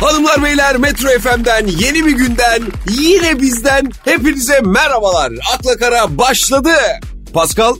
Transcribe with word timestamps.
Hanımlar 0.00 0.42
beyler 0.42 0.76
Metro 0.76 1.08
FM'den 1.08 1.66
yeni 1.66 2.06
bir 2.06 2.12
günden 2.12 2.62
yine 2.90 3.40
bizden 3.40 3.90
hepinize 4.04 4.60
merhabalar. 4.60 5.32
Akla 5.54 5.76
Kara 5.76 6.18
başladı. 6.18 6.70
Pascal 7.32 7.74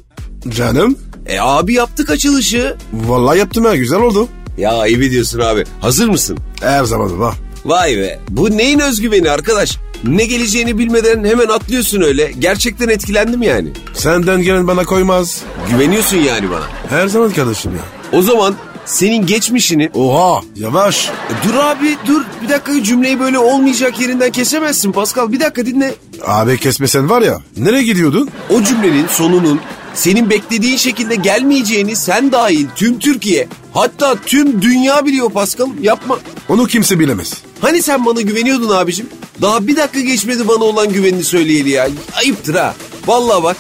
Canım 0.48 0.98
e 1.26 1.38
abi 1.40 1.74
yaptık 1.74 2.10
açılışı. 2.10 2.76
vallahi 2.92 3.38
yaptım 3.38 3.64
ha 3.64 3.76
güzel 3.76 4.00
oldu. 4.00 4.28
Ya 4.58 4.72
ayıp 4.72 5.02
ediyorsun 5.02 5.40
abi. 5.40 5.64
Hazır 5.80 6.08
mısın? 6.08 6.38
Her 6.62 6.84
zaman 6.84 7.20
var. 7.20 7.34
Vay 7.64 7.96
be. 7.96 8.18
Bu 8.28 8.56
neyin 8.56 8.78
özgüveni 8.78 9.30
arkadaş? 9.30 9.76
Ne 10.04 10.24
geleceğini 10.26 10.78
bilmeden 10.78 11.24
hemen 11.24 11.46
atlıyorsun 11.48 12.00
öyle. 12.02 12.32
Gerçekten 12.38 12.88
etkilendim 12.88 13.42
yani. 13.42 13.68
Senden 13.94 14.42
gelen 14.42 14.66
bana 14.68 14.84
koymaz. 14.84 15.42
Güveniyorsun 15.70 16.16
yani 16.16 16.50
bana. 16.50 16.64
Her 16.88 17.06
zaman 17.06 17.30
kardeşim 17.32 17.72
ya. 17.76 17.82
O 18.18 18.22
zaman 18.22 18.54
senin 18.86 19.26
geçmişini... 19.26 19.90
Oha 19.94 20.40
yavaş. 20.56 21.08
E, 21.08 21.48
dur 21.48 21.54
abi 21.54 21.96
dur. 22.06 22.22
Bir 22.42 22.48
dakika 22.48 22.82
cümleyi 22.82 23.20
böyle 23.20 23.38
olmayacak 23.38 24.00
yerinden 24.00 24.30
kesemezsin 24.30 24.92
Pascal. 24.92 25.32
Bir 25.32 25.40
dakika 25.40 25.66
dinle. 25.66 25.94
Abi 26.26 26.58
kesmesen 26.58 27.10
var 27.10 27.22
ya 27.22 27.40
nereye 27.56 27.82
gidiyordun? 27.82 28.30
O 28.50 28.62
cümlenin 28.62 29.06
sonunun 29.06 29.60
senin 29.94 30.30
beklediğin 30.30 30.76
şekilde 30.76 31.14
gelmeyeceğini 31.14 31.96
sen 31.96 32.32
dahil 32.32 32.66
tüm 32.76 32.98
Türkiye 32.98 33.48
hatta 33.74 34.14
tüm 34.26 34.62
dünya 34.62 35.06
biliyor 35.06 35.30
Pascal. 35.30 35.68
Yapma. 35.80 36.18
Onu 36.48 36.66
kimse 36.66 36.98
bilemez. 36.98 37.34
Hani 37.60 37.82
sen 37.82 38.06
bana 38.06 38.20
güveniyordun 38.20 38.70
abicim? 38.70 39.06
Daha 39.42 39.66
bir 39.66 39.76
dakika 39.76 40.00
geçmedi 40.00 40.48
bana 40.48 40.64
olan 40.64 40.92
güvenini 40.92 41.24
söyleyeli 41.24 41.70
ya. 41.70 41.88
Ayıptır 42.16 42.54
ha. 42.54 42.74
Vallahi 43.06 43.42
bak 43.42 43.56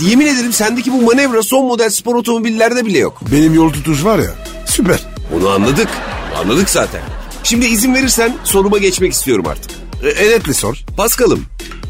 yemin 0.00 0.26
ederim 0.26 0.52
sendeki 0.52 0.92
bu 0.92 1.02
manevra 1.02 1.42
son 1.42 1.66
model 1.66 1.90
spor 1.90 2.14
otomobillerde 2.14 2.86
bile 2.86 2.98
yok. 2.98 3.20
Benim 3.32 3.54
yol 3.54 3.72
tutuş 3.72 4.04
var 4.04 4.18
ya 4.18 4.34
süper. 4.74 5.00
Onu 5.36 5.48
anladık. 5.48 5.88
Anladık 6.36 6.70
zaten. 6.70 7.00
Şimdi 7.44 7.66
izin 7.66 7.94
verirsen 7.94 8.36
soruma 8.44 8.78
geçmek 8.78 9.12
istiyorum 9.12 9.46
artık. 9.48 9.70
E, 10.02 10.24
edetle 10.24 10.54
sor. 10.54 10.84
Paskal'ım 10.96 11.44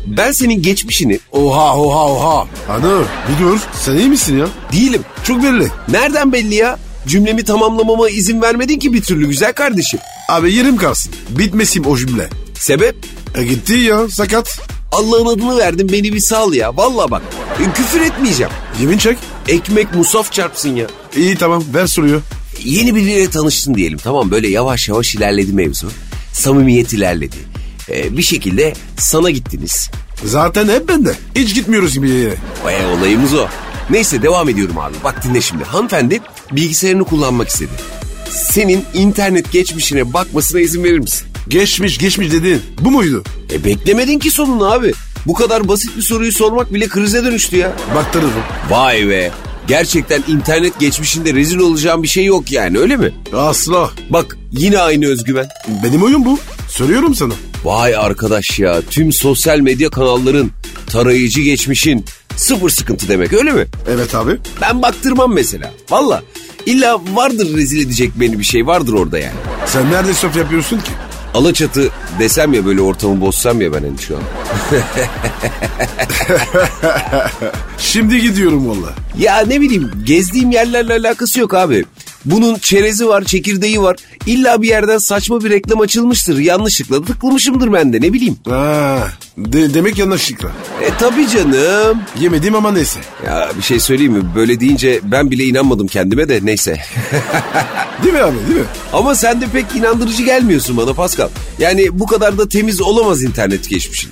ben 0.06 0.32
senin 0.32 0.62
geçmişini 0.62 1.20
Oha 1.32 1.78
oha 1.78 2.06
oha. 2.12 2.46
Anı 2.68 3.02
bir 3.28 3.44
dur 3.44 3.58
sen 3.80 3.96
iyi 3.96 4.08
misin 4.08 4.38
ya? 4.38 4.46
değilim. 4.72 5.02
Çok 5.24 5.42
belli. 5.42 5.68
Nereden 5.88 6.32
belli 6.32 6.54
ya? 6.54 6.78
Cümlemi 7.06 7.44
tamamlamama 7.44 8.08
izin 8.08 8.42
vermedin 8.42 8.78
ki 8.78 8.92
bir 8.92 9.02
türlü 9.02 9.28
güzel 9.28 9.52
kardeşim. 9.52 10.00
Abi 10.28 10.54
yerim 10.54 10.76
kalsın. 10.76 11.12
Bitmesin 11.28 11.84
o 11.84 11.96
cümle. 11.96 12.28
Sebep? 12.54 12.96
E 13.34 13.44
gitti 13.44 13.74
ya 13.74 14.08
sakat. 14.08 14.58
Allah'ın 14.92 15.26
adını 15.26 15.58
verdim 15.58 15.88
beni 15.92 16.12
bir 16.12 16.20
sal 16.20 16.54
ya. 16.54 16.76
Vallahi 16.76 17.10
bak 17.10 17.22
e, 17.60 17.72
küfür 17.72 18.00
etmeyeceğim. 18.00 18.52
Yemin 18.80 18.98
çek. 18.98 19.18
Ekmek 19.48 19.94
musaf 19.94 20.32
çarpsın 20.32 20.76
ya. 20.76 20.86
İyi 21.16 21.36
tamam 21.36 21.64
ver 21.74 21.86
soruyu. 21.86 22.20
Yeni 22.64 22.94
biriyle 22.94 23.30
tanıştın 23.30 23.74
diyelim 23.74 23.98
tamam 23.98 24.30
böyle 24.30 24.48
yavaş 24.48 24.88
yavaş 24.88 25.14
ilerledi 25.14 25.52
mevzu. 25.52 25.90
Samimiyet 26.32 26.92
ilerledi. 26.92 27.36
Ee, 27.90 28.16
bir 28.16 28.22
şekilde 28.22 28.72
sana 28.96 29.30
gittiniz. 29.30 29.90
Zaten 30.24 30.68
hep 30.68 30.88
bende. 30.88 31.14
Hiç 31.34 31.54
gitmiyoruz 31.54 31.94
gibi 31.94 32.10
yere. 32.10 32.34
Baya 32.64 32.88
olayımız 32.88 33.34
o. 33.34 33.46
Neyse 33.90 34.22
devam 34.22 34.48
ediyorum 34.48 34.78
abi. 34.78 34.94
Bak 35.04 35.24
dinle 35.24 35.40
şimdi. 35.40 35.64
Hanımefendi 35.64 36.20
bilgisayarını 36.52 37.04
kullanmak 37.04 37.48
istedi. 37.48 37.70
Senin 38.30 38.84
internet 38.94 39.52
geçmişine 39.52 40.12
bakmasına 40.12 40.60
izin 40.60 40.84
verir 40.84 40.98
misin? 40.98 41.26
Geçmiş 41.48 41.98
geçmiş 41.98 42.32
dedin. 42.32 42.62
Bu 42.80 42.90
muydu? 42.90 43.24
E 43.52 43.64
beklemedin 43.64 44.18
ki 44.18 44.30
sonunu 44.30 44.72
abi. 44.72 44.92
Bu 45.26 45.34
kadar 45.34 45.68
basit 45.68 45.96
bir 45.96 46.02
soruyu 46.02 46.32
sormak 46.32 46.74
bile 46.74 46.88
krize 46.88 47.24
dönüştü 47.24 47.56
ya. 47.56 47.72
Baktırırım. 47.94 48.30
Vay 48.70 49.08
be. 49.08 49.30
Gerçekten 49.68 50.22
internet 50.28 50.80
geçmişinde 50.80 51.34
rezil 51.34 51.58
olacağım 51.58 52.02
bir 52.02 52.08
şey 52.08 52.24
yok 52.24 52.52
yani 52.52 52.78
öyle 52.78 52.96
mi? 52.96 53.12
Asla. 53.32 53.90
Bak 54.10 54.36
yine 54.52 54.78
aynı 54.78 55.06
özgüven. 55.06 55.46
Benim 55.84 56.02
oyun 56.02 56.24
bu. 56.24 56.38
Söylüyorum 56.68 57.14
sana. 57.14 57.34
Vay 57.64 57.96
arkadaş 57.96 58.58
ya 58.58 58.80
tüm 58.90 59.12
sosyal 59.12 59.58
medya 59.60 59.90
kanalların 59.90 60.50
tarayıcı 60.86 61.40
geçmişin 61.40 62.04
sıfır 62.36 62.70
sıkıntı 62.70 63.08
demek 63.08 63.32
öyle 63.32 63.52
mi? 63.52 63.66
Evet 63.88 64.14
abi. 64.14 64.36
Ben 64.60 64.82
baktırmam 64.82 65.34
mesela. 65.34 65.72
Valla 65.90 66.22
illa 66.66 67.00
vardır 67.14 67.56
rezil 67.56 67.86
edecek 67.86 68.10
beni 68.16 68.38
bir 68.38 68.44
şey 68.44 68.66
vardır 68.66 68.92
orada 68.92 69.18
yani. 69.18 69.34
Sen 69.66 69.90
nerede 69.90 70.14
söf 70.14 70.36
yapıyorsun 70.36 70.76
ki? 70.76 70.90
Alaçatı 71.34 71.90
desem 72.18 72.52
ya 72.52 72.66
böyle 72.66 72.80
ortamı 72.80 73.20
bozsam 73.20 73.60
ya 73.60 73.72
ben 73.72 73.82
hani 73.82 73.98
şu 73.98 74.16
an. 74.16 74.22
Şimdi 77.78 78.20
gidiyorum 78.20 78.68
valla. 78.68 78.92
Ya 79.18 79.40
ne 79.40 79.60
bileyim 79.60 79.90
gezdiğim 80.04 80.50
yerlerle 80.50 80.94
alakası 80.94 81.40
yok 81.40 81.54
abi. 81.54 81.84
Bunun 82.24 82.58
çerezi 82.58 83.08
var, 83.08 83.24
çekirdeği 83.24 83.82
var. 83.82 83.96
İlla 84.26 84.62
bir 84.62 84.68
yerden 84.68 84.98
saçma 84.98 85.44
bir 85.44 85.50
reklam 85.50 85.80
açılmıştır. 85.80 86.38
Yanlışlıkla 86.38 87.04
tıklamışımdır 87.04 87.72
ben 87.72 87.92
de 87.92 88.00
ne 88.00 88.12
bileyim. 88.12 88.36
Ha, 88.48 89.08
de, 89.38 89.74
demek 89.74 89.98
yanlışlıkla. 89.98 90.48
E 90.82 90.88
tabii 90.98 91.28
canım. 91.28 91.98
Yemedim 92.20 92.54
ama 92.54 92.72
neyse. 92.72 93.00
Ya 93.26 93.48
bir 93.58 93.62
şey 93.62 93.80
söyleyeyim 93.80 94.12
mi? 94.12 94.22
Böyle 94.34 94.60
deyince 94.60 95.00
ben 95.02 95.30
bile 95.30 95.44
inanmadım 95.44 95.86
kendime 95.86 96.28
de 96.28 96.40
neyse. 96.42 96.76
Değil 98.02 98.14
mi 98.14 98.20
abi 98.22 98.36
değil 98.48 98.60
mi? 98.60 98.66
Ama 98.92 99.14
sen 99.14 99.40
de 99.40 99.46
pek 99.52 99.66
inandırıcı 99.76 100.22
gelmiyorsun 100.22 100.76
bana 100.76 100.92
Pascal. 100.92 101.28
Yani 101.58 101.98
bu 101.98 102.06
kadar 102.06 102.38
da 102.38 102.48
temiz 102.48 102.80
olamaz 102.80 103.22
internet 103.22 103.68
geçmişin. 103.68 104.10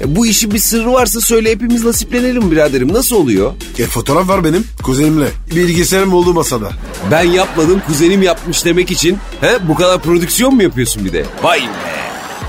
E, 0.00 0.16
bu 0.16 0.26
işin 0.26 0.50
bir 0.50 0.58
sırrı 0.58 0.92
varsa 0.92 1.20
söyle 1.20 1.50
hepimiz 1.50 1.84
nasiplenelim 1.84 2.50
biraderim. 2.50 2.92
Nasıl 2.92 3.16
oluyor? 3.16 3.52
E, 3.78 3.84
fotoğraf 3.84 4.28
var 4.28 4.44
benim 4.44 4.64
kuzenimle. 4.82 5.28
Bilgisayarım 5.56 6.14
oldu 6.14 6.34
masada. 6.34 6.70
Ben 7.10 7.22
yapmadım 7.22 7.82
kuzenim 7.86 8.22
yapmış 8.22 8.64
demek 8.64 8.90
için 8.90 9.18
he, 9.40 9.68
bu 9.68 9.74
kadar 9.74 10.02
prodüksiyon 10.02 10.54
mu 10.54 10.62
yapıyorsun 10.62 11.04
bir 11.04 11.12
de? 11.12 11.24
Vay 11.42 11.60
be. 11.60 11.64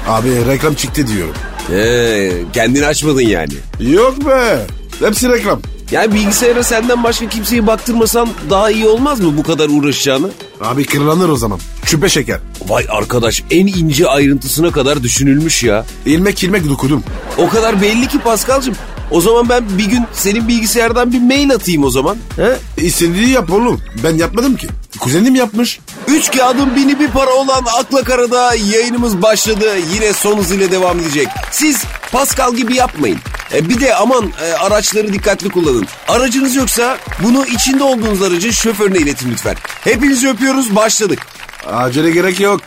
Abi 0.08 0.30
reklam 0.48 0.74
çıktı 0.74 1.08
diyorum. 1.08 1.34
He, 1.68 2.32
kendini 2.54 2.86
açmadın 2.86 3.22
yani. 3.22 3.54
Yok 3.80 4.28
be. 4.28 4.66
Hepsi 5.00 5.30
reklam. 5.30 5.62
Yani 5.92 6.14
bilgisayara 6.14 6.64
senden 6.64 7.04
başka 7.04 7.30
kimseyi 7.30 7.68
baktırmasan 7.68 8.30
daha 8.50 8.72
iyi 8.72 8.88
olmaz 8.88 9.20
mı 9.20 9.38
bu 9.38 9.44
kadar 9.44 9.70
uğraşacağını? 9.70 10.30
Abi 10.62 10.86
kırlanır 10.86 11.30
o 11.30 11.36
zaman. 11.36 11.60
Çüpe 11.86 12.10
şeker. 12.10 12.40
Vay 12.68 12.86
arkadaş 12.90 13.44
en 13.52 13.68
ince 13.68 14.08
ayrıntısına 14.08 14.72
kadar 14.72 15.04
düşünülmüş 15.04 15.64
ya. 15.64 15.86
İlmek 16.06 16.44
ilmek 16.44 16.70
dokudum. 16.70 17.04
O 17.38 17.50
kadar 17.50 17.82
belli 17.82 18.08
ki 18.08 18.20
Paskal'cığım. 18.20 18.76
O 19.12 19.22
zaman 19.22 19.50
ben 19.50 19.64
bir 19.78 19.86
gün 19.86 20.06
senin 20.14 20.48
bilgisayardan 20.48 21.12
bir 21.14 21.20
mail 21.22 21.52
atayım 21.54 21.84
o 21.84 21.90
zaman. 21.90 22.18
He? 22.36 22.58
İstediği 22.86 23.30
yap 23.30 23.52
oğlum. 23.54 23.82
Ben 24.04 24.16
yapmadım 24.16 24.56
ki. 24.56 24.68
Kuzenim 25.00 25.36
yapmış. 25.36 25.80
Üç 26.08 26.32
kağıdın 26.38 26.76
bini 26.76 27.00
bir 27.00 27.08
para 27.08 27.30
olan 27.34 27.64
Akla 27.80 28.04
Kara'da 28.04 28.56
yayınımız 28.56 29.22
başladı. 29.22 29.66
Yine 29.94 30.14
son 30.14 30.38
hızıyla 30.38 30.72
devam 30.72 31.00
edecek. 31.00 31.28
Siz 31.52 31.84
Pascal 32.12 32.56
gibi 32.56 32.76
yapmayın. 32.76 33.20
E, 33.54 33.70
bir 33.70 33.80
de 33.80 33.96
aman 33.96 34.32
e, 34.44 34.54
araçları 34.54 35.14
dikkatli 35.14 35.50
kullanın. 35.50 35.88
Aracınız 36.08 36.56
yoksa 36.56 36.98
bunu 37.24 37.46
içinde 37.46 37.84
olduğunuz 37.84 38.22
aracın 38.22 38.52
şoförüne 38.52 38.98
iletin 38.98 39.32
lütfen. 39.32 39.56
Hepinizi 39.84 40.30
öpüyoruz 40.30 40.76
başladık. 40.76 41.20
Acele 41.68 42.12
gerek 42.12 42.40
yok. 42.40 42.62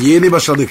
Yeni 0.00 0.32
başladık. 0.32 0.70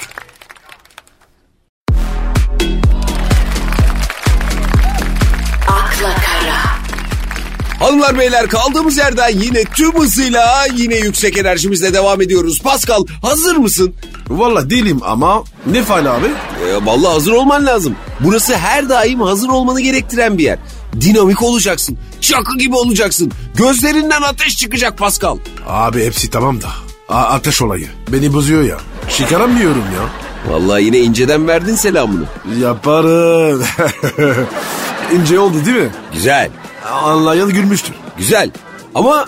Hanımlar 7.90 8.18
beyler 8.18 8.46
kaldığımız 8.48 8.96
yerden 8.98 9.28
yine 9.28 9.64
tüm 9.64 10.00
hızıyla 10.00 10.66
yine 10.76 10.96
yüksek 10.96 11.36
enerjimizle 11.36 11.94
devam 11.94 12.22
ediyoruz. 12.22 12.60
Pascal 12.62 13.04
hazır 13.22 13.56
mısın? 13.56 13.94
Valla 14.28 14.70
değilim 14.70 15.00
ama 15.02 15.42
ne 15.66 15.82
faal 15.82 16.06
abi? 16.16 16.26
E, 16.26 16.86
vallahi 16.86 17.12
hazır 17.12 17.32
olman 17.32 17.66
lazım. 17.66 17.94
Burası 18.20 18.56
her 18.56 18.88
daim 18.88 19.20
hazır 19.20 19.48
olmanı 19.48 19.80
gerektiren 19.80 20.38
bir 20.38 20.42
yer. 20.44 20.58
Dinamik 21.00 21.42
olacaksın. 21.42 21.98
Çakı 22.20 22.58
gibi 22.58 22.74
olacaksın. 22.76 23.32
Gözlerinden 23.56 24.22
ateş 24.22 24.56
çıkacak 24.56 24.98
Pascal. 24.98 25.38
Abi 25.68 26.04
hepsi 26.06 26.30
tamam 26.30 26.62
da. 26.62 26.68
A- 27.08 27.24
ateş 27.24 27.62
olayı. 27.62 27.88
Beni 28.08 28.32
bozuyor 28.32 28.62
ya. 28.62 28.76
Çıkaramıyorum 29.16 29.84
ya. 29.96 30.08
Vallahi 30.52 30.84
yine 30.84 30.98
inceden 30.98 31.48
verdin 31.48 31.74
selamını. 31.76 32.24
Yaparım. 32.60 33.62
İnce 35.14 35.38
oldu 35.38 35.64
değil 35.66 35.76
mi? 35.76 35.90
Güzel. 36.12 36.50
Anlayan 36.84 37.50
gülmüştür. 37.50 37.94
Güzel. 38.18 38.50
Ama 38.94 39.26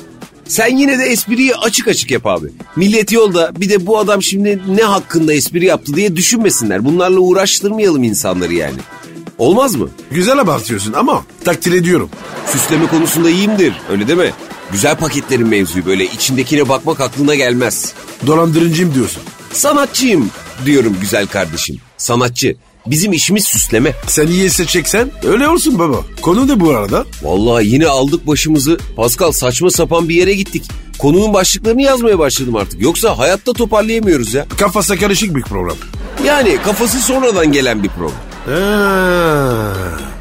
sen 0.49 0.77
yine 0.77 0.99
de 0.99 1.05
espriyi 1.05 1.55
açık 1.55 1.89
açık 1.89 2.11
yap 2.11 2.27
abi. 2.27 2.47
Millet 2.77 3.13
yolda 3.13 3.61
bir 3.61 3.69
de 3.71 3.87
bu 3.87 3.99
adam 3.99 4.23
şimdi 4.23 4.63
ne 4.69 4.83
hakkında 4.83 5.33
espri 5.35 5.65
yaptı 5.65 5.95
diye 5.95 6.17
düşünmesinler. 6.17 6.85
Bunlarla 6.85 7.21
uğraştırmayalım 7.21 8.03
insanları 8.03 8.55
yani. 8.55 8.79
Olmaz 9.39 9.75
mı? 9.75 9.89
Güzel 10.11 10.39
abartıyorsun 10.39 10.93
ama 10.93 11.23
takdir 11.45 11.73
ediyorum. 11.73 12.11
Süsleme 12.47 12.87
konusunda 12.87 13.31
iyiyimdir 13.31 13.75
öyle 13.91 14.09
deme. 14.09 14.33
Güzel 14.73 14.97
paketlerin 14.97 15.49
mevzuyu 15.49 15.87
böyle 15.87 16.05
içindekine 16.05 16.69
bakmak 16.69 17.01
aklına 17.01 17.35
gelmez. 17.35 17.93
Dolandırıcıyım 18.27 18.95
diyorsun. 18.95 19.23
Sanatçıyım 19.53 20.31
diyorum 20.65 20.97
güzel 21.01 21.27
kardeşim. 21.27 21.77
Sanatçı. 21.97 22.57
Bizim 22.87 23.13
işimiz 23.13 23.45
süsleme. 23.45 23.93
Sen 24.07 24.27
iyi 24.27 24.51
seçeceksen 24.51 25.11
öyle 25.25 25.49
olsun 25.49 25.79
baba. 25.79 25.97
Konu 26.23 26.49
ne 26.49 26.61
bu 26.61 26.71
arada? 26.71 27.05
Vallahi 27.23 27.67
yine 27.67 27.87
aldık 27.87 28.27
başımızı. 28.27 28.79
Pascal 28.97 29.33
saçma 29.33 29.71
sapan 29.71 30.09
bir 30.09 30.15
yere 30.15 30.35
gittik. 30.35 30.65
Konunun 30.99 31.35
başlıklarını 31.35 31.83
yazmaya 31.83 32.19
başladım 32.19 32.57
artık. 32.57 32.83
Yoksa 32.83 33.19
hayatta 33.19 33.53
toparlayamıyoruz 33.53 34.35
ya. 34.35 34.47
Kafası 34.59 34.97
karışık 34.97 35.37
bir 35.37 35.43
program. 35.43 35.77
Yani 36.27 36.59
kafası 36.65 36.99
sonradan 37.01 37.53
gelen 37.53 37.83
bir 37.83 37.89
program. 37.89 38.19
Ha, 38.47 39.73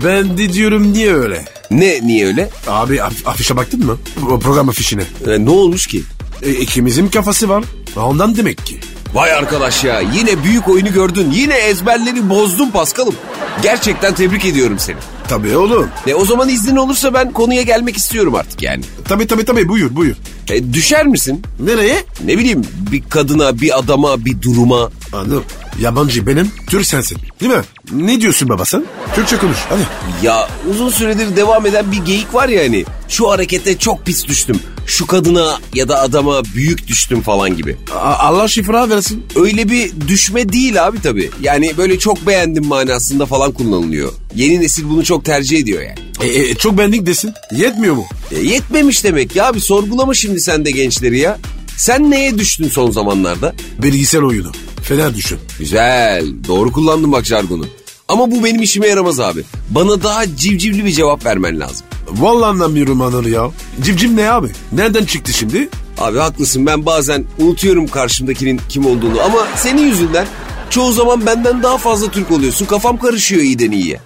ben 0.05 0.37
de 0.37 0.53
diyorum 0.53 0.93
niye 0.93 1.13
öyle? 1.15 1.45
Ne 1.71 1.99
niye 2.07 2.27
öyle? 2.27 2.49
Abi 2.67 3.01
af- 3.03 3.27
afişe 3.27 3.55
baktın 3.55 3.85
mı? 3.85 3.97
O 4.31 4.39
program 4.39 4.69
afişine. 4.69 5.03
E, 5.27 5.45
ne 5.45 5.49
olmuş 5.49 5.87
ki? 5.87 6.03
E, 6.43 6.51
ikimizin 6.51 7.07
kafası 7.07 7.49
var. 7.49 7.63
Ondan 7.95 8.37
demek 8.37 8.65
ki. 8.65 8.79
Vay 9.13 9.33
arkadaş 9.33 9.83
ya 9.83 9.99
yine 9.99 10.43
büyük 10.43 10.67
oyunu 10.67 10.93
gördün. 10.93 11.31
Yine 11.31 11.53
ezberleri 11.57 12.29
bozdun 12.29 12.69
Paskal'ım. 12.71 13.15
Gerçekten 13.63 14.15
tebrik 14.15 14.45
ediyorum 14.45 14.79
seni. 14.79 14.97
Tabii 15.27 15.57
oğlum. 15.57 15.89
E, 16.07 16.13
o 16.13 16.25
zaman 16.25 16.49
iznin 16.49 16.75
olursa 16.75 17.13
ben 17.13 17.31
konuya 17.31 17.61
gelmek 17.61 17.97
istiyorum 17.97 18.35
artık 18.35 18.61
yani. 18.61 18.83
Tabii 19.07 19.27
tabii 19.27 19.45
tabii 19.45 19.67
buyur 19.69 19.95
buyur. 19.95 20.15
E, 20.49 20.73
düşer 20.73 21.05
misin? 21.07 21.41
Nereye? 21.59 22.03
Ne 22.25 22.37
bileyim 22.37 22.61
bir 22.91 23.03
kadına, 23.09 23.59
bir 23.61 23.79
adama, 23.79 24.25
bir 24.25 24.41
duruma. 24.41 24.91
Anladım. 25.13 25.43
Yabancı 25.79 26.27
benim, 26.27 26.51
Türk 26.69 26.85
sensin. 26.85 27.17
Değil 27.41 27.51
mi? 27.51 27.61
Ne 27.91 28.21
diyorsun 28.21 28.49
baba 28.49 28.65
sen? 28.65 28.85
Türkçe 29.15 29.37
konuş 29.37 29.57
hadi. 29.69 29.81
Ya 30.25 30.49
uzun 30.71 30.89
süredir 30.89 31.35
devam 31.35 31.65
eden 31.65 31.91
bir 31.91 31.97
geyik 32.05 32.33
var 32.33 32.49
ya 32.49 32.63
hani. 32.63 32.85
Şu 33.09 33.31
harekete 33.31 33.77
çok 33.77 34.05
pis 34.05 34.27
düştüm. 34.27 34.59
Şu 34.91 35.07
kadına 35.07 35.59
ya 35.73 35.87
da 35.89 36.01
adama 36.01 36.43
büyük 36.55 36.87
düştüm 36.87 37.21
falan 37.21 37.57
gibi. 37.57 37.77
A- 37.95 37.97
Allah 37.99 38.47
şifra 38.47 38.89
versin. 38.89 39.25
Öyle 39.35 39.69
bir 39.69 39.91
düşme 40.07 40.49
değil 40.53 40.85
abi 40.87 41.01
tabii. 41.01 41.29
Yani 41.41 41.77
böyle 41.77 41.99
çok 41.99 42.27
beğendim 42.27 42.65
manasında 42.65 43.25
falan 43.25 43.51
kullanılıyor. 43.51 44.11
Yeni 44.35 44.59
nesil 44.61 44.89
bunu 44.89 45.03
çok 45.03 45.25
tercih 45.25 45.57
ediyor 45.59 45.81
yani. 45.81 45.99
E, 46.21 46.39
e, 46.41 46.55
çok 46.55 46.77
benlik 46.77 47.05
desin. 47.05 47.33
Yetmiyor 47.55 47.95
mu? 47.95 48.05
E, 48.31 48.39
yetmemiş 48.39 49.03
demek 49.03 49.35
ya 49.35 49.47
abi 49.47 49.61
sorgulama 49.61 50.13
şimdi 50.13 50.41
sen 50.41 50.65
de 50.65 50.71
gençleri 50.71 51.19
ya. 51.19 51.39
Sen 51.77 52.11
neye 52.11 52.37
düştün 52.37 52.67
son 52.69 52.91
zamanlarda? 52.91 53.55
Bilgisayar 53.83 54.21
oyunu. 54.21 54.51
Fena 54.83 55.15
düşün. 55.15 55.39
Güzel. 55.59 56.25
Doğru 56.47 56.71
kullandın 56.71 57.11
bak 57.11 57.25
jargonu. 57.25 57.65
Ama 58.07 58.31
bu 58.31 58.43
benim 58.43 58.61
işime 58.61 58.87
yaramaz 58.87 59.19
abi. 59.19 59.43
Bana 59.69 60.03
daha 60.03 60.35
civcivli 60.37 60.85
bir 60.85 60.91
cevap 60.91 61.25
vermen 61.25 61.59
lazım. 61.59 61.85
Vallahi 62.11 62.49
anlamıyorum 62.49 63.01
anır 63.01 63.25
ya. 63.25 63.51
Civciv 63.81 64.15
ne 64.15 64.31
abi? 64.31 64.47
Nereden 64.71 65.05
çıktı 65.05 65.33
şimdi? 65.33 65.69
Abi 65.97 66.17
haklısın 66.17 66.65
ben 66.65 66.85
bazen 66.85 67.25
unutuyorum 67.37 67.87
karşımdakinin 67.87 68.61
kim 68.69 68.85
olduğunu 68.85 69.21
ama 69.21 69.47
senin 69.55 69.81
yüzünden 69.81 70.27
çoğu 70.69 70.91
zaman 70.91 71.25
benden 71.25 71.63
daha 71.63 71.77
fazla 71.77 72.11
Türk 72.11 72.31
oluyorsun. 72.31 72.65
Kafam 72.65 72.97
karışıyor 72.97 73.41
iyiden 73.41 73.71
iyiye. 73.71 73.99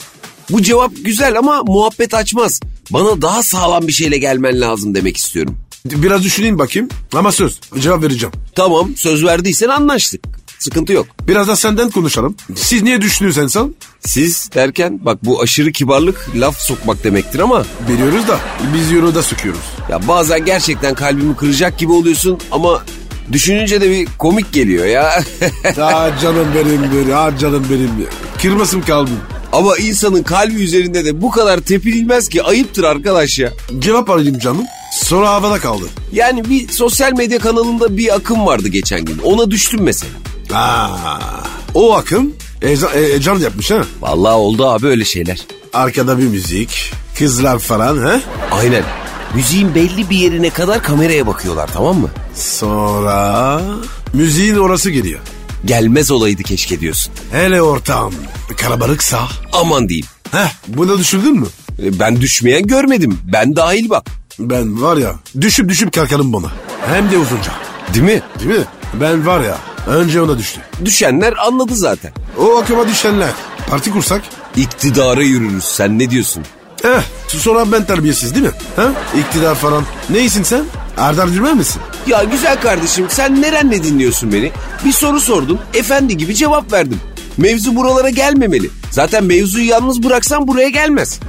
Bu 0.49 0.61
cevap 0.61 0.91
güzel 1.01 1.37
ama 1.37 1.63
muhabbet 1.63 2.13
açmaz. 2.13 2.59
Bana 2.89 3.21
daha 3.21 3.43
sağlam 3.43 3.87
bir 3.87 3.93
şeyle 3.93 4.17
gelmen 4.17 4.61
lazım 4.61 4.95
demek 4.95 5.17
istiyorum. 5.17 5.57
Biraz 5.85 6.23
düşüneyim 6.23 6.59
bakayım. 6.59 6.89
Ama 7.13 7.31
söz. 7.31 7.59
Cevap 7.79 8.03
vereceğim. 8.03 8.33
Tamam 8.55 8.89
söz 8.95 9.23
verdiysen 9.23 9.67
anlaştık. 9.69 10.21
Sıkıntı 10.59 10.93
yok. 10.93 11.07
Biraz 11.27 11.47
da 11.47 11.55
senden 11.55 11.89
konuşalım. 11.89 12.35
Siz 12.55 12.81
niye 12.83 13.01
düşünüyorsun 13.01 13.41
insan? 13.41 13.75
Siz 14.05 14.49
derken 14.55 14.99
bak 15.05 15.25
bu 15.25 15.41
aşırı 15.41 15.71
kibarlık 15.71 16.27
laf 16.35 16.57
sokmak 16.59 17.03
demektir 17.03 17.39
ama 17.39 17.63
Biliyoruz 17.89 18.27
da 18.27 18.39
biz 18.73 18.91
euro 18.91 19.15
da 19.15 19.23
sıkıyoruz. 19.23 19.61
ya 19.89 20.07
bazen 20.07 20.45
gerçekten 20.45 20.95
kalbimi 20.95 21.35
kıracak 21.35 21.77
gibi 21.79 21.91
oluyorsun 21.91 22.39
ama 22.51 22.83
düşününce 23.31 23.81
de 23.81 23.89
bir 23.91 24.07
komik 24.19 24.53
geliyor 24.53 24.85
ya. 24.85 25.23
ah 25.81 26.21
canım 26.21 26.47
benim 26.55 27.07
bir, 27.07 27.11
ah 27.13 27.39
canım 27.39 27.65
benim. 27.71 28.07
Kırmasın 28.41 28.81
kalbim. 28.81 29.17
ama 29.51 29.77
insanın 29.77 30.23
kalbi 30.23 30.63
üzerinde 30.63 31.05
de 31.05 31.21
bu 31.21 31.31
kadar 31.31 31.59
tepinilmez 31.59 32.29
ki 32.29 32.43
ayıptır 32.43 32.83
arkadaş 32.83 33.39
ya. 33.39 33.53
Cevap 33.79 34.09
alayım 34.09 34.39
canım. 34.39 34.63
Sonra 34.93 35.29
havada 35.29 35.59
kaldı. 35.59 35.85
Yani 36.13 36.49
bir 36.49 36.67
sosyal 36.69 37.11
medya 37.13 37.39
kanalında 37.39 37.97
bir 37.97 38.15
akım 38.15 38.45
vardı 38.45 38.67
geçen 38.67 39.05
gün. 39.05 39.17
Ona 39.23 39.51
düştüm 39.51 39.79
mesela. 39.83 40.11
Aa, 40.53 41.07
o 41.74 41.94
akım 41.95 42.33
e, 42.62 42.71
e, 42.71 43.21
can 43.21 43.39
yapmış 43.39 43.71
ha. 43.71 43.81
Vallahi 44.01 44.33
oldu 44.33 44.68
abi 44.69 44.88
öyle 44.88 45.06
şeyler. 45.06 45.39
Arkada 45.74 46.18
bir 46.18 46.24
müzik, 46.27 46.92
kızlar 47.18 47.59
falan 47.59 47.97
ha. 47.97 48.21
Aynen. 48.51 48.83
Müziğin 49.36 49.75
belli 49.75 50.09
bir 50.09 50.18
yerine 50.18 50.50
kadar 50.50 50.83
kameraya 50.83 51.27
bakıyorlar 51.27 51.69
tamam 51.74 51.97
mı? 51.97 52.09
Sonra 52.36 53.62
müziğin 54.13 54.56
orası 54.56 54.89
geliyor. 54.89 55.19
Gelmez 55.65 56.12
olaydı 56.12 56.44
keşke 56.44 56.80
diyorsun. 56.80 57.13
Hele 57.31 57.62
ortam 57.62 58.13
karabalıksa. 58.57 59.19
Aman 59.53 59.89
diyeyim. 59.89 60.06
Heh 60.31 60.51
bunu 60.68 61.00
düşündün 61.00 61.39
mü? 61.39 61.48
E, 61.83 62.00
Ben 62.00 62.21
düşmeyen 62.21 62.68
görmedim. 62.68 63.19
Ben 63.33 63.56
dahil 63.56 63.89
bak. 63.89 64.06
Ben 64.39 64.81
var 64.81 64.98
ya 64.98 65.15
düşüp 65.41 65.69
düşüp 65.69 65.94
kalkarım 65.94 66.33
buna. 66.33 66.48
Hem 66.88 67.12
de 67.12 67.18
uzunca. 67.18 67.51
Değil 67.94 68.06
mi? 68.06 68.21
Değil 68.39 68.59
mi? 68.59 68.65
Ben 69.01 69.25
var 69.25 69.41
ya 69.41 69.57
önce 69.87 70.21
ona 70.21 70.37
düştü. 70.37 70.61
Düşenler 70.85 71.33
anladı 71.47 71.75
zaten. 71.75 72.11
O 72.39 72.57
akıma 72.57 72.87
düşenler. 72.87 73.29
Parti 73.69 73.91
kursak. 73.91 74.21
İktidara 74.55 75.23
yürürüz. 75.23 75.63
Sen 75.63 75.99
ne 75.99 76.09
diyorsun? 76.09 76.43
Eh 76.83 77.01
sonra 77.27 77.71
ben 77.71 77.85
terbiyesiz 77.85 78.35
değil 78.35 78.45
mi? 78.45 78.51
Ha? 78.75 78.91
İktidar 79.19 79.55
falan. 79.55 79.83
Neysin 80.09 80.43
sen? 80.43 80.63
Erdal 80.97 81.29
Gülmen 81.29 81.57
misin? 81.57 81.81
Ya 82.07 82.23
güzel 82.23 82.61
kardeşim 82.61 83.05
sen 83.09 83.41
nerenle 83.41 83.83
dinliyorsun 83.83 84.33
beni? 84.33 84.51
Bir 84.85 84.91
soru 84.91 85.19
sordum. 85.19 85.59
Efendi 85.73 86.17
gibi 86.17 86.35
cevap 86.35 86.73
verdim. 86.73 86.99
Mevzu 87.38 87.75
buralara 87.75 88.09
gelmemeli. 88.09 88.69
Zaten 88.91 89.23
mevzuyu 89.23 89.65
yalnız 89.65 90.03
bıraksan 90.03 90.47
buraya 90.47 90.69
gelmez. 90.69 91.19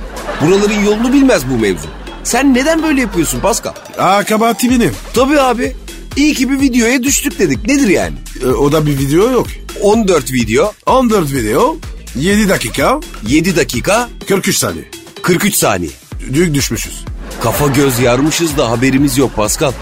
Buraların 0.40 0.84
yolunu 0.84 1.12
bilmez 1.12 1.42
bu 1.50 1.58
mevzu. 1.58 1.86
Sen 2.24 2.54
neden 2.54 2.82
böyle 2.82 3.00
yapıyorsun 3.00 3.40
Pascal? 3.40 3.72
Aa 3.98 4.24
kabahati 4.24 4.70
benim. 4.70 4.94
Tabii 5.14 5.40
abi. 5.40 5.76
İyi 6.16 6.34
ki 6.34 6.50
bir 6.50 6.60
videoya 6.60 7.02
düştük 7.02 7.38
dedik. 7.38 7.66
Nedir 7.66 7.88
yani? 7.88 8.14
E, 8.42 8.46
o 8.46 8.72
da 8.72 8.86
bir 8.86 8.98
video 8.98 9.30
yok. 9.30 9.46
14 9.82 10.32
video, 10.32 10.72
14 10.86 11.32
video, 11.32 11.76
7 12.16 12.48
dakika, 12.48 13.00
7 13.26 13.56
dakika, 13.56 14.08
43 14.28 14.56
saniye. 14.56 14.84
43 15.22 15.54
saniye. 15.54 15.90
Büyük 16.20 16.54
düşmüşüz. 16.54 17.04
Kafa 17.42 17.66
göz 17.66 17.98
yarmışız 17.98 18.56
da 18.56 18.70
haberimiz 18.70 19.18
yok 19.18 19.36
Pascal. 19.36 19.72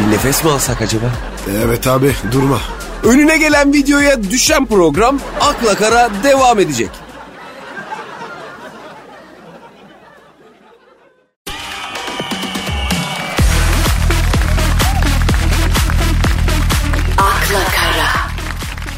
Bir 0.00 0.12
nefes 0.14 0.44
mi 0.44 0.50
alsak 0.50 0.82
acaba? 0.82 1.12
Evet 1.64 1.86
abi 1.86 2.12
durma. 2.32 2.60
Önüne 3.04 3.38
gelen 3.38 3.72
videoya 3.72 4.30
düşen 4.30 4.66
program 4.66 5.20
akla 5.40 5.74
kara 5.74 6.10
devam 6.24 6.60
edecek. 6.60 6.88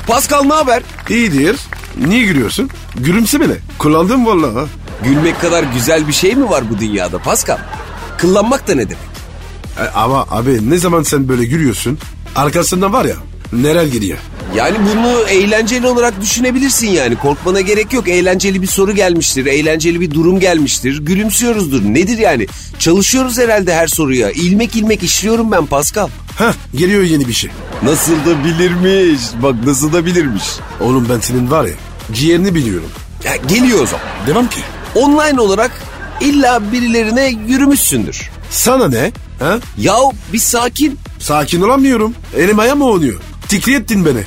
Pascal 0.07 0.43
ne 0.45 0.53
haber? 0.55 0.83
İyidir. 1.09 1.57
Niye 2.07 2.25
gülüyorsun? 2.25 2.71
Gülümse 2.97 3.41
bile. 3.41 3.57
Kullandım 3.79 4.27
vallahi. 4.27 4.67
Gülmek 5.05 5.41
kadar 5.41 5.63
güzel 5.63 6.09
bir 6.09 6.13
şey 6.13 6.35
mi 6.35 6.51
var 6.51 6.65
bu 6.71 6.79
dünyada 6.79 7.19
Pascal? 7.19 7.59
Kıllanmak 8.19 8.69
da 8.69 8.75
ne 8.75 8.85
demek? 8.89 9.05
E, 9.81 9.83
ama 9.95 10.27
abi 10.31 10.71
ne 10.71 10.79
zaman 10.79 11.03
sen 11.03 11.29
böyle 11.29 11.45
gülüyorsun 11.45 11.99
arkasından 12.37 12.93
var 12.93 13.05
ya 13.05 13.15
neler 13.53 13.85
geliyor. 13.85 14.19
Yani 14.57 14.77
bunu 14.79 15.29
eğlenceli 15.29 15.87
olarak 15.87 16.21
düşünebilirsin 16.21 16.89
yani. 16.89 17.17
Korkmana 17.17 17.61
gerek 17.61 17.93
yok. 17.93 18.09
Eğlenceli 18.09 18.63
bir 18.63 18.67
soru 18.67 18.95
gelmiştir. 18.95 19.47
Eğlenceli 19.47 20.01
bir 20.01 20.11
durum 20.11 20.41
gelmiştir. 20.41 20.99
Gülümsüyoruzdur. 20.99 21.83
Nedir 21.85 22.19
yani? 22.19 22.47
Çalışıyoruz 22.79 23.39
herhalde 23.39 23.75
her 23.75 23.87
soruya. 23.87 24.31
İlmek 24.31 24.77
ilmek 24.77 25.03
işliyorum 25.03 25.53
ben 25.53 25.67
Pascal. 25.67 26.09
Heh 26.39 26.53
geliyor 26.79 27.03
yeni 27.03 27.29
bir 27.29 27.33
şey. 27.33 27.51
Nasıl 27.83 28.13
da 28.13 28.45
bilirmiş. 28.45 29.21
Bak 29.43 29.55
nasıl 29.67 29.93
da 29.93 30.07
bilirmiş. 30.07 30.45
Oğlum 30.81 31.07
ben 31.11 31.21
senin 31.21 31.51
var 31.51 31.65
ya 31.65 31.75
ciğerini 32.13 32.55
biliyorum. 32.55 32.89
Ya 33.25 33.37
geliyor 33.37 33.83
o 33.83 33.87
zaman. 33.87 34.07
Devam 34.27 34.49
ki. 34.49 34.61
Online 34.95 35.41
olarak 35.41 35.71
illa 36.21 36.73
birilerine 36.73 37.35
yürümüşsündür. 37.49 38.31
Sana 38.51 38.89
ne? 38.89 39.13
Ha? 39.39 39.59
Yahu 39.79 40.13
bir 40.33 40.39
sakin. 40.39 40.99
Sakin 41.19 41.63
olamıyorum. 41.63 42.15
Elim 42.37 42.59
ayağım 42.59 42.83
oynuyor? 42.83 43.21
Tikri 43.49 43.75
ettin 43.75 44.05
beni. 44.05 44.23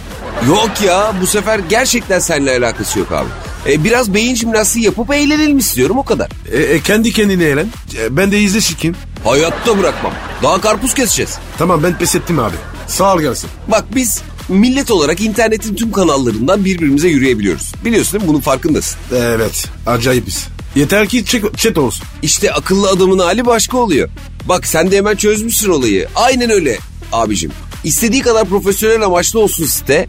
Yok 0.47 0.71
ya 0.85 1.13
bu 1.21 1.27
sefer 1.27 1.59
gerçekten 1.69 2.19
seninle 2.19 2.57
alakası 2.57 2.99
yok 2.99 3.11
abi. 3.11 3.29
E, 3.67 3.83
biraz 3.83 4.13
beyin 4.13 4.35
jimnastiği 4.35 4.85
yapıp 4.85 5.13
eğlenelim 5.13 5.57
istiyorum 5.57 5.97
o 5.97 6.03
kadar. 6.03 6.29
E, 6.51 6.57
e, 6.57 6.79
kendi 6.79 7.13
kendine 7.13 7.43
eğlen. 7.43 7.67
E, 7.97 8.17
ben 8.17 8.31
de 8.31 8.39
izle 8.39 8.61
şikin. 8.61 8.95
Hayatta 9.23 9.79
bırakmam. 9.79 10.13
Daha 10.43 10.61
karpuz 10.61 10.93
keseceğiz. 10.93 11.37
Tamam 11.57 11.83
ben 11.83 11.97
pes 11.97 12.15
ettim 12.15 12.39
abi. 12.39 12.55
Sağ 12.87 13.15
ol 13.15 13.21
gelsin. 13.21 13.49
Bak 13.67 13.85
biz 13.95 14.21
millet 14.49 14.91
olarak 14.91 15.21
internetin 15.21 15.75
tüm 15.75 15.91
kanallarından 15.91 16.65
birbirimize 16.65 17.07
yürüyebiliyoruz. 17.07 17.73
Biliyorsun 17.85 18.13
değil 18.13 18.23
mi? 18.23 18.29
Bunun 18.29 18.39
farkındasın. 18.39 18.97
Evet 19.15 19.67
acayipiz. 19.87 20.47
Yeter 20.75 21.07
ki 21.07 21.25
chat 21.57 21.77
olsun. 21.77 22.05
İşte 22.21 22.53
akıllı 22.53 22.89
adamın 22.89 23.19
hali 23.19 23.45
başka 23.45 23.77
oluyor. 23.77 24.09
Bak 24.45 24.67
sen 24.67 24.91
de 24.91 24.97
hemen 24.97 25.15
çözmüşsün 25.15 25.69
olayı. 25.69 26.07
Aynen 26.15 26.49
öyle 26.49 26.77
abicim. 27.11 27.51
İstediği 27.83 28.21
kadar 28.21 28.45
profesyonel 28.45 29.01
amaçlı 29.01 29.39
olsun 29.39 29.65
site. 29.65 30.07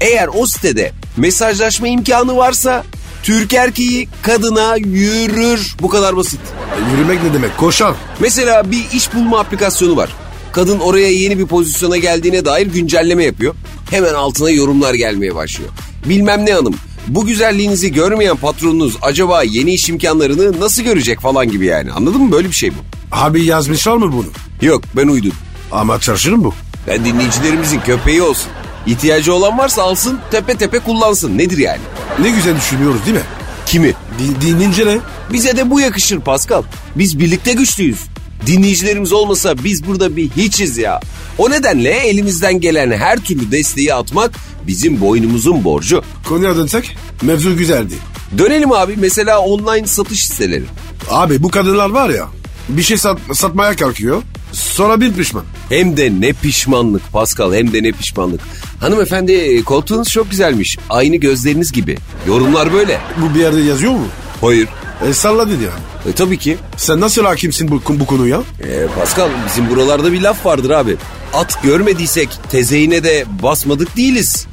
Eğer 0.00 0.28
o 0.34 0.46
sitede 0.46 0.92
mesajlaşma 1.16 1.88
imkanı 1.88 2.36
varsa 2.36 2.84
Türk 3.22 3.54
erkeği 3.54 4.08
kadına 4.22 4.76
yürür. 4.76 5.74
Bu 5.82 5.88
kadar 5.88 6.16
basit. 6.16 6.40
E, 6.40 6.90
yürümek 6.92 7.22
ne 7.22 7.34
demek? 7.34 7.56
Koşar. 7.56 7.94
Mesela 8.20 8.70
bir 8.70 8.84
iş 8.92 9.14
bulma 9.14 9.40
aplikasyonu 9.40 9.96
var. 9.96 10.10
Kadın 10.52 10.78
oraya 10.78 11.10
yeni 11.10 11.38
bir 11.38 11.46
pozisyona 11.46 11.96
geldiğine 11.96 12.44
dair 12.44 12.66
güncelleme 12.66 13.24
yapıyor. 13.24 13.54
Hemen 13.90 14.14
altına 14.14 14.50
yorumlar 14.50 14.94
gelmeye 14.94 15.34
başlıyor. 15.34 15.70
Bilmem 16.08 16.46
ne 16.46 16.52
hanım 16.52 16.74
bu 17.08 17.26
güzelliğinizi 17.26 17.92
görmeyen 17.92 18.36
patronunuz 18.36 18.96
acaba 19.02 19.42
yeni 19.42 19.74
iş 19.74 19.88
imkanlarını 19.88 20.60
nasıl 20.60 20.82
görecek 20.82 21.20
falan 21.20 21.50
gibi 21.50 21.66
yani. 21.66 21.92
Anladın 21.92 22.22
mı 22.22 22.32
böyle 22.32 22.48
bir 22.48 22.54
şey 22.54 22.70
bu? 22.70 22.76
Abi 23.12 23.44
yazmışlar 23.44 23.96
mı 23.96 24.12
bunu? 24.12 24.26
Yok 24.62 24.82
ben 24.96 25.08
uydum. 25.08 25.32
Ama 25.72 26.00
çalışırım 26.00 26.44
bu. 26.44 26.54
Ben 26.86 27.04
dinleyicilerimizin 27.04 27.80
köpeği 27.80 28.22
olsun. 28.22 28.50
İhtiyacı 28.86 29.34
olan 29.34 29.58
varsa 29.58 29.82
alsın 29.82 30.18
tepe 30.30 30.54
tepe 30.56 30.78
kullansın. 30.78 31.38
Nedir 31.38 31.58
yani? 31.58 31.80
Ne 32.18 32.30
güzel 32.30 32.56
düşünüyoruz 32.56 33.00
değil 33.06 33.16
mi? 33.16 33.22
Kimi? 33.66 33.94
Di- 34.40 34.58
ne? 34.86 34.98
Bize 35.32 35.56
de 35.56 35.70
bu 35.70 35.80
yakışır 35.80 36.20
Pascal. 36.20 36.62
Biz 36.96 37.18
birlikte 37.18 37.52
güçlüyüz. 37.52 37.98
Dinleyicilerimiz 38.46 39.12
olmasa 39.12 39.64
biz 39.64 39.86
burada 39.86 40.16
bir 40.16 40.30
hiçiz 40.30 40.78
ya. 40.78 41.00
O 41.38 41.50
nedenle 41.50 41.90
elimizden 41.90 42.60
gelen 42.60 42.90
her 42.92 43.18
türlü 43.18 43.50
desteği 43.50 43.94
atmak 43.94 44.30
bizim 44.66 45.00
boynumuzun 45.00 45.64
borcu. 45.64 46.02
Konuya 46.28 46.56
dönsek 46.56 46.96
mevzu 47.22 47.56
güzeldi. 47.56 47.94
Dönelim 48.38 48.72
abi 48.72 48.94
mesela 48.96 49.38
online 49.38 49.86
satış 49.86 50.26
siteleri. 50.26 50.64
Abi 51.10 51.42
bu 51.42 51.50
kadınlar 51.50 51.90
var 51.90 52.10
ya 52.10 52.28
bir 52.68 52.82
şey 52.82 52.96
sat- 52.96 53.18
satmaya 53.32 53.76
kalkıyor 53.76 54.22
sonra 54.52 55.00
bir 55.00 55.12
pişman. 55.12 55.44
Hem 55.68 55.96
de 55.96 56.12
ne 56.20 56.32
pişmanlık 56.32 57.12
Pascal 57.12 57.54
hem 57.54 57.72
de 57.72 57.82
ne 57.82 57.92
pişmanlık. 57.92 58.40
Hanımefendi 58.80 59.32
e, 59.32 59.62
koltuğunuz 59.62 60.08
çok 60.08 60.30
güzelmiş. 60.30 60.78
Aynı 60.90 61.16
gözleriniz 61.16 61.72
gibi. 61.72 61.96
Yorumlar 62.26 62.72
böyle. 62.72 63.00
Bu 63.22 63.34
bir 63.34 63.40
yerde 63.40 63.60
yazıyor 63.60 63.92
mu? 63.92 64.06
Hayır. 64.40 64.68
E 65.08 65.12
salladın 65.12 65.50
yani. 65.52 66.10
E, 66.10 66.12
tabii 66.12 66.38
ki. 66.38 66.56
Sen 66.76 67.00
nasıl 67.00 67.24
hakimsin 67.24 67.68
bu, 67.70 67.82
bu 68.00 68.06
konuya? 68.06 68.42
E, 68.62 68.86
Pascal 68.98 69.28
bizim 69.46 69.70
buralarda 69.70 70.12
bir 70.12 70.20
laf 70.20 70.46
vardır 70.46 70.70
abi. 70.70 70.96
At 71.34 71.62
görmediysek 71.62 72.28
tezeyine 72.50 73.04
de 73.04 73.24
basmadık 73.42 73.96
değiliz. 73.96 74.46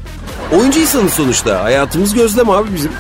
Oyuncu 0.52 0.80
insanız 0.80 1.14
sonuçta. 1.14 1.64
Hayatımız 1.64 2.14
gözlem 2.14 2.50
abi 2.50 2.68
bizim. 2.76 2.92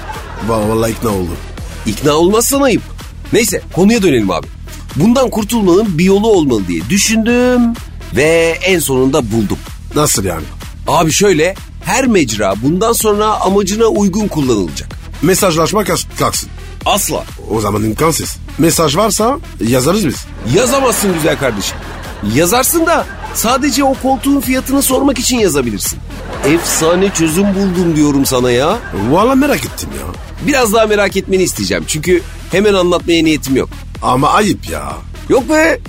Va- 0.50 0.70
Vallahi 0.70 0.92
ikna 0.92 1.10
oldum. 1.10 1.38
İkna 1.86 2.14
olmazsan 2.14 2.62
ayıp. 2.62 2.82
Neyse 3.34 3.62
konuya 3.74 4.02
dönelim 4.02 4.32
abi. 4.32 4.48
Bundan 4.96 5.30
kurtulmanın 5.30 5.98
bir 5.98 6.04
yolu 6.04 6.28
olmalı 6.28 6.68
diye 6.68 6.90
düşündüm 6.90 7.62
ve 8.16 8.58
en 8.64 8.80
sonunda 8.80 9.32
buldum. 9.32 9.58
Nasıl 9.96 10.24
yani? 10.24 10.44
Abi 10.88 11.12
şöyle 11.12 11.56
her 11.86 12.08
mecra 12.08 12.54
bundan 12.64 12.94
sonra 12.94 13.26
amacına 13.26 13.86
uygun 13.86 14.28
kullanılacak. 14.28 14.90
Mesajlaşma 15.22 15.84
kalksın. 16.20 16.50
Asla. 16.86 17.24
O 17.52 17.62
zaman 17.62 17.84
imkansız. 17.84 18.38
Mesaj 18.58 18.98
varsa 18.98 19.38
yazarız 19.68 20.08
biz. 20.08 20.26
Yazamazsın 20.56 21.14
güzel 21.14 21.38
kardeşim. 21.40 21.78
Yazarsın 22.36 22.86
da 22.86 23.06
sadece 23.34 23.84
o 23.84 23.94
koltuğun 23.94 24.40
fiyatını 24.42 24.82
sormak 24.82 25.20
için 25.20 25.38
yazabilirsin. 25.38 26.00
Efsane 26.46 27.10
çözüm 27.14 27.56
buldum 27.56 27.96
diyorum 27.96 28.26
sana 28.26 28.52
ya. 28.52 28.78
Vallahi 29.10 29.40
merak 29.40 29.66
ettim 29.66 29.90
ya. 30.00 30.06
Biraz 30.48 30.74
daha 30.74 30.86
merak 30.86 31.18
etmeni 31.18 31.44
isteyeceğim 31.44 31.84
çünkü 31.88 32.22
hemen 32.52 32.74
anlatmaya 32.74 33.24
niyetim 33.24 33.56
yok. 33.56 33.70
Ama 34.02 34.30
ayıp 34.30 34.70
ya. 34.70 34.94
Yok 35.30 35.50
be. 35.50 35.80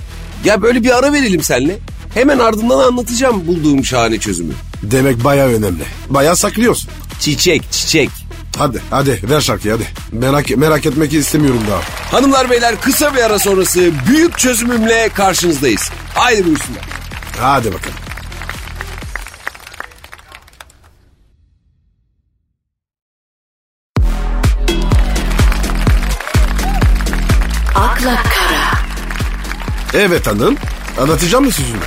Ya 0.45 0.61
böyle 0.61 0.83
bir 0.83 0.97
ara 0.97 1.13
verelim 1.13 1.43
seninle. 1.43 1.79
Hemen 2.13 2.39
ardından 2.39 2.79
anlatacağım 2.79 3.47
bulduğum 3.47 3.85
şahane 3.85 4.17
çözümü. 4.19 4.53
Demek 4.83 5.23
baya 5.23 5.47
önemli. 5.47 5.83
Baya 6.09 6.35
saklıyorsun. 6.35 6.89
Çiçek 7.19 7.71
çiçek. 7.71 8.09
Hadi 8.57 8.81
hadi 8.89 9.19
ver 9.29 9.41
şarkıyı 9.41 9.73
hadi. 9.73 9.87
Merak, 10.11 10.57
merak 10.57 10.85
etmek 10.85 11.13
istemiyorum 11.13 11.61
daha. 11.69 11.81
Hanımlar 12.17 12.49
beyler 12.49 12.81
kısa 12.81 13.15
bir 13.15 13.21
ara 13.21 13.39
sonrası 13.39 13.91
büyük 14.07 14.37
çözümümle 14.37 15.09
karşınızdayız. 15.09 15.89
Haydi 16.13 16.45
buyursunlar. 16.45 16.83
Hadi 17.39 17.73
bakalım. 17.73 17.95
Evet 29.93 30.27
hanım. 30.27 30.55
Anlatacağım 30.99 31.45
mı 31.45 31.51
sözünü? 31.51 31.77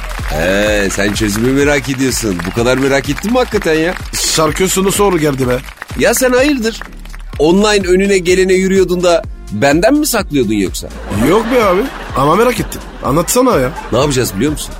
Ee, 0.41 0.89
sen 0.93 1.13
çözümü 1.13 1.53
merak 1.53 1.89
ediyorsun. 1.89 2.37
Bu 2.51 2.55
kadar 2.55 2.79
merak 2.79 3.09
ettin 3.11 3.33
mi 3.33 3.39
hakikaten 3.39 3.75
ya? 3.75 3.95
Şarkısını 4.35 4.93
soru 4.93 5.19
geldi 5.19 5.49
be. 5.49 5.59
Ya 5.99 6.15
sen 6.15 6.31
hayırdır? 6.33 6.81
Online 7.39 7.87
önüne 7.89 8.19
gelene 8.19 8.53
yürüyordun 8.55 9.03
da 9.03 9.23
benden 9.53 9.95
mi 9.95 10.07
saklıyordun 10.07 10.55
yoksa? 10.55 10.89
Yok 11.29 11.47
be 11.55 11.65
abi. 11.65 11.81
Ama 12.17 12.37
merak 12.37 12.61
ettim. 12.61 12.81
Anlatsana 13.05 13.59
ya. 13.59 13.73
Ne 13.93 13.99
yapacağız 13.99 14.35
biliyor 14.37 14.53
musun? 14.53 14.75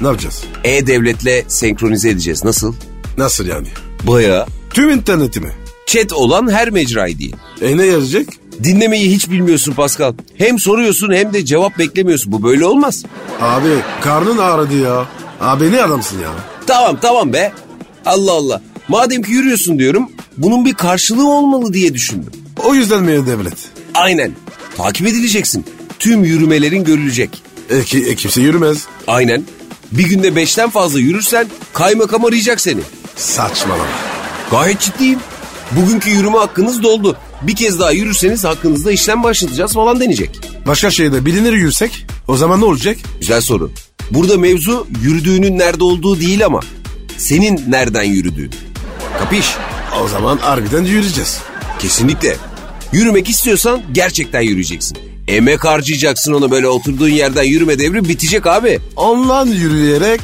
Ne 0.00 0.06
yapacağız? 0.06 0.44
E-Devlet'le 0.64 1.44
senkronize 1.48 2.10
edeceğiz. 2.10 2.44
Nasıl? 2.44 2.74
Nasıl 3.18 3.46
yani? 3.46 3.68
Baya. 4.02 4.46
Tüm 4.70 4.90
interneti 4.90 5.40
mi? 5.40 5.52
Chat 5.86 6.12
olan 6.12 6.50
her 6.52 6.70
mecrayı 6.70 7.18
değil. 7.18 7.36
E 7.62 7.76
ne 7.76 7.84
yazacak? 7.86 8.26
Dinlemeyi 8.64 9.10
hiç 9.10 9.30
bilmiyorsun 9.30 9.72
Pascal. 9.72 10.12
Hem 10.38 10.58
soruyorsun 10.58 11.12
hem 11.12 11.32
de 11.32 11.44
cevap 11.44 11.78
beklemiyorsun. 11.78 12.32
Bu 12.32 12.42
böyle 12.42 12.66
olmaz. 12.66 13.04
Abi 13.40 13.68
karnın 14.00 14.38
ağrıdı 14.38 14.76
ya. 14.78 15.06
Abi 15.40 15.72
ne 15.72 15.82
adamsın 15.82 16.20
ya? 16.20 16.28
Tamam 16.66 16.98
tamam 17.02 17.32
be. 17.32 17.52
Allah 18.06 18.32
Allah. 18.32 18.62
Madem 18.88 19.22
ki 19.22 19.32
yürüyorsun 19.32 19.78
diyorum 19.78 20.10
bunun 20.36 20.64
bir 20.64 20.74
karşılığı 20.74 21.28
olmalı 21.28 21.72
diye 21.72 21.94
düşündüm. 21.94 22.32
O 22.64 22.74
yüzden 22.74 23.02
mi 23.02 23.26
devlet? 23.26 23.58
Aynen. 23.94 24.32
Takip 24.76 25.06
edileceksin. 25.06 25.64
Tüm 25.98 26.24
yürümelerin 26.24 26.84
görülecek. 26.84 27.42
E, 27.70 27.82
ki, 27.82 28.04
e, 28.08 28.14
kimse 28.14 28.40
yürümez. 28.42 28.86
Aynen. 29.06 29.44
Bir 29.92 30.08
günde 30.08 30.36
beşten 30.36 30.70
fazla 30.70 31.00
yürürsen 31.00 31.46
kaymakam 31.72 32.24
arayacak 32.24 32.60
seni. 32.60 32.80
Saçmalama. 33.16 33.84
Gayet 34.50 34.80
ciddiyim. 34.80 35.18
Bugünkü 35.72 36.10
yürüme 36.10 36.38
hakkınız 36.38 36.82
doldu. 36.82 37.16
Bir 37.42 37.56
kez 37.56 37.80
daha 37.80 37.92
yürürseniz 37.92 38.44
hakkınızda 38.44 38.92
işlem 38.92 39.22
başlatacağız 39.22 39.72
falan 39.72 40.00
denecek. 40.00 40.40
Başka 40.66 40.90
şeyde 40.90 41.26
bilinir 41.26 41.52
yürüsek 41.52 42.06
o 42.28 42.36
zaman 42.36 42.60
ne 42.60 42.64
olacak? 42.64 42.96
Güzel 43.20 43.40
soru. 43.40 43.70
Burada 44.10 44.38
mevzu 44.38 44.86
yürüdüğünün 45.02 45.58
nerede 45.58 45.84
olduğu 45.84 46.20
değil 46.20 46.46
ama 46.46 46.60
senin 47.16 47.60
nereden 47.68 48.02
yürüdüğün. 48.02 48.50
Kapış? 49.18 49.54
O 50.04 50.08
zaman 50.08 50.36
harbiden 50.38 50.84
yürüyeceğiz. 50.84 51.38
Kesinlikle. 51.78 52.36
Yürümek 52.92 53.28
istiyorsan 53.28 53.82
gerçekten 53.92 54.40
yürüyeceksin. 54.40 54.98
Emek 55.28 55.64
harcayacaksın 55.64 56.32
ona 56.32 56.50
böyle 56.50 56.68
oturduğun 56.68 57.08
yerden 57.08 57.42
yürüme 57.42 57.78
devri 57.78 58.08
bitecek 58.08 58.46
abi. 58.46 58.80
Ondan 58.96 59.46
yürüyerek 59.46 60.20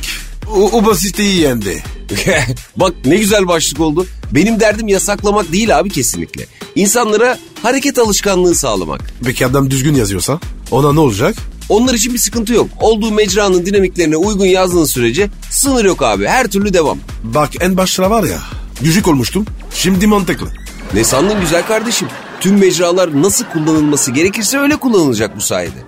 o, 0.50 0.70
o 0.72 0.86
basiteyi 0.86 1.40
yendi. 1.40 1.82
Bak 2.76 2.92
ne 3.04 3.16
güzel 3.16 3.48
başlık 3.48 3.80
oldu. 3.80 4.06
Benim 4.32 4.60
derdim 4.60 4.88
yasaklamak 4.88 5.52
değil 5.52 5.78
abi 5.78 5.90
kesinlikle. 5.90 6.46
İnsanlara 6.74 7.38
hareket 7.62 7.98
alışkanlığı 7.98 8.54
sağlamak. 8.54 9.00
Peki 9.24 9.46
adam 9.46 9.70
düzgün 9.70 9.94
yazıyorsa 9.94 10.40
ona 10.70 10.92
ne 10.92 11.00
olacak? 11.00 11.34
Onlar 11.68 11.94
için 11.94 12.14
bir 12.14 12.18
sıkıntı 12.18 12.52
yok. 12.52 12.68
Olduğu 12.80 13.10
mecranın 13.10 13.66
dinamiklerine 13.66 14.16
uygun 14.16 14.46
yazdığın 14.46 14.84
sürece 14.84 15.30
sınır 15.50 15.84
yok 15.84 16.02
abi. 16.02 16.26
Her 16.26 16.46
türlü 16.46 16.74
devam. 16.74 16.98
Bak 17.22 17.50
en 17.60 17.76
başta 17.76 18.10
var 18.10 18.24
ya 18.24 18.38
gücük 18.80 19.08
olmuştum. 19.08 19.46
Şimdi 19.74 20.06
mantıklı. 20.06 20.46
Ne 20.94 21.04
sandın 21.04 21.40
güzel 21.40 21.66
kardeşim? 21.66 22.08
Tüm 22.40 22.58
mecralar 22.58 23.22
nasıl 23.22 23.44
kullanılması 23.44 24.10
gerekirse 24.10 24.58
öyle 24.58 24.76
kullanılacak 24.76 25.36
bu 25.36 25.40
sayede. 25.40 25.78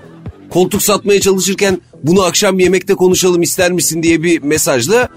Koltuk 0.51 0.83
satmaya 0.83 1.21
çalışırken 1.21 1.81
bunu 2.03 2.23
akşam 2.23 2.59
yemekte 2.59 2.95
konuşalım 2.95 3.43
ister 3.43 3.73
misin 3.73 4.03
diye 4.03 4.23
bir 4.23 4.43
mesajla 4.43 5.09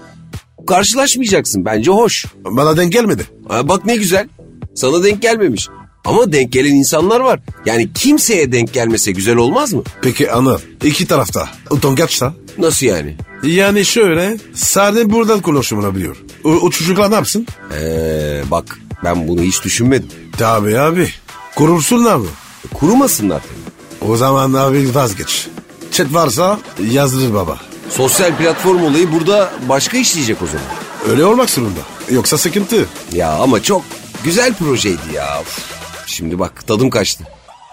karşılaşmayacaksın. 0.70 1.64
Bence 1.64 1.90
hoş. 1.90 2.24
Bana 2.44 2.76
denk 2.76 2.92
gelmedi. 2.92 3.26
Ha, 3.48 3.68
bak 3.68 3.86
ne 3.86 3.96
güzel. 3.96 4.28
Sana 4.74 5.04
denk 5.04 5.22
gelmemiş. 5.22 5.68
Ama 6.04 6.32
denk 6.32 6.52
gelen 6.52 6.74
insanlar 6.74 7.20
var. 7.20 7.40
Yani 7.66 7.92
kimseye 7.92 8.52
denk 8.52 8.72
gelmese 8.72 9.12
güzel 9.12 9.36
olmaz 9.36 9.72
mı? 9.72 9.82
Peki 10.02 10.32
anı 10.32 10.58
iki 10.84 11.06
tarafta 11.06 11.48
utangaçsa? 11.70 12.34
Nasıl 12.58 12.86
yani? 12.86 13.16
Yani 13.42 13.84
şöyle 13.84 14.38
sadece 14.54 15.10
buradan 15.10 15.40
konuşulabiliyor. 15.40 16.16
O, 16.44 16.50
o 16.50 16.70
çocuklar 16.70 17.10
ne 17.10 17.14
yapsın? 17.14 17.46
Ee, 17.80 18.42
bak 18.50 18.78
ben 19.04 19.28
bunu 19.28 19.42
hiç 19.42 19.64
düşünmedim. 19.64 20.08
Tabii 20.38 20.78
abi. 20.78 21.08
Kurursunlar 21.56 22.16
mı? 22.16 22.26
Kurumasınlar 22.74 23.40
tabii. 23.42 24.10
O 24.12 24.16
zaman 24.16 24.52
abi 24.52 24.94
vazgeç. 24.94 25.48
Chat 25.92 26.14
varsa 26.14 26.60
yazdırır 26.90 27.34
baba. 27.34 27.58
Sosyal 27.90 28.36
platform 28.36 28.84
olayı 28.84 29.12
burada 29.12 29.52
başka 29.68 29.96
işleyecek 29.98 30.42
o 30.42 30.46
zaman. 30.46 30.66
Öyle 31.10 31.24
olmak 31.24 31.50
zorunda. 31.50 31.80
Yoksa 32.10 32.38
sıkıntı. 32.38 32.86
Ya 33.12 33.30
ama 33.30 33.62
çok 33.62 33.82
güzel 34.24 34.54
projeydi 34.54 35.14
ya. 35.14 35.40
Uf. 35.40 35.58
Şimdi 36.06 36.38
bak 36.38 36.66
tadım 36.66 36.90
kaçtı. 36.90 37.24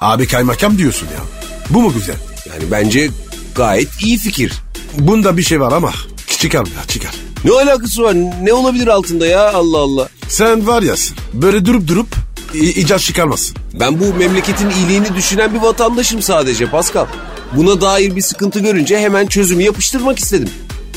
Abi 0.02 0.28
kaymakam 0.28 0.78
diyorsun 0.78 1.06
ya. 1.08 1.24
Bu 1.70 1.82
mu 1.82 1.94
güzel? 1.94 2.16
Yani 2.50 2.72
bence 2.72 3.10
gayet 3.56 3.90
iyi 4.02 4.18
fikir. 4.18 4.54
Bunda 5.00 5.38
bir 5.38 5.44
şey 5.44 5.62
var 5.62 5.72
ama 5.72 5.92
çıkar 6.40 6.66
ya 6.66 6.84
çıkar. 6.88 7.12
Ne 7.46 7.52
alakası 7.52 8.04
var? 8.04 8.16
Ne 8.42 8.54
olabilir 8.54 8.88
altında 8.88 9.28
ya 9.28 9.54
Allah 9.54 9.78
Allah. 9.78 10.10
Sen 10.28 10.68
var 10.68 10.82
yasın. 10.82 11.18
Böyle 11.34 11.66
durup 11.66 11.88
durup 11.88 12.08
icat 12.54 13.00
çıkarmasın. 13.02 13.58
Ben 13.74 14.00
bu 14.00 14.14
memleketin 14.14 14.70
iyiliğini 14.70 15.16
düşünen 15.16 15.54
bir 15.54 15.60
vatandaşım 15.60 16.22
sadece 16.22 16.70
Pascal. 16.70 17.06
Buna 17.56 17.82
dair 17.82 18.16
bir 18.16 18.22
sıkıntı 18.22 18.60
görünce 18.60 19.00
hemen 19.00 19.28
çözümü 19.28 19.64
yapıştırmak 19.64 20.20
istedim. 20.20 20.50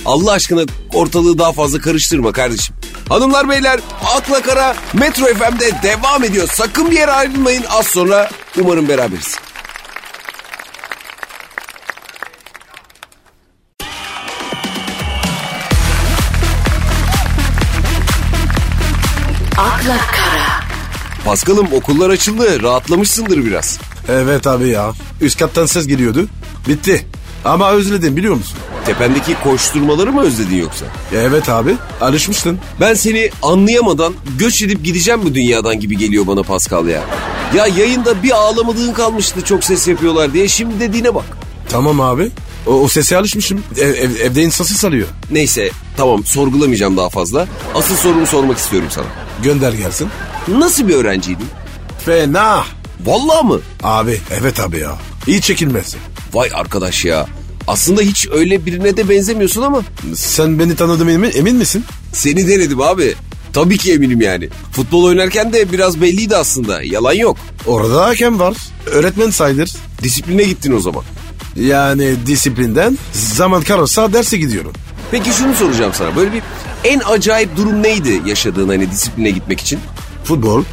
Allah 0.04 0.33
aşkına 0.33 0.64
ortalığı 0.95 1.38
daha 1.38 1.52
fazla 1.52 1.78
karıştırma 1.78 2.33
kardeşim. 2.33 2.76
Hanımlar 3.09 3.49
beyler 3.49 3.80
Akla 4.16 4.42
Kara 4.42 4.76
Metro 4.92 5.25
FM'de 5.25 5.83
devam 5.83 6.25
ediyor. 6.25 6.49
Sakın 6.52 6.90
bir 6.90 6.97
yere 6.97 7.12
ayrılmayın 7.12 7.64
az 7.69 7.87
sonra 7.87 8.30
umarım 8.61 8.88
beraberiz. 8.88 9.37
akla 19.61 19.97
kara, 19.97 20.61
Paskal'ım 21.25 21.73
okullar 21.73 22.11
açıldı 22.11 22.62
rahatlamışsındır 22.62 23.45
biraz. 23.47 23.78
Evet 24.09 24.47
abi 24.47 24.69
ya. 24.69 24.92
Üst 25.21 25.38
kattan 25.38 25.66
ses 25.66 25.87
geliyordu. 25.87 26.26
Bitti. 26.69 27.07
Ama 27.45 27.71
özledim 27.71 28.16
biliyor 28.16 28.35
musun? 28.35 28.59
Tependeki 28.87 29.35
koşturmaları 29.45 30.12
mı 30.12 30.23
özledin 30.23 30.57
yoksa? 30.57 30.87
Evet 31.14 31.49
abi. 31.49 31.75
Alışmıştın. 32.00 32.59
Ben 32.80 32.95
seni 32.95 33.30
anlayamadan 33.42 34.14
göç 34.38 34.62
edip 34.62 34.85
gideceğim 34.85 35.21
bu 35.25 35.35
dünyadan 35.35 35.80
gibi 35.80 35.97
geliyor 35.99 36.26
bana 36.26 36.42
Pascal 36.42 36.88
ya. 36.88 37.02
Ya 37.54 37.66
yayında 37.66 38.23
bir 38.23 38.30
ağlamadığın 38.30 38.92
kalmıştı 38.92 39.42
çok 39.45 39.64
ses 39.64 39.88
yapıyorlar 39.88 40.33
diye 40.33 40.49
şimdi 40.49 40.80
dediğine 40.80 41.14
bak. 41.14 41.25
Tamam 41.69 42.00
abi. 42.00 42.30
O, 42.66 42.71
o 42.73 42.88
sese 42.88 43.16
alışmışım. 43.16 43.62
Ev, 43.78 43.88
ev- 43.95 44.21
evde 44.21 44.42
insansı 44.42 44.75
sarıyor. 44.75 45.09
Neyse 45.30 45.71
tamam 45.97 46.25
sorgulamayacağım 46.25 46.97
daha 46.97 47.09
fazla. 47.09 47.47
Asıl 47.75 47.97
sorumu 47.97 48.26
sormak 48.26 48.59
istiyorum 48.59 48.88
sana. 48.90 49.07
Gönder 49.42 49.73
gelsin. 49.73 50.09
Nasıl 50.49 50.88
bir 50.88 50.95
öğrenciydin? 50.95 51.47
Fena. 52.04 52.64
Vallahi 53.07 53.47
mı? 53.47 53.61
Abi 53.83 54.21
evet 54.40 54.61
abi 54.61 54.78
ya. 54.78 54.99
İyi 55.26 55.40
çekilmez. 55.40 55.97
Vay 56.33 56.50
arkadaş 56.54 57.04
ya. 57.04 57.26
Aslında 57.66 58.02
hiç 58.02 58.28
öyle 58.33 58.66
birine 58.66 58.97
de 58.97 59.09
benzemiyorsun 59.09 59.62
ama 59.62 59.83
Sen 60.14 60.59
beni 60.59 60.76
tanıdın 60.76 61.09
emin, 61.09 61.30
emin 61.35 61.57
misin? 61.57 61.85
seni 62.12 62.49
denedim 62.49 62.80
abi. 62.80 63.14
Tabii 63.52 63.78
ki 63.78 63.92
eminim 63.92 64.21
yani. 64.21 64.49
Futbol 64.73 65.04
oynarken 65.04 65.52
de 65.52 65.73
biraz 65.73 66.00
belliydi 66.00 66.37
aslında. 66.37 66.83
Yalan 66.83 67.12
yok. 67.12 67.37
Orada 67.66 68.04
hakem 68.07 68.38
var. 68.38 68.57
Öğretmen 68.87 69.30
sayılır. 69.30 69.71
Disipline 70.02 70.42
gittin 70.42 70.73
o 70.76 70.80
zaman. 70.80 71.02
Yani 71.57 72.14
disiplinden 72.26 72.99
zaman 73.12 73.62
kalırsa 73.62 74.12
derse 74.12 74.37
gidiyorum. 74.38 74.73
Peki 75.11 75.30
şunu 75.33 75.54
soracağım 75.54 75.92
sana. 75.95 76.16
Böyle 76.16 76.33
bir 76.33 76.42
en 76.85 77.00
acayip 77.00 77.57
durum 77.57 77.83
neydi 77.83 78.23
yaşadığın 78.26 78.69
hani 78.69 78.90
disipline 78.90 79.30
gitmek 79.30 79.61
için? 79.61 79.78
Futbol. 80.25 80.64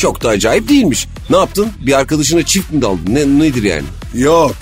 Çok 0.00 0.22
da 0.22 0.28
acayip 0.28 0.68
değilmiş. 0.68 1.08
Ne 1.30 1.36
yaptın? 1.36 1.68
Bir 1.80 1.98
arkadaşına 1.98 2.42
çift 2.42 2.72
mi 2.72 2.82
daldın? 2.82 3.04
Ne, 3.08 3.38
nedir 3.46 3.62
yani? 3.62 3.84
Yok. 4.14 4.56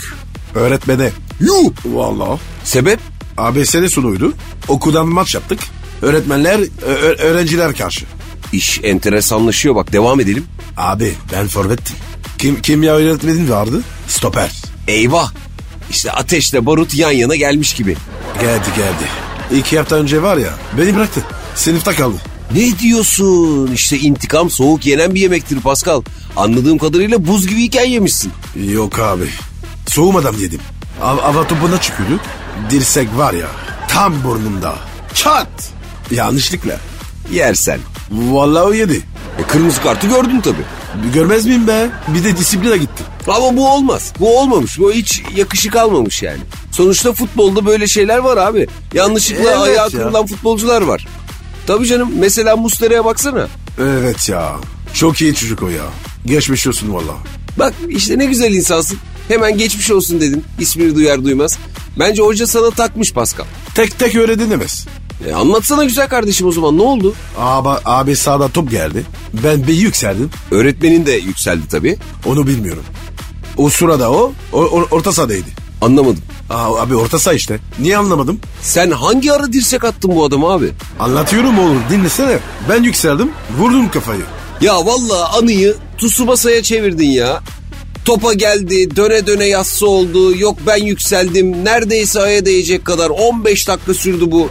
Öğretmene. 0.55 1.11
Yuh! 1.41 1.73
Vallahi. 1.85 2.39
Sebep? 2.65 3.01
ABS'de 3.37 3.89
sunuydu. 3.89 4.33
Okuldan 4.69 5.09
maç 5.09 5.35
yaptık. 5.35 5.59
Öğretmenler, 6.03 6.61
öğrenciler 7.19 7.77
karşı. 7.77 8.05
İş 8.53 8.81
enteresanlaşıyor 8.83 9.75
bak 9.75 9.93
devam 9.93 10.21
edelim. 10.21 10.45
Abi 10.77 11.15
ben 11.33 11.47
forvettim. 11.49 11.97
Kim, 12.39 12.63
kimya 12.63 12.95
öğretmenim 12.95 13.51
vardı? 13.51 13.83
Stoper. 14.09 14.51
Eyvah! 14.89 15.33
İşte 15.91 16.13
ateşle 16.13 16.67
barut 16.67 16.95
yan 16.95 17.13
yana 17.13 17.37
gelmiş 17.37 17.75
gibi. 17.75 17.97
Geldi 18.41 18.69
geldi. 18.77 19.05
İki 19.61 19.79
hafta 19.79 19.97
önce 19.97 20.23
var 20.23 20.37
ya 20.37 20.55
beni 20.79 20.97
bıraktı. 20.97 21.21
Sınıfta 21.55 21.95
kaldı. 21.95 22.17
Ne 22.55 22.79
diyorsun? 22.79 23.71
İşte 23.73 23.99
intikam 23.99 24.51
soğuk 24.51 24.87
yenen 24.87 25.15
bir 25.15 25.21
yemektir 25.21 25.61
Pascal. 25.61 26.03
Anladığım 26.37 26.79
kadarıyla 26.79 27.27
buz 27.27 27.47
gibiyken 27.47 27.85
yemişsin. 27.85 28.33
Yok 28.73 28.99
abi. 28.99 29.29
Soğumadan 29.87 30.35
yedim. 30.35 30.61
Av, 31.03 31.19
hava 31.19 31.47
topuna 31.47 31.81
çıkıyordu. 31.81 32.21
Dirsek 32.71 33.09
var 33.17 33.33
ya 33.33 33.47
tam 33.89 34.25
burnumda. 34.25 34.75
Çat. 35.15 35.71
Yanlışlıkla. 36.11 36.77
Yersen. 37.33 37.79
Vallahi 38.13 38.63
o 38.63 38.73
yedi. 38.73 39.03
E, 39.39 39.43
kırmızı 39.43 39.83
kartı 39.83 40.07
gördün 40.07 40.41
tabii. 40.41 40.63
Görmez 41.15 41.47
miyim 41.47 41.67
be? 41.67 41.91
Bir 42.09 42.25
de 42.25 42.37
disipline 42.37 42.77
gitti. 42.77 43.03
Ama 43.29 43.57
bu 43.57 43.69
olmaz. 43.73 44.13
Bu 44.21 44.39
olmamış. 44.39 44.79
Bu 44.79 44.93
hiç 44.93 45.23
yakışık 45.37 45.77
almamış 45.77 46.23
yani. 46.23 46.41
Sonuçta 46.73 47.13
futbolda 47.13 47.67
böyle 47.67 47.87
şeyler 47.87 48.19
var 48.19 48.37
abi. 48.37 48.67
Yanlışlıkla 48.95 49.43
Evet 49.51 49.59
ayağı 49.59 49.77
ya. 49.77 49.87
kırılan 49.99 50.27
futbolcular 50.27 50.83
var. 50.83 51.07
Tabii 51.69 51.87
canım. 51.87 52.11
Mesela 52.19 52.57
Muslera'ya 52.57 53.05
baksana. 53.05 53.49
Evet 53.81 54.29
ya. 54.29 54.57
Çok 54.95 55.21
iyi 55.21 55.35
çocuk 55.35 55.63
o 55.63 55.69
ya. 55.69 55.85
Geçmiş 56.27 56.67
olsun 56.67 56.95
valla. 56.95 57.15
Bak 57.59 57.75
işte 57.89 58.19
ne 58.19 58.25
güzel 58.25 58.53
insansın. 58.53 58.99
Hemen 59.29 59.59
geçmiş 59.59 59.91
olsun 59.91 60.21
dedin. 60.21 60.45
İsmini 60.61 60.95
duyar 60.95 61.25
duymaz. 61.25 61.59
Bence 61.99 62.23
hoca 62.23 62.47
sana 62.47 62.71
takmış 62.71 63.13
Pascal. 63.13 63.45
Tek 63.75 63.99
tek 63.99 64.17
öyle 64.17 64.39
denemez. 64.39 64.87
E, 65.29 65.33
anlatsana 65.33 65.85
güzel 65.85 66.09
kardeşim 66.09 66.47
o 66.47 66.53
zaman 66.53 66.79
ne 66.79 66.83
oldu? 66.83 67.15
Abi, 67.39 67.81
abi 67.85 68.17
sağda 68.17 68.49
top 68.49 68.71
geldi. 68.71 69.05
Ben 69.45 69.67
bir 69.67 69.75
yükseldim. 69.75 70.31
Öğretmenin 70.51 71.07
de 71.07 71.13
yükseldi 71.13 71.69
tabii. 71.71 71.97
Onu 72.27 72.47
bilmiyorum. 72.47 72.83
O 73.57 73.71
sırada 73.71 74.11
o, 74.11 74.33
o 74.53 74.59
orta 74.91 75.13
sahadaydı. 75.13 75.49
Anlamadım. 75.81 76.23
Aa, 76.51 76.81
abi 76.81 76.97
orta 76.97 77.19
saha 77.19 77.35
işte. 77.35 77.59
Niye 77.79 77.97
anlamadım? 77.97 78.41
Sen 78.63 78.91
hangi 78.91 79.33
ara 79.33 79.53
dirsek 79.53 79.85
attın 79.85 80.17
bu 80.17 80.25
adamı 80.25 80.49
abi? 80.51 80.71
Anlatıyorum 81.01 81.59
oğlum 81.59 81.83
dinlesene. 81.91 82.39
Ben 82.69 82.83
yükseldim 82.83 83.31
vurdum 83.59 83.91
kafayı. 83.91 84.23
Ya 84.61 84.87
vallahi 84.87 85.39
anıyı 85.39 85.77
Tsubasa'ya 85.99 86.63
çevirdin 86.63 87.11
ya. 87.11 87.41
Topa 88.05 88.33
geldi, 88.33 88.97
döne 88.97 89.27
döne 89.27 89.45
yassı 89.45 89.89
oldu. 89.89 90.39
Yok 90.39 90.57
ben 90.67 90.85
yükseldim. 90.85 91.65
Neredeyse 91.65 92.21
aya 92.23 92.45
değecek 92.47 92.85
kadar. 92.85 93.11
15 93.11 93.69
dakika 93.69 93.95
sürdü 93.95 94.25
bu. 94.31 94.49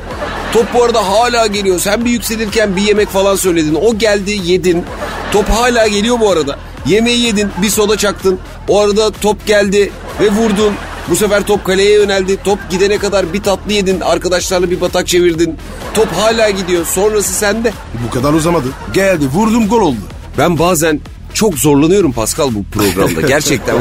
Top 0.54 0.66
bu 0.74 0.84
arada 0.84 1.08
hala 1.10 1.48
geliyor. 1.48 1.80
Sen 1.80 2.06
bir 2.06 2.10
yükselirken 2.10 2.76
bir 2.76 2.82
yemek 2.82 3.10
falan 3.10 3.36
söyledin. 3.36 3.76
O 3.82 3.98
geldi, 3.98 4.40
yedin. 4.46 4.84
Top 5.32 5.50
hala 5.50 5.88
geliyor 5.88 6.20
bu 6.20 6.30
arada. 6.32 6.60
Yemeği 6.86 7.20
yedin, 7.20 7.50
bir 7.62 7.70
soda 7.70 7.98
çaktın. 7.98 8.40
O 8.68 8.80
arada 8.82 9.12
top 9.12 9.48
geldi 9.48 9.92
ve 10.22 10.32
vurdun. 10.32 10.74
Bu 11.10 11.16
sefer 11.16 11.44
top 11.46 11.66
kaleye 11.66 11.92
yöneldi. 11.94 12.38
Top 12.44 12.60
gidene 12.70 12.98
kadar 12.98 13.34
bir 13.34 13.44
tatlı 13.44 13.74
yedin. 13.74 14.00
Arkadaşlarla 14.00 14.72
bir 14.72 14.82
batak 14.82 15.08
çevirdin. 15.08 15.56
Top 15.94 16.08
hala 16.14 16.50
gidiyor. 16.50 16.86
Sonrası 16.86 17.34
sende. 17.34 17.74
Bu 18.08 18.14
kadar 18.14 18.34
uzamadı. 18.34 18.68
Geldi 18.94 19.28
vurdum 19.28 19.68
gol 19.68 19.82
oldu. 19.82 20.00
Ben 20.38 20.60
bazen 20.60 21.00
çok 21.34 21.56
zorlanıyorum 21.56 22.12
Pascal 22.12 22.50
bu 22.54 22.64
programda. 22.64 23.22
Gerçekten. 23.28 23.76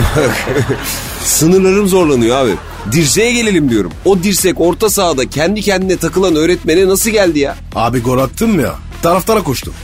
Sınırlarım 1.24 1.88
zorlanıyor 1.88 2.36
abi. 2.36 2.50
Dirseğe 2.92 3.32
gelelim 3.32 3.70
diyorum. 3.70 3.92
O 4.04 4.22
dirsek 4.22 4.60
orta 4.60 4.90
sahada 4.90 5.30
kendi 5.30 5.62
kendine 5.62 5.96
takılan 5.96 6.36
öğretmene 6.36 6.88
nasıl 6.88 7.10
geldi 7.10 7.38
ya? 7.38 7.56
Abi 7.74 8.00
gol 8.00 8.18
attım 8.18 8.60
ya. 8.60 8.74
Taraftara 9.02 9.42
koştum. 9.42 9.74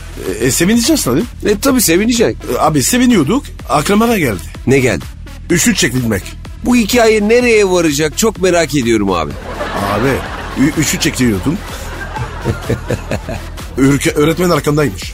E, 0.41 0.47
e, 0.47 0.51
sevineceğiz 0.51 1.05
tabii. 1.05 1.23
E 1.47 1.59
tabi 1.59 1.81
sevinecek. 1.81 2.37
E, 2.57 2.61
abi 2.61 2.83
seviniyorduk. 2.83 3.45
Aklıma 3.69 4.19
geldi. 4.19 4.41
Ne 4.67 4.79
geldi? 4.79 5.05
Üçlü 5.51 5.75
çekilmek. 5.75 6.23
Bu 6.65 6.77
hikaye 6.77 7.29
nereye 7.29 7.71
varacak 7.71 8.19
çok 8.19 8.43
merak 8.43 8.75
ediyorum 8.75 9.11
abi. 9.13 9.33
Abi 9.93 10.09
ü- 10.65 10.73
üçlü 10.81 11.01
çekiliyordum. 11.01 11.59
Ürke, 13.79 14.11
öğretmen 14.11 14.51
arkamdaymış. 14.51 15.13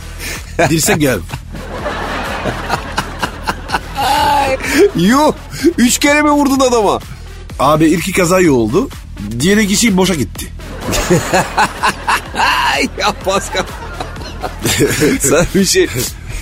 Dirsek 0.71 1.01
geldi. 1.01 1.23
Yuh! 4.97 5.33
Üç 5.79 5.99
kere 5.99 6.23
mi 6.23 6.31
vurdun 6.31 6.61
adama? 6.61 6.99
Abi 7.59 7.85
ilki 7.87 8.13
kaza 8.13 8.41
iyi 8.41 8.51
oldu. 8.51 8.89
Diğeri 9.41 9.69
kişi 9.69 9.97
boşa 9.97 10.15
gitti. 10.15 10.47
Ya 12.99 13.13
Pascal. 13.25 13.65
Sana 15.21 15.45
bir 15.55 15.65
şey 15.65 15.89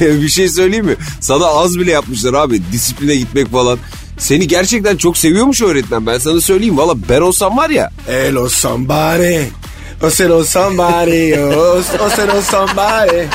bir 0.00 0.28
şey 0.28 0.48
söyleyeyim 0.48 0.84
mi? 0.86 0.96
Sana 1.20 1.46
az 1.46 1.78
bile 1.78 1.90
yapmışlar 1.92 2.34
abi. 2.34 2.62
Disipline 2.72 3.16
gitmek 3.16 3.52
falan. 3.52 3.78
Seni 4.18 4.48
gerçekten 4.48 4.96
çok 4.96 5.18
seviyormuş 5.18 5.62
öğretmen. 5.62 6.06
Ben 6.06 6.18
sana 6.18 6.40
söyleyeyim. 6.40 6.78
Valla 6.78 6.94
ben 7.08 7.20
olsam 7.20 7.56
var 7.56 7.70
ya. 7.70 7.90
Hello 8.06 8.48
somebody. 8.48 9.38
O 10.02 10.10
hello 10.10 10.44
somebody. 10.44 11.34
O, 11.34 11.82
o 12.04 12.10
hello 12.10 12.42
somebody. 12.42 13.26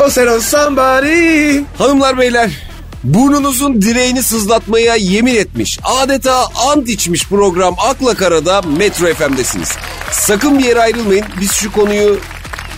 O 0.00 0.10
hello 0.10 0.40
somebody. 0.40 1.60
Hanımlar 1.78 2.18
beyler. 2.18 2.50
Burnunuzun 3.04 3.82
direğini 3.82 4.22
sızlatmaya 4.22 4.96
yemin 4.96 5.34
etmiş. 5.34 5.78
Adeta 5.84 6.46
ant 6.68 6.88
içmiş 6.88 7.26
program 7.28 7.74
Akla 7.78 8.14
Karada 8.14 8.62
Metro 8.62 9.06
FM'desiniz. 9.14 9.68
Sakın 10.12 10.58
bir 10.58 10.64
yere 10.64 10.80
ayrılmayın. 10.80 11.24
Biz 11.40 11.52
şu 11.52 11.72
konuyu 11.72 12.18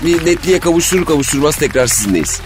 bir 0.04 0.26
netliğe 0.26 0.58
kavuşturur 0.60 1.04
kavuşturmaz 1.04 1.56
tekrar 1.56 1.86
sizinleyiz. 1.86 2.40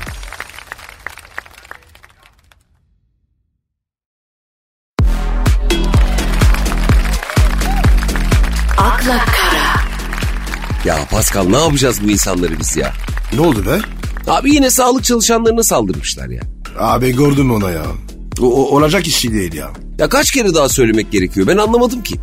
Pascal 11.16 11.44
ne 11.48 11.56
yapacağız 11.56 12.00
bu 12.04 12.10
insanları 12.10 12.60
biz 12.60 12.76
ya? 12.76 12.92
Ne 13.34 13.40
oldu 13.40 13.66
be? 13.66 13.78
Abi 14.30 14.54
yine 14.54 14.70
sağlık 14.70 15.04
çalışanlarına 15.04 15.62
saldırmışlar 15.62 16.28
ya. 16.28 16.40
Abi 16.78 17.16
gördüm 17.16 17.50
ona 17.52 17.70
ya. 17.70 17.84
O, 18.40 18.44
o- 18.46 18.76
olacak 18.76 19.06
iş 19.06 19.24
değil 19.24 19.52
ya. 19.54 19.70
Ya 19.98 20.08
kaç 20.08 20.30
kere 20.30 20.54
daha 20.54 20.68
söylemek 20.68 21.12
gerekiyor 21.12 21.46
ben 21.46 21.56
anlamadım 21.56 22.02
ki. 22.02 22.14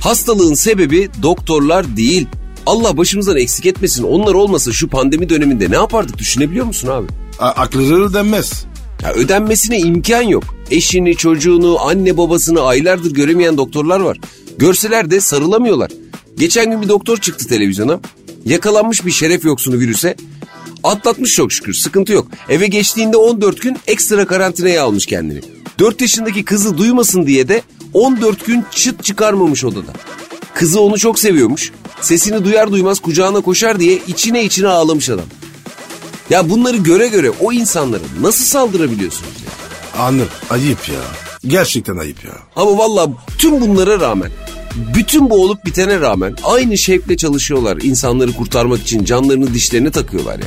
Hastalığın 0.00 0.54
sebebi 0.54 1.08
doktorlar 1.22 1.96
değil. 1.96 2.26
Allah 2.66 2.96
başımızdan 2.96 3.36
eksik 3.36 3.66
etmesin. 3.66 4.02
Onlar 4.04 4.34
olmasa 4.34 4.72
şu 4.72 4.88
pandemi 4.88 5.28
döneminde 5.28 5.70
ne 5.70 5.74
yapardık 5.74 6.18
düşünebiliyor 6.18 6.66
musun 6.66 6.88
abi? 6.88 7.06
A- 7.38 7.48
akılları 7.48 8.14
denmez. 8.14 8.64
Ya 9.02 9.12
ödenmesine 9.12 9.78
imkan 9.78 10.22
yok. 10.22 10.44
Eşini, 10.70 11.16
çocuğunu, 11.16 11.78
anne 11.80 12.16
babasını 12.16 12.62
aylardır 12.62 13.10
göremeyen 13.10 13.56
doktorlar 13.56 14.00
var. 14.00 14.18
Görseler 14.58 15.10
de 15.10 15.20
sarılamıyorlar. 15.20 15.90
Geçen 16.38 16.70
gün 16.70 16.82
bir 16.82 16.88
doktor 16.88 17.16
çıktı 17.16 17.46
televizyona. 17.46 18.00
Yakalanmış 18.44 19.06
bir 19.06 19.10
şeref 19.10 19.44
yoksunu 19.44 19.78
virüse. 19.78 20.16
Atlatmış 20.82 21.34
çok 21.34 21.52
şükür 21.52 21.74
sıkıntı 21.74 22.12
yok. 22.12 22.28
Eve 22.48 22.66
geçtiğinde 22.66 23.16
14 23.16 23.60
gün 23.60 23.78
ekstra 23.86 24.26
karantinaya 24.26 24.84
almış 24.84 25.06
kendini. 25.06 25.40
4 25.78 26.00
yaşındaki 26.00 26.44
kızı 26.44 26.78
duymasın 26.78 27.26
diye 27.26 27.48
de 27.48 27.62
14 27.94 28.46
gün 28.46 28.64
çıt 28.70 29.04
çıkarmamış 29.04 29.64
odada. 29.64 29.92
Kızı 30.54 30.80
onu 30.80 30.98
çok 30.98 31.18
seviyormuş. 31.18 31.72
Sesini 32.00 32.44
duyar 32.44 32.72
duymaz 32.72 33.00
kucağına 33.00 33.40
koşar 33.40 33.80
diye 33.80 33.98
içine 34.08 34.44
içine 34.44 34.68
ağlamış 34.68 35.10
adam. 35.10 35.24
Ya 36.30 36.50
bunları 36.50 36.76
göre 36.76 37.08
göre 37.08 37.30
o 37.30 37.52
insanlara 37.52 38.02
nasıl 38.20 38.44
saldırabiliyorsunuz 38.44 39.32
ya? 39.44 40.02
Anır. 40.02 40.28
Ayıp 40.50 40.88
ya. 40.88 41.00
Gerçekten 41.46 41.96
ayıp 41.96 42.24
ya. 42.24 42.32
Ama 42.56 42.78
valla 42.78 43.08
tüm 43.38 43.60
bunlara 43.60 44.00
rağmen, 44.00 44.30
bütün 44.94 45.30
bu 45.30 45.44
olup 45.44 45.64
bitene 45.64 46.00
rağmen 46.00 46.36
aynı 46.44 46.78
şevkle 46.78 47.16
çalışıyorlar. 47.16 47.78
insanları 47.82 48.32
kurtarmak 48.32 48.82
için 48.82 49.04
canlarını 49.04 49.54
dişlerine 49.54 49.90
takıyorlar 49.90 50.38
ya. 50.38 50.46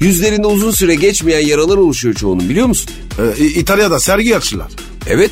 Yüzlerinde 0.00 0.46
uzun 0.46 0.70
süre 0.70 0.94
geçmeyen 0.94 1.46
yaralar 1.46 1.76
oluşuyor 1.76 2.14
çoğunun 2.14 2.48
biliyor 2.48 2.66
musun? 2.66 2.90
Ee, 3.38 3.46
İtalya'da 3.46 4.00
sergi 4.00 4.36
açtılar. 4.36 4.68
Evet. 5.08 5.30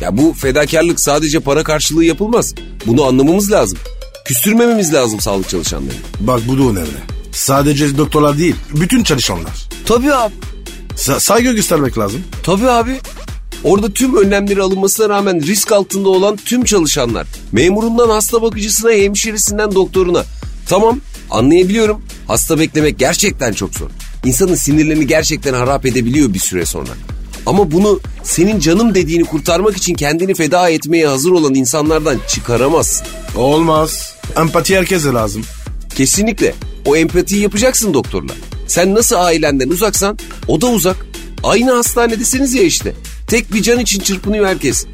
Ya 0.00 0.16
bu 0.18 0.32
fedakarlık 0.32 1.00
sadece 1.00 1.40
para 1.40 1.62
karşılığı 1.64 2.04
yapılmaz. 2.04 2.54
Bunu 2.86 3.04
anlamamız 3.04 3.52
lazım. 3.52 3.78
Küstürmememiz 4.24 4.94
lazım 4.94 5.20
sağlık 5.20 5.48
çalışanlarını. 5.48 6.00
Bak 6.20 6.40
bu 6.48 6.58
da 6.58 6.62
önemli. 6.62 6.98
Sadece 7.32 7.98
doktorlar 7.98 8.38
değil, 8.38 8.54
bütün 8.74 9.02
çalışanlar. 9.02 9.68
Tabii 9.86 10.14
abi. 10.14 10.34
Sa- 10.96 11.20
saygı 11.20 11.52
göstermek 11.52 11.98
lazım. 11.98 12.22
Tabii 12.42 12.68
abi. 12.68 13.00
Orada 13.64 13.92
tüm 13.92 14.16
önlemleri 14.16 14.62
alınmasına 14.62 15.08
rağmen 15.08 15.42
risk 15.42 15.72
altında 15.72 16.08
olan 16.08 16.36
tüm 16.36 16.64
çalışanlar. 16.64 17.26
Memurundan 17.52 18.08
hasta 18.08 18.42
bakıcısına, 18.42 18.92
hemşiresinden 18.92 19.74
doktoruna. 19.74 20.24
Tamam 20.68 21.00
anlayabiliyorum. 21.30 22.02
Hasta 22.26 22.58
beklemek 22.58 22.98
gerçekten 22.98 23.52
çok 23.52 23.74
zor. 23.74 23.90
İnsanın 24.24 24.54
sinirlerini 24.54 25.06
gerçekten 25.06 25.54
harap 25.54 25.86
edebiliyor 25.86 26.34
bir 26.34 26.38
süre 26.38 26.66
sonra. 26.66 26.90
Ama 27.46 27.72
bunu 27.72 28.00
senin 28.22 28.60
canım 28.60 28.94
dediğini 28.94 29.24
kurtarmak 29.24 29.76
için 29.76 29.94
kendini 29.94 30.34
feda 30.34 30.68
etmeye 30.68 31.06
hazır 31.06 31.30
olan 31.30 31.54
insanlardan 31.54 32.18
çıkaramazsın. 32.28 33.06
Olmaz. 33.36 34.14
Empati 34.36 34.76
herkese 34.76 35.08
lazım. 35.08 35.42
Kesinlikle. 35.94 36.54
O 36.86 36.96
empatiyi 36.96 37.42
yapacaksın 37.42 37.94
doktorla. 37.94 38.32
Sen 38.66 38.94
nasıl 38.94 39.16
ailenden 39.16 39.68
uzaksan 39.68 40.18
o 40.48 40.60
da 40.60 40.66
uzak. 40.66 41.06
Aynı 41.42 41.72
hastanedesiniz 41.72 42.54
ya 42.54 42.62
işte. 42.62 42.94
Tek 43.26 43.52
bir 43.52 43.62
can 43.62 43.78
için 43.78 44.00
çırpınıyor 44.00 44.46
herkes. 44.46 44.86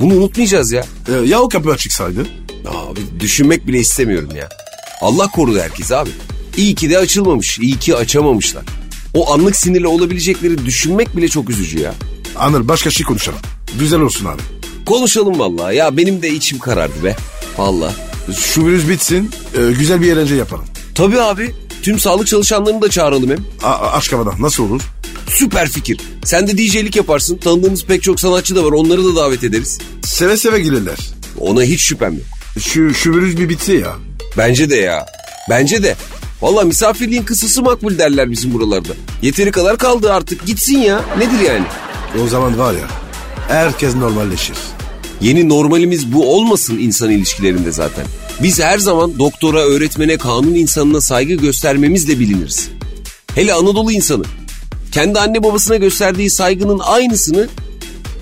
Bunu 0.00 0.14
unutmayacağız 0.14 0.72
ya. 0.72 0.84
Ee, 1.08 1.12
ya 1.12 1.40
o 1.40 1.48
kapı 1.48 1.70
açıksaydı? 1.70 2.26
Abi 2.68 3.00
düşünmek 3.20 3.66
bile 3.66 3.78
istemiyorum 3.78 4.30
ya. 4.36 4.48
Allah 5.00 5.26
korudu 5.26 5.58
herkes 5.60 5.92
abi. 5.92 6.10
İyi 6.56 6.74
ki 6.74 6.90
de 6.90 6.98
açılmamış, 6.98 7.58
iyi 7.58 7.78
ki 7.78 7.96
açamamışlar. 7.96 8.64
O 9.14 9.32
anlık 9.32 9.56
sinirle 9.56 9.86
olabilecekleri 9.86 10.66
düşünmek 10.66 11.16
bile 11.16 11.28
çok 11.28 11.50
üzücü 11.50 11.78
ya. 11.78 11.94
Anır 12.36 12.68
başka 12.68 12.90
şey 12.90 13.06
konuşalım. 13.06 13.38
Güzel 13.78 14.00
olsun 14.00 14.26
abi. 14.26 14.42
Konuşalım 14.86 15.38
vallahi 15.38 15.76
ya 15.76 15.96
benim 15.96 16.22
de 16.22 16.28
içim 16.30 16.58
karardı 16.58 17.04
be. 17.04 17.16
Vallahi. 17.58 17.94
Şu 18.38 18.66
virüs 18.66 18.88
bitsin, 18.88 19.30
e, 19.58 19.72
güzel 19.78 20.00
bir 20.00 20.12
eğlence 20.12 20.34
yapalım. 20.34 20.64
Tabii 20.94 21.20
abi. 21.20 21.54
Tüm 21.82 21.98
sağlık 21.98 22.26
çalışanlarını 22.26 22.82
da 22.82 22.90
çağıralım 22.90 23.30
hem. 23.30 23.38
A- 23.62 23.90
aşk 23.92 24.12
havada 24.12 24.30
nasıl 24.40 24.64
olur? 24.70 24.82
Süper 25.34 25.68
fikir. 25.68 26.00
Sen 26.24 26.46
de 26.46 26.58
DJ'lik 26.58 26.96
yaparsın. 26.96 27.36
Tanıdığımız 27.36 27.84
pek 27.84 28.02
çok 28.02 28.20
sanatçı 28.20 28.56
da 28.56 28.64
var. 28.64 28.72
Onları 28.72 29.04
da 29.04 29.16
davet 29.16 29.44
ederiz. 29.44 29.78
Seve 30.02 30.36
seve 30.36 30.60
gelirler. 30.60 30.98
Ona 31.38 31.62
hiç 31.62 31.80
şüphem 31.80 32.14
yok. 32.14 32.26
Şu, 32.94 33.14
virüs 33.14 33.36
bir 33.36 33.48
bitse 33.48 33.72
ya. 33.74 33.96
Bence 34.38 34.70
de 34.70 34.76
ya. 34.76 35.06
Bence 35.50 35.82
de. 35.82 35.96
Valla 36.42 36.64
misafirliğin 36.64 37.22
kısası 37.22 37.62
makbul 37.62 37.98
derler 37.98 38.30
bizim 38.30 38.54
buralarda. 38.54 38.92
Yeteri 39.22 39.50
kadar 39.50 39.78
kaldı 39.78 40.12
artık. 40.12 40.46
Gitsin 40.46 40.78
ya. 40.78 41.04
Nedir 41.18 41.40
yani? 41.46 41.64
O 42.24 42.28
zaman 42.28 42.58
var 42.58 42.72
ya, 42.72 42.88
herkes 43.48 43.94
normalleşir. 43.94 44.56
Yeni 45.20 45.48
normalimiz 45.48 46.12
bu 46.12 46.34
olmasın 46.34 46.78
insan 46.78 47.10
ilişkilerinde 47.10 47.72
zaten. 47.72 48.06
Biz 48.42 48.60
her 48.60 48.78
zaman 48.78 49.18
doktora, 49.18 49.60
öğretmene, 49.60 50.18
kanun 50.18 50.54
insanına 50.54 51.00
saygı 51.00 51.34
göstermemizle 51.34 52.18
biliniriz. 52.18 52.68
Hele 53.34 53.52
Anadolu 53.54 53.92
insanı. 53.92 54.24
Kendi 54.92 55.18
anne 55.18 55.42
babasına 55.42 55.76
gösterdiği 55.76 56.30
saygının 56.30 56.78
aynısını 56.78 57.48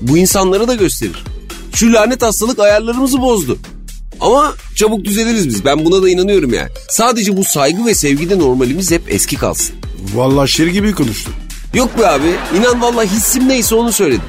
bu 0.00 0.18
insanlara 0.18 0.68
da 0.68 0.74
gösterir. 0.74 1.24
Şu 1.74 1.92
lanet 1.92 2.22
hastalık 2.22 2.58
ayarlarımızı 2.58 3.20
bozdu. 3.20 3.58
Ama 4.20 4.54
çabuk 4.74 5.04
düzeliriz 5.04 5.48
biz. 5.48 5.64
Ben 5.64 5.84
buna 5.84 6.02
da 6.02 6.08
inanıyorum 6.08 6.54
yani. 6.54 6.68
Sadece 6.88 7.36
bu 7.36 7.44
saygı 7.44 7.86
ve 7.86 7.94
sevgide 7.94 8.38
normalimiz 8.38 8.90
hep 8.90 9.02
eski 9.08 9.36
kalsın. 9.36 9.74
Vallahi 10.14 10.50
şiir 10.50 10.66
gibi 10.66 10.92
konuştun. 10.94 11.34
Yok 11.74 11.98
be 11.98 12.08
abi. 12.08 12.34
İnan 12.58 12.82
vallahi 12.82 13.08
hissim 13.08 13.48
neyse 13.48 13.74
onu 13.74 13.92
söyledim. 13.92 14.22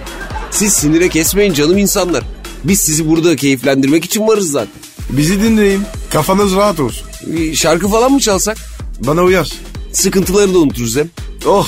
Siz 0.52 0.74
sinire 0.74 1.10
kesmeyin 1.10 1.54
canım 1.54 1.78
insanlar. 1.78 2.24
Biz 2.64 2.80
sizi 2.80 3.10
burada 3.10 3.36
keyiflendirmek 3.36 4.06
için 4.06 4.28
varız 4.28 4.52
zaten. 4.52 4.82
Bizi 5.10 5.42
dinleyin, 5.42 5.82
kafanız 6.12 6.56
rahat 6.56 6.80
olsun. 6.80 7.08
Şarkı 7.54 7.88
falan 7.88 8.12
mı 8.12 8.20
çalsak? 8.20 8.58
Bana 9.00 9.24
uyar. 9.24 9.52
Sıkıntıları 9.94 10.54
da 10.54 10.60
unuturuz 10.60 10.96
hem. 10.98 11.10
Oh, 11.46 11.68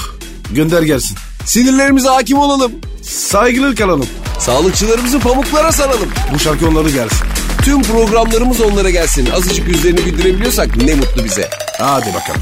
gönder 0.56 0.82
gelsin. 0.82 1.18
Sinirlerimize 1.46 2.10
hakim 2.10 2.38
olalım. 2.38 2.72
Saygılı 3.02 3.76
kalalım. 3.76 4.08
Sağlıkçılarımızı 4.40 5.20
pamuklara 5.20 5.72
saralım. 5.72 6.10
Bu 6.34 6.40
şarkı 6.40 6.68
onları 6.68 6.90
gelsin. 6.90 7.28
Tüm 7.64 7.84
programlarımız 7.84 8.62
onlara 8.62 8.90
gelsin. 8.90 9.30
Azıcık 9.32 9.68
yüzlerini 9.68 10.02
güldürebiliyorsak 10.02 10.78
ne 10.78 10.96
mutlu 10.96 11.24
bize. 11.24 11.50
Hadi 11.80 12.14
bakalım. 12.14 12.42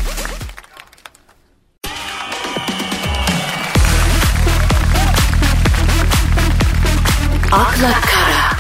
akla 7.51 7.91
kara, 8.01 8.57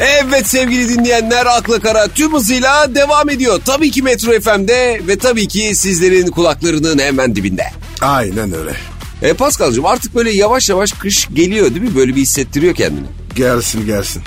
Evet 0.00 0.46
sevgili 0.46 0.88
dinleyenler 0.88 1.46
akla 1.46 1.80
kara 1.80 2.08
tüm 2.08 2.34
hızıyla 2.34 2.94
devam 2.94 3.30
ediyor. 3.30 3.60
Tabii 3.64 3.90
ki 3.90 4.02
Metro 4.02 4.40
FM'de 4.40 5.00
ve 5.06 5.18
tabii 5.18 5.48
ki 5.48 5.74
sizlerin 5.74 6.26
kulaklarının 6.26 6.98
hemen 6.98 7.36
dibinde. 7.36 7.79
Aynen 8.00 8.52
öyle. 8.52 8.76
E 9.22 9.32
Paskal'cığım 9.32 9.86
artık 9.86 10.14
böyle 10.14 10.30
yavaş 10.30 10.68
yavaş 10.68 10.92
kış 10.92 11.28
geliyor 11.34 11.70
değil 11.70 11.82
mi? 11.82 11.94
Böyle 11.94 12.16
bir 12.16 12.20
hissettiriyor 12.20 12.74
kendini. 12.74 13.06
Gelsin 13.36 13.86
gelsin. 13.86 14.22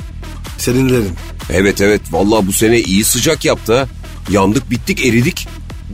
Seninlerin. 0.58 1.12
Evet 1.50 1.82
evet 1.82 2.02
vallahi 2.12 2.48
bu 2.48 2.54
sene 2.54 2.80
iyi 2.80 3.04
sıcak 3.04 3.46
yaptı 3.46 3.78
ha. 3.78 3.88
Yandık 4.30 4.72
bittik 4.72 5.06
eridik. 5.06 5.48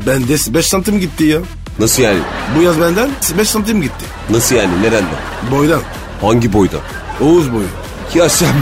Ben 0.08 0.28
de 0.28 0.54
5 0.54 0.66
santim 0.66 1.00
gitti 1.00 1.24
ya. 1.24 1.40
Nasıl 1.80 2.04
yani? 2.04 2.20
Bu 2.58 2.62
yaz 2.62 2.82
benden 2.82 3.10
5 3.38 3.50
santim 3.50 3.82
gitti. 3.82 4.06
Nasıl 4.30 4.56
yani? 4.56 4.82
Nereden? 4.82 5.04
Boydan. 5.52 5.82
Hangi 6.22 6.54
boyda? 6.54 6.78
Oğuz 7.22 7.54
boyu. 7.54 7.68
Ya 8.16 8.30
sen 8.30 8.56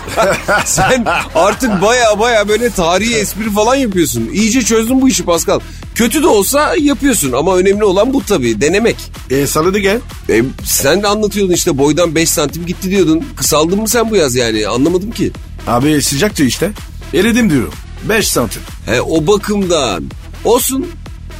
sen 0.64 1.04
artık 1.34 1.82
baya 1.82 2.18
baya 2.18 2.48
böyle 2.48 2.70
tarihi 2.70 3.14
espri 3.14 3.50
falan 3.50 3.74
yapıyorsun. 3.74 4.28
İyice 4.32 4.62
çözdün 4.62 5.00
bu 5.00 5.08
işi 5.08 5.24
Pascal. 5.24 5.60
Kötü 5.94 6.22
de 6.22 6.26
olsa 6.26 6.74
yapıyorsun 6.80 7.32
ama 7.32 7.56
önemli 7.56 7.84
olan 7.84 8.12
bu 8.14 8.24
tabii 8.24 8.60
denemek. 8.60 8.96
E 9.30 9.46
salı 9.46 9.74
da 9.74 9.78
gel. 9.78 9.98
E, 10.30 10.42
sen 10.64 11.02
de 11.02 11.08
anlatıyordun 11.08 11.52
işte 11.52 11.78
boydan 11.78 12.14
5 12.14 12.28
santim 12.30 12.66
gitti 12.66 12.90
diyordun. 12.90 13.24
Kısaldın 13.36 13.80
mı 13.80 13.88
sen 13.88 14.10
bu 14.10 14.16
yaz 14.16 14.34
yani 14.34 14.68
anlamadım 14.68 15.10
ki. 15.10 15.30
Abi 15.66 16.02
sıcaktı 16.02 16.44
işte. 16.44 16.70
Eridim 17.14 17.50
diyorum. 17.50 17.72
5 18.08 18.28
santim. 18.28 18.62
He 18.86 19.00
o 19.02 19.26
bakımdan. 19.26 20.04
Olsun. 20.44 20.86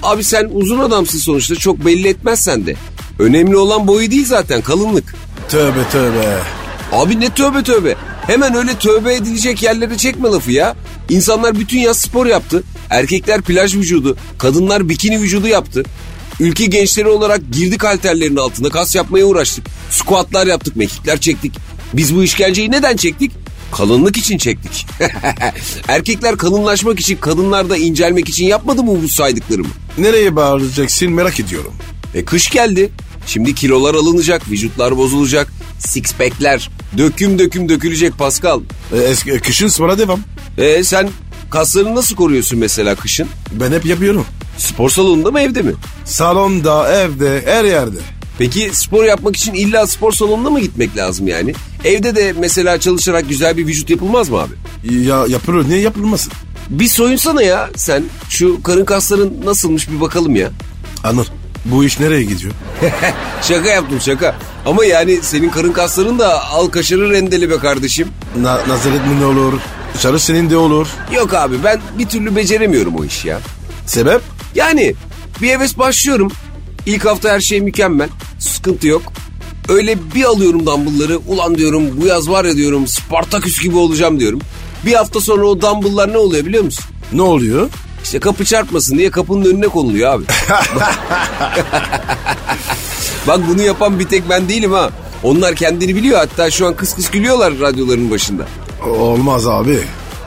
Abi 0.03 0.25
sen 0.25 0.49
uzun 0.53 0.79
adamsın 0.79 1.19
sonuçta 1.19 1.55
çok 1.55 1.85
belli 1.85 2.09
etmezsen 2.09 2.67
de. 2.67 2.77
Önemli 3.19 3.57
olan 3.57 3.87
boyu 3.87 4.11
değil 4.11 4.27
zaten 4.27 4.63
kalınlık. 4.63 5.15
Tövbe 5.49 5.89
tövbe. 5.93 6.39
Abi 6.93 7.21
ne 7.21 7.35
tövbe 7.35 7.63
tövbe. 7.63 7.95
Hemen 8.27 8.55
öyle 8.55 8.79
tövbe 8.79 9.15
edilecek 9.15 9.63
yerlere 9.63 9.97
çekme 9.97 10.29
lafı 10.29 10.53
ya. 10.53 10.77
İnsanlar 11.09 11.59
bütün 11.59 11.79
yaz 11.79 11.99
spor 11.99 12.27
yaptı. 12.27 12.63
Erkekler 12.91 13.43
plaj 13.43 13.77
vücudu, 13.77 14.17
kadınlar 14.39 14.89
bikini 14.89 15.21
vücudu 15.21 15.47
yaptı. 15.47 15.83
Ülke 16.41 16.67
gençleri 16.67 17.09
olarak 17.09 17.41
girdik 17.53 17.85
halterlerin 17.85 18.37
altında 18.37 18.69
kas 18.69 18.95
yapmaya 18.95 19.25
uğraştık. 19.25 19.67
Squatlar 19.91 20.47
yaptık, 20.47 20.77
mekikler 20.77 21.21
çektik. 21.21 21.53
Biz 21.95 22.17
bu 22.17 22.23
işkenceyi 22.23 22.71
neden 22.71 22.97
çektik? 22.97 23.33
Kalınlık 23.73 24.17
için 24.17 24.39
çektik. 24.39 24.87
Erkekler 25.89 26.37
kalınlaşmak 26.37 27.01
için, 27.01 27.17
kadınlar 27.17 27.71
da 27.71 27.77
incelmek 27.77 28.29
için 28.29 28.47
yapmadı 28.47 28.83
mı 28.83 29.03
bu 29.03 29.09
saydıklarımı? 29.09 29.69
Nereye 29.99 30.37
bağıracaksın 30.37 31.13
merak 31.13 31.41
ediyorum. 31.41 31.73
E 32.15 32.25
kış 32.25 32.51
geldi. 32.51 32.91
Şimdi 33.27 33.55
kilolar 33.55 33.95
alınacak, 33.95 34.51
vücutlar 34.51 34.97
bozulacak. 34.97 35.53
Six 35.87 36.15
pack'ler 36.15 36.71
döküm 36.99 37.39
döküm 37.39 37.69
dökülecek 37.69 38.19
Pascal. 38.19 38.61
E, 38.93 38.97
eski, 38.97 39.33
e, 39.33 39.39
kışın 39.39 39.69
spora 39.69 39.99
devam. 39.99 40.21
E 40.59 40.85
sen 40.85 41.09
kaslarını 41.51 41.95
nasıl 41.95 42.17
koruyorsun 42.17 42.59
mesela 42.59 42.95
kışın? 42.95 43.29
Ben 43.53 43.73
hep 43.73 43.87
yapıyorum. 43.87 44.27
Spor 44.59 44.91
salonunda 44.91 45.31
mı 45.31 45.41
evde 45.41 45.63
mi? 45.63 45.73
Salonda, 46.05 46.93
evde, 46.93 47.43
her 47.47 47.65
yerde. 47.65 47.99
Peki 48.39 48.71
spor 48.73 49.05
yapmak 49.05 49.37
için 49.37 49.55
illa 49.55 49.87
spor 49.87 50.13
salonuna 50.13 50.51
mı 50.51 50.61
gitmek 50.61 50.97
lazım 50.97 51.29
yani? 51.29 51.55
Evde 51.85 52.17
de 52.17 52.35
mesela 52.39 52.81
çalışarak 52.81 53.29
güzel 53.29 53.57
bir 53.57 53.67
vücut 53.67 53.91
yapılmaz 53.91 54.29
mı 54.29 54.39
abi? 54.39 54.55
Ya 55.07 55.27
yapılır 55.29 55.69
niye 55.69 55.81
yapılmasın? 55.81 56.33
Bir 56.71 56.89
soyunsana 56.89 57.43
ya 57.43 57.71
sen. 57.77 58.05
Şu 58.29 58.63
karın 58.63 58.85
kasların 58.85 59.35
nasılmış 59.45 59.91
bir 59.91 60.01
bakalım 60.01 60.37
ya. 60.37 60.51
Anır 61.05 61.27
bu 61.65 61.85
iş 61.85 62.01
nereye 62.01 62.23
gidiyor? 62.23 62.53
Şaka 63.43 63.69
yaptım 63.69 64.01
şaka. 64.01 64.37
Ama 64.67 64.85
yani 64.85 65.19
senin 65.23 65.49
karın 65.49 65.73
kasların 65.73 66.19
da 66.19 66.45
al 66.49 66.67
kaşarı 66.67 67.11
rendeli 67.11 67.51
be 67.51 67.59
kardeşim. 67.59 68.09
Na 68.41 68.61
Nazaret 68.69 69.01
ne 69.21 69.25
olur? 69.25 69.53
Dışarı 69.95 70.21
senin 70.21 70.51
de 70.51 70.57
olur. 70.57 70.87
Yok 71.15 71.35
abi 71.35 71.57
ben 71.65 71.81
bir 71.99 72.07
türlü 72.09 72.37
beceremiyorum 72.37 72.97
o 72.97 73.05
işi 73.05 73.29
ya. 73.29 73.39
Sebep? 73.87 74.21
Yani 74.55 74.95
bir 75.43 75.49
heves 75.49 75.79
başlıyorum. 75.79 76.33
İlk 76.87 77.05
hafta 77.05 77.31
her 77.31 77.41
şey 77.41 77.61
mükemmel. 77.61 78.09
Sıkıntı 78.39 78.87
yok. 78.89 79.03
Öyle 79.69 79.97
bir 80.15 80.25
alıyorum 80.25 80.67
dumbbellları. 80.67 81.19
Ulan 81.19 81.55
diyorum 81.55 82.01
bu 82.01 82.07
yaz 82.07 82.31
var 82.31 82.45
ya 82.45 82.57
diyorum 82.57 82.87
Spartaküs 82.87 83.61
gibi 83.63 83.77
olacağım 83.77 84.21
diyorum. 84.21 84.41
Bir 84.87 84.93
hafta 84.95 85.21
sonra 85.21 85.45
o 85.47 85.61
dumbbelllar 85.61 86.13
ne 86.13 86.19
oluyor 86.19 86.47
biliyor 86.47 86.65
musun? 86.65 86.85
Ne 87.13 87.23
oluyor? 87.23 87.69
İşte 88.05 88.21
kapı 88.21 88.45
çarpmasın 88.45 88.99
diye 88.99 89.11
kapının 89.11 89.45
önüne 89.45 89.69
konuluyor 89.69 90.13
abi. 90.15 90.25
Bak 93.27 93.41
bunu 93.49 93.63
yapan 93.63 93.99
bir 93.99 94.09
tek 94.09 94.29
ben 94.29 94.49
değilim 94.49 94.73
ha. 94.73 94.91
Onlar 95.23 95.55
kendini 95.55 95.95
biliyor 95.97 96.19
hatta 96.19 96.51
şu 96.51 96.67
an 96.67 96.77
kıs 96.77 96.95
kıs 96.95 97.11
gülüyorlar 97.11 97.59
radyoların 97.61 98.11
başında. 98.11 98.47
Olmaz 98.89 99.47
abi. 99.47 99.81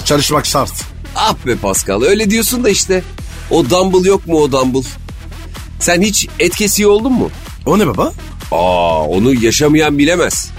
Çalışmak 0.06 0.46
şart. 0.46 0.72
Ah 1.16 1.36
be 1.46 1.56
Pascal 1.56 2.02
öyle 2.02 2.30
diyorsun 2.30 2.64
da 2.64 2.70
işte. 2.70 3.04
O 3.52 3.70
dumbbell 3.70 4.06
yok 4.06 4.28
mu 4.28 4.40
o 4.42 4.52
dumbbell? 4.52 4.84
Sen 5.80 6.02
hiç 6.02 6.28
et 6.40 6.56
kesiği 6.56 6.88
oldun 6.88 7.12
mu? 7.14 7.30
O 7.66 7.80
ne 7.80 7.88
baba? 7.88 8.14
Aa 8.52 9.04
onu 9.04 9.34
yaşamayan 9.34 9.98
bilemez. 9.98 10.50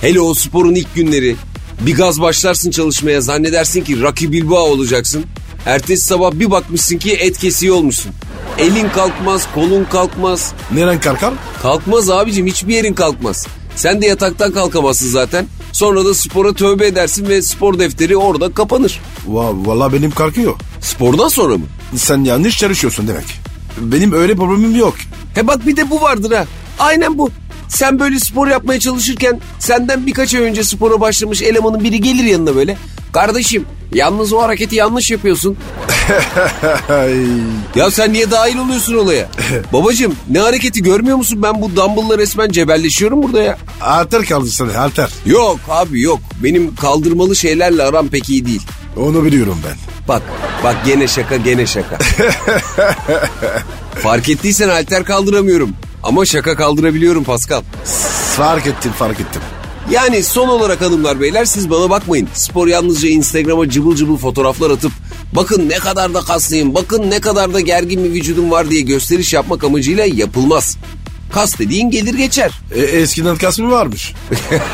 Hele 0.00 0.20
o 0.20 0.34
sporun 0.34 0.74
ilk 0.74 0.94
günleri. 0.94 1.36
Bir 1.80 1.94
gaz 1.96 2.20
başlarsın 2.20 2.70
çalışmaya 2.70 3.20
zannedersin 3.20 3.84
ki 3.84 4.02
Rocky 4.02 4.32
Bilbao 4.32 4.58
olacaksın. 4.62 5.24
Ertesi 5.66 6.04
sabah 6.04 6.32
bir 6.32 6.50
bakmışsın 6.50 6.98
ki 6.98 7.12
et 7.12 7.38
kesiği 7.38 7.72
olmuşsun. 7.72 8.12
Elin 8.58 8.88
kalkmaz, 8.88 9.48
kolun 9.54 9.84
kalkmaz. 9.84 10.52
Neren 10.72 11.00
kalkar? 11.00 11.34
Kalkmaz 11.62 12.10
abicim 12.10 12.46
hiçbir 12.46 12.74
yerin 12.74 12.94
kalkmaz. 12.94 13.46
Sen 13.76 14.02
de 14.02 14.06
yataktan 14.06 14.52
kalkamazsın 14.52 15.08
zaten. 15.08 15.46
Sonra 15.72 16.04
da 16.04 16.14
spora 16.14 16.52
tövbe 16.52 16.86
edersin 16.86 17.28
ve 17.28 17.42
spor 17.42 17.78
defteri 17.78 18.16
orada 18.16 18.54
kapanır. 18.54 19.00
Va 19.26 19.50
Valla 19.66 19.92
benim 19.92 20.10
kalkıyor. 20.10 20.54
Spordan 20.80 21.28
sonra 21.28 21.56
mı? 21.56 21.64
Sen 21.96 22.24
yanlış 22.24 22.58
çalışıyorsun 22.58 23.08
demek. 23.08 23.24
Benim 23.80 24.12
öyle 24.12 24.36
problemim 24.36 24.76
yok. 24.76 24.94
He 25.34 25.46
bak 25.46 25.66
bir 25.66 25.76
de 25.76 25.90
bu 25.90 26.00
vardır 26.00 26.32
ha. 26.32 26.46
Aynen 26.78 27.18
bu. 27.18 27.30
Sen 27.68 27.98
böyle 27.98 28.20
spor 28.20 28.46
yapmaya 28.48 28.80
çalışırken 28.80 29.40
senden 29.58 30.06
birkaç 30.06 30.34
ay 30.34 30.40
önce 30.40 30.64
spora 30.64 31.00
başlamış 31.00 31.42
elemanın 31.42 31.84
biri 31.84 32.00
gelir 32.00 32.24
yanına 32.24 32.56
böyle. 32.56 32.76
Kardeşim 33.12 33.64
yalnız 33.92 34.32
o 34.32 34.42
hareketi 34.42 34.76
yanlış 34.76 35.10
yapıyorsun. 35.10 35.56
Ya 37.74 37.90
sen 37.90 38.12
niye 38.12 38.30
dahil 38.30 38.58
oluyorsun 38.58 38.94
olaya? 38.96 39.28
Babacım 39.72 40.14
ne 40.30 40.38
hareketi 40.38 40.82
görmüyor 40.82 41.16
musun? 41.16 41.42
Ben 41.42 41.62
bu 41.62 41.76
dumbbell'la 41.76 42.18
resmen 42.18 42.48
cebelleşiyorum 42.48 43.22
burada 43.22 43.42
ya. 43.42 43.58
Alter 43.80 44.24
kaldı 44.24 44.46
sana 44.50 44.78
alter. 44.80 45.10
Yok 45.26 45.58
abi 45.68 46.00
yok. 46.00 46.20
Benim 46.42 46.74
kaldırmalı 46.74 47.36
şeylerle 47.36 47.82
aram 47.82 48.08
pek 48.08 48.28
iyi 48.28 48.46
değil. 48.46 48.62
Onu 48.96 49.24
biliyorum 49.24 49.58
ben. 49.68 49.76
Bak 50.08 50.22
bak 50.64 50.76
gene 50.86 51.08
şaka 51.08 51.36
gene 51.36 51.66
şaka. 51.66 51.98
Fark 53.94 54.28
ettiysen 54.28 54.68
halter 54.68 55.04
kaldıramıyorum. 55.04 55.70
Ama 56.02 56.24
şaka 56.26 56.56
kaldırabiliyorum 56.56 57.24
Pascal. 57.24 57.62
Fark 58.36 58.66
ettim 58.66 58.92
fark 58.92 59.20
ettim. 59.20 59.42
Yani 59.90 60.24
son 60.24 60.48
olarak 60.48 60.80
hanımlar 60.80 61.20
beyler 61.20 61.44
siz 61.44 61.70
bana 61.70 61.90
bakmayın. 61.90 62.28
Spor 62.34 62.68
yalnızca 62.68 63.08
Instagram'a 63.08 63.68
cıbıl 63.68 63.96
cıbıl 63.96 64.16
fotoğraflar 64.16 64.70
atıp 64.70 64.92
bakın 65.32 65.68
ne 65.68 65.78
kadar 65.78 66.14
da 66.14 66.20
kaslıyım, 66.20 66.74
bakın 66.74 67.10
ne 67.10 67.20
kadar 67.20 67.54
da 67.54 67.60
gergin 67.60 68.04
bir 68.04 68.12
vücudum 68.12 68.50
var 68.50 68.70
diye 68.70 68.80
gösteriş 68.80 69.32
yapmak 69.32 69.64
amacıyla 69.64 70.04
yapılmaz. 70.04 70.76
Kas 71.32 71.58
dediğin 71.58 71.90
gelir 71.90 72.14
geçer. 72.14 72.52
E, 72.74 72.80
eskiden 72.80 73.36
kas 73.36 73.58
mı 73.58 73.70
varmış? 73.70 74.14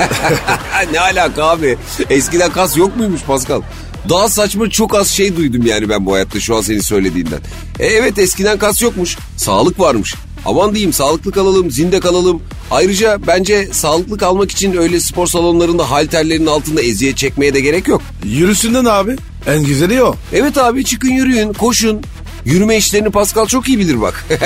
ne 0.92 1.00
alaka 1.00 1.44
abi? 1.44 1.78
Eskiden 2.10 2.52
kas 2.52 2.76
yok 2.76 2.96
muymuş 2.96 3.22
Pascal? 3.22 3.62
Daha 4.08 4.28
saçma 4.28 4.70
çok 4.70 4.94
az 4.94 5.08
şey 5.08 5.36
duydum 5.36 5.66
yani 5.66 5.88
ben 5.88 6.06
bu 6.06 6.14
hayatta 6.14 6.40
şu 6.40 6.56
an 6.56 6.60
senin 6.60 6.80
söylediğinden. 6.80 7.40
E 7.78 7.86
evet 7.86 8.18
eskiden 8.18 8.58
kas 8.58 8.82
yokmuş. 8.82 9.16
Sağlık 9.36 9.80
varmış. 9.80 10.14
Aman 10.44 10.74
diyeyim 10.74 10.92
sağlıklı 10.92 11.32
kalalım, 11.32 11.70
zinde 11.70 12.00
kalalım. 12.00 12.42
Ayrıca 12.70 13.18
bence 13.26 13.68
sağlıklı 13.72 14.18
kalmak 14.18 14.50
için 14.50 14.76
öyle 14.76 15.00
spor 15.00 15.26
salonlarında 15.26 15.90
halterlerin 15.90 16.46
altında 16.46 16.82
eziyet 16.82 17.16
çekmeye 17.16 17.54
de 17.54 17.60
gerek 17.60 17.88
yok. 17.88 18.02
Yürüsünden 18.24 18.84
abi. 18.84 19.16
En 19.46 19.64
güzeli 19.64 20.02
o. 20.02 20.14
Evet 20.32 20.58
abi 20.58 20.84
çıkın 20.84 21.10
yürüyün, 21.10 21.52
koşun. 21.52 22.02
Yürüme 22.44 22.76
işlerini 22.76 23.10
Pascal 23.10 23.46
çok 23.46 23.68
iyi 23.68 23.78
bilir 23.78 24.00
bak. 24.00 24.26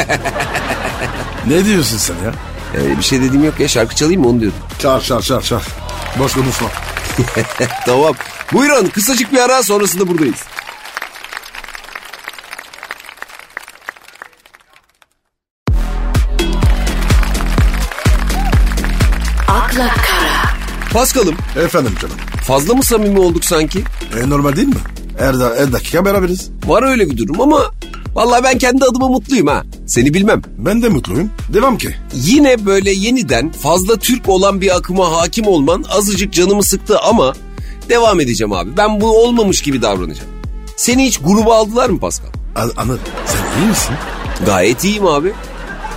Ne 1.47 1.65
diyorsun 1.65 1.99
sen 1.99 2.15
ya? 2.25 2.35
Ee, 2.75 2.99
bir 2.99 3.03
şey 3.03 3.23
dediğim 3.23 3.45
yok 3.45 3.61
ya 3.61 3.69
şarkı 3.69 3.95
çalayım 3.95 4.21
mı 4.21 4.29
onu 4.29 4.41
diyordum. 4.41 4.59
Çağır 4.79 5.03
çağır 5.03 5.23
çağır 5.23 5.43
çağır. 5.43 5.63
Boş 6.19 6.33
konuşma. 6.33 6.69
tamam. 7.87 8.15
Buyurun 8.53 8.87
kısacık 8.87 9.33
bir 9.33 9.39
ara 9.39 9.63
sonrasında 9.63 10.09
buradayız. 10.09 10.37
Paskal'ım 20.93 21.35
Efendim 21.65 21.93
canım. 22.03 22.15
fazla 22.45 22.75
mı 22.75 22.83
samimi 22.83 23.19
olduk 23.19 23.45
sanki? 23.45 23.85
E, 24.23 24.31
normal 24.31 24.57
değil 24.57 24.69
mi? 24.69 24.75
Her, 25.19 25.35
her 25.35 25.73
dakika 25.73 26.05
beraberiz. 26.05 26.51
Var 26.67 26.83
öyle 26.83 27.11
bir 27.11 27.17
durum 27.17 27.41
ama 27.41 27.71
vallahi 28.15 28.45
ben 28.45 28.59
kendi 28.59 28.85
adıma 28.85 29.09
mutluyum 29.09 29.47
ha. 29.47 29.63
Seni 29.87 30.15
bilmem. 30.15 30.43
Ben 30.59 30.83
de 30.83 30.89
mutluyum. 30.89 31.31
Devam 31.55 31.79
ki. 31.79 31.95
Yine 32.15 32.67
böyle 32.67 32.91
yeniden 32.91 33.51
fazla 33.53 33.97
Türk 33.97 34.29
olan 34.29 34.61
bir 34.61 34.77
akıma 34.77 35.13
hakim 35.13 35.47
olman 35.47 35.85
azıcık 35.91 36.33
canımı 36.33 36.63
sıktı 36.63 36.99
ama 36.99 37.33
devam 37.89 38.21
edeceğim 38.21 38.53
abi. 38.53 38.71
Ben 38.77 39.01
bu 39.01 39.23
olmamış 39.25 39.61
gibi 39.63 39.83
davranacağım. 39.83 40.31
Seni 40.77 41.07
hiç 41.07 41.19
gruba 41.19 41.55
aldılar 41.57 41.91
mı 41.91 42.01
Pascal? 42.01 42.29
An- 42.57 42.73
Anır 42.77 42.99
sen 43.27 43.63
iyi 43.63 43.69
misin? 43.69 43.95
Gayet 44.47 44.85
iyiyim 44.85 45.07
abi. 45.07 45.33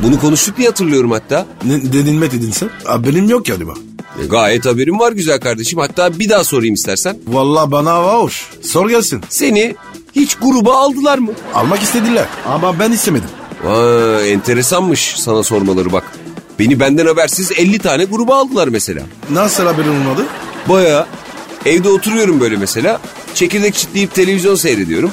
Bunu 0.04 0.20
konuştuk 0.20 0.58
diye 0.58 0.68
hatırlıyorum 0.68 1.12
hatta. 1.12 1.46
Ne, 1.66 1.84
dedin 1.94 2.16
mi 2.16 2.32
dedin 2.32 2.52
sen? 2.52 2.70
Benim 3.06 3.30
yok 3.30 3.46
galiba. 3.46 3.74
E, 4.22 4.26
gayet 4.26 4.66
haberim 4.66 5.00
var 5.00 5.12
güzel 5.12 5.40
kardeşim. 5.40 5.80
Hatta 5.80 6.20
bir 6.20 6.30
daha 6.30 6.44
sorayım 6.44 6.74
istersen. 6.76 7.18
Vallahi 7.28 7.72
bana 7.72 8.04
hoş. 8.04 8.50
Sor 8.62 8.90
gelsin. 8.90 9.22
Seni 9.30 9.76
hiç 10.16 10.36
gruba 10.36 10.78
aldılar 10.78 11.18
mı? 11.18 11.32
Almak 11.54 11.82
istediler 11.84 12.26
ama 12.48 12.80
ben 12.80 12.92
istemedim. 12.92 13.30
Aa, 13.68 14.22
enteresanmış 14.26 15.14
sana 15.18 15.44
sormaları 15.44 15.92
bak. 15.92 16.04
Beni 16.60 16.80
benden 16.80 17.06
habersiz 17.06 17.52
50 17.52 17.80
tane 17.80 18.04
gruba 18.06 18.36
aldılar 18.38 18.68
mesela. 18.68 19.04
Nasıl 19.30 19.64
haberin 19.66 19.90
olmadı? 19.90 20.26
Baya 20.70 21.08
evde 21.66 21.90
oturuyorum 21.90 22.40
böyle 22.40 22.58
mesela. 22.58 23.00
Çekirdek 23.34 23.74
çitleyip 23.76 24.14
televizyon 24.14 24.56
seyrediyorum. 24.56 25.12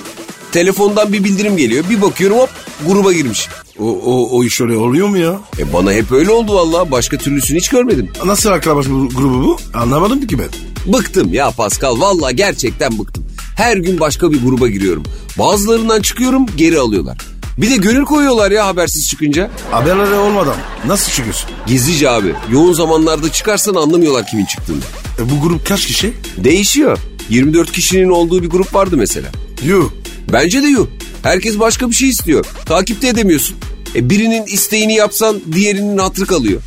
Telefondan 0.53 1.13
bir 1.13 1.25
bildirim 1.25 1.57
geliyor. 1.57 1.85
Bir 1.91 2.03
bakıyorum 2.03 2.39
hop 2.39 2.51
gruba 2.87 3.13
girmiş. 3.13 3.49
O, 3.81 3.85
o, 4.05 4.29
o 4.39 4.45
iş 4.45 4.61
öyle 4.61 4.77
oluyor 4.77 5.09
mu 5.09 5.19
ya? 5.19 5.41
E 5.59 5.73
bana 5.73 5.93
hep 5.93 6.13
öyle 6.13 6.31
oldu 6.31 6.55
vallahi. 6.55 6.91
Başka 6.91 7.17
türlüsünü 7.19 7.59
hiç 7.59 7.69
görmedim. 7.69 8.09
Nasıl 8.25 8.51
akraba 8.51 8.81
bu- 8.91 9.09
grubu 9.09 9.45
bu? 9.45 9.57
Anlamadım 9.75 10.27
ki 10.27 10.39
ben. 10.39 10.49
Bıktım 10.93 11.33
ya 11.33 11.51
Pascal. 11.51 12.01
Vallahi 12.01 12.37
gerçekten 12.37 12.99
bıktım. 12.99 13.25
Her 13.57 13.77
gün 13.77 14.01
başka 14.01 14.33
bir 14.33 14.43
gruba 14.43 14.69
giriyorum. 14.69 15.03
Bazılarından 15.39 16.03
çıkıyorum 16.03 16.47
geri 16.57 16.79
alıyorlar. 16.79 17.19
Bir 17.59 17.71
de 17.71 17.77
gönül 17.77 18.05
koyuyorlar 18.05 18.51
ya 18.51 18.67
habersiz 18.67 19.09
çıkınca. 19.09 19.51
Haberleri 19.71 20.15
olmadan 20.15 20.57
nasıl 20.87 21.13
çıkıyorsun? 21.13 21.51
Gizlice 21.67 22.11
abi. 22.11 22.35
Yoğun 22.53 22.73
zamanlarda 22.73 23.33
çıkarsan 23.33 23.75
anlamıyorlar 23.75 24.27
kimin 24.27 24.45
çıktığını. 24.45 24.81
E, 25.19 25.31
bu 25.31 25.49
grup 25.49 25.67
kaç 25.67 25.87
kişi? 25.87 26.13
Değişiyor. 26.37 26.99
24 27.31 27.73
kişinin 27.73 28.09
olduğu 28.11 28.43
bir 28.43 28.51
grup 28.51 28.75
vardı 28.75 28.97
mesela. 28.97 29.29
Yuh. 29.65 29.91
Bence 30.33 30.63
de 30.63 30.67
yok. 30.69 30.89
Herkes 31.23 31.59
başka 31.59 31.91
bir 31.91 31.95
şey 31.95 32.09
istiyor. 32.09 32.45
Takipte 32.67 33.09
edemiyorsun. 33.09 33.57
E 33.95 34.11
birinin 34.11 34.47
isteğini 34.47 34.95
yapsan 34.95 35.41
diğerinin 35.53 35.99
hatırı 35.99 36.27
kalıyor. 36.27 36.61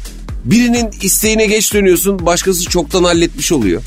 Birinin 0.45 0.91
isteğine 1.01 1.45
geç 1.45 1.73
dönüyorsun 1.73 2.25
başkası 2.25 2.63
çoktan 2.69 3.03
halletmiş 3.03 3.51
oluyor. 3.51 3.81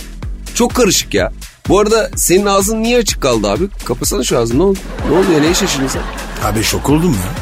Çok 0.55 0.75
karışık 0.75 1.15
ya. 1.15 1.33
Bu 1.69 1.79
arada 1.79 2.11
senin 2.17 2.47
ağzın 2.47 2.83
niye 2.83 2.99
açık 2.99 3.23
kaldı 3.23 3.49
abi? 3.51 3.65
Kapasana 3.85 4.23
şu 4.25 4.39
ağzını 4.39 4.59
ne 4.59 4.62
oldu? 4.62 4.79
Ne 5.11 5.19
oluyor 5.19 5.43
neye 5.43 5.55
şaşırdın 5.55 5.89
sen? 5.89 6.03
Abi 6.45 6.62
şok 6.62 6.91
oldum 6.91 7.11
ya. 7.11 7.35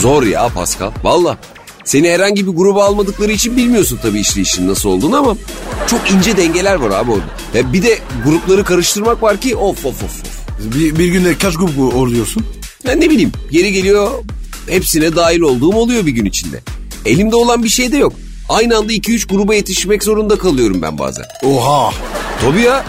Zor 0.00 0.22
ya 0.22 0.48
Pascal. 0.48 0.90
Valla. 1.02 1.38
Seni 1.84 2.10
herhangi 2.10 2.46
bir 2.46 2.52
gruba 2.52 2.84
almadıkları 2.84 3.32
için 3.32 3.56
bilmiyorsun 3.56 3.98
tabii 4.02 4.20
işleyişin 4.20 4.68
nasıl 4.68 4.88
olduğunu 4.88 5.16
ama 5.16 5.36
çok 5.86 6.10
ince 6.10 6.36
dengeler 6.36 6.74
var 6.74 6.90
abi 6.90 7.10
orada. 7.10 7.24
Ya 7.54 7.72
bir 7.72 7.82
de 7.82 7.98
grupları 8.24 8.64
karıştırmak 8.64 9.22
var 9.22 9.40
ki 9.40 9.56
of 9.56 9.86
of 9.86 10.02
of. 10.04 10.31
Bir, 10.74 10.98
bir 10.98 11.06
günde 11.08 11.38
kaç 11.38 11.54
grup 11.56 11.78
oluyorsun? 11.94 12.46
Ya 12.84 12.92
ne 12.94 13.10
bileyim 13.10 13.32
yeri 13.50 13.72
geliyor 13.72 14.10
hepsine 14.68 15.16
dahil 15.16 15.40
olduğum 15.40 15.74
oluyor 15.76 16.06
bir 16.06 16.10
gün 16.12 16.24
içinde. 16.24 16.60
Elimde 17.06 17.36
olan 17.36 17.64
bir 17.64 17.68
şey 17.68 17.92
de 17.92 17.96
yok. 17.96 18.12
Aynı 18.48 18.76
anda 18.78 18.92
2-3 18.92 19.28
gruba 19.28 19.54
yetişmek 19.54 20.04
zorunda 20.04 20.38
kalıyorum 20.38 20.82
ben 20.82 20.98
bazen. 20.98 21.24
Oha. 21.42 21.92
Tabii 22.40 22.60
ya. 22.60 22.84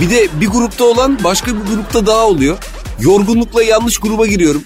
Bir 0.00 0.10
de 0.10 0.28
bir 0.40 0.46
grupta 0.46 0.84
olan 0.84 1.18
başka 1.24 1.46
bir 1.54 1.74
grupta 1.74 2.06
daha 2.06 2.26
oluyor. 2.26 2.58
Yorgunlukla 3.00 3.62
yanlış 3.62 3.98
gruba 3.98 4.26
giriyorum. 4.26 4.62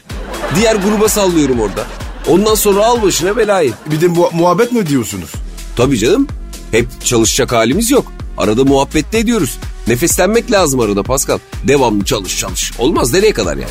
Diğer 0.57 0.77
gruba 0.77 1.09
sallıyorum 1.09 1.61
orada. 1.61 1.87
Ondan 2.29 2.55
sonra 2.55 2.85
al 2.87 3.03
başına 3.03 3.37
belayı. 3.37 3.73
Bir 3.91 4.01
de 4.01 4.09
mu- 4.09 4.31
muhabbet 4.33 4.73
mi 4.73 4.87
diyorsunuz? 4.87 5.31
Tabii 5.77 5.99
canım. 5.99 6.27
Hep 6.71 6.87
çalışacak 7.05 7.53
halimiz 7.53 7.91
yok. 7.91 8.13
Arada 8.39 8.65
muhabbet 8.65 9.13
de 9.13 9.19
ediyoruz. 9.19 9.59
Nefeslenmek 9.89 10.51
lazım 10.53 10.81
arada 10.81 11.03
Pascal. 11.03 11.39
Devamlı 11.69 12.05
çalış 12.05 12.39
çalış. 12.39 12.73
Olmaz 12.79 13.13
nereye 13.13 13.33
kadar 13.33 13.57
yani? 13.57 13.71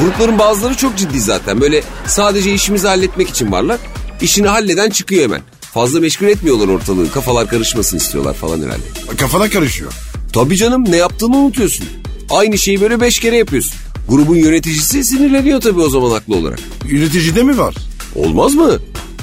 Grupların 0.00 0.38
bazıları 0.38 0.74
çok 0.74 0.96
ciddi 0.96 1.20
zaten. 1.20 1.60
Böyle 1.60 1.82
sadece 2.06 2.54
işimizi 2.54 2.86
halletmek 2.88 3.28
için 3.28 3.52
varlar. 3.52 3.78
İşini 4.20 4.48
halleden 4.48 4.90
çıkıyor 4.90 5.22
hemen. 5.22 5.40
Fazla 5.60 6.00
meşgul 6.00 6.26
etmiyorlar 6.26 6.68
ortalığı. 6.68 7.10
Kafalar 7.10 7.48
karışmasın 7.48 7.96
istiyorlar 7.96 8.34
falan 8.34 8.62
herhalde. 8.62 9.16
Kafana 9.18 9.48
karışıyor. 9.50 9.92
Tabii 10.32 10.56
canım 10.56 10.84
ne 10.90 10.96
yaptığını 10.96 11.36
unutuyorsun. 11.36 11.86
Aynı 12.30 12.58
şeyi 12.58 12.80
böyle 12.80 13.00
beş 13.00 13.18
kere 13.20 13.36
yapıyorsun. 13.36 13.72
Grubun 14.08 14.36
yöneticisi 14.36 15.04
sinirleniyor 15.04 15.60
tabii 15.60 15.80
o 15.80 15.88
zaman 15.88 16.10
haklı 16.10 16.36
olarak. 16.36 16.58
Yöneticide 16.88 17.42
mi 17.42 17.58
var? 17.58 17.74
Olmaz 18.14 18.54
mı? 18.54 18.78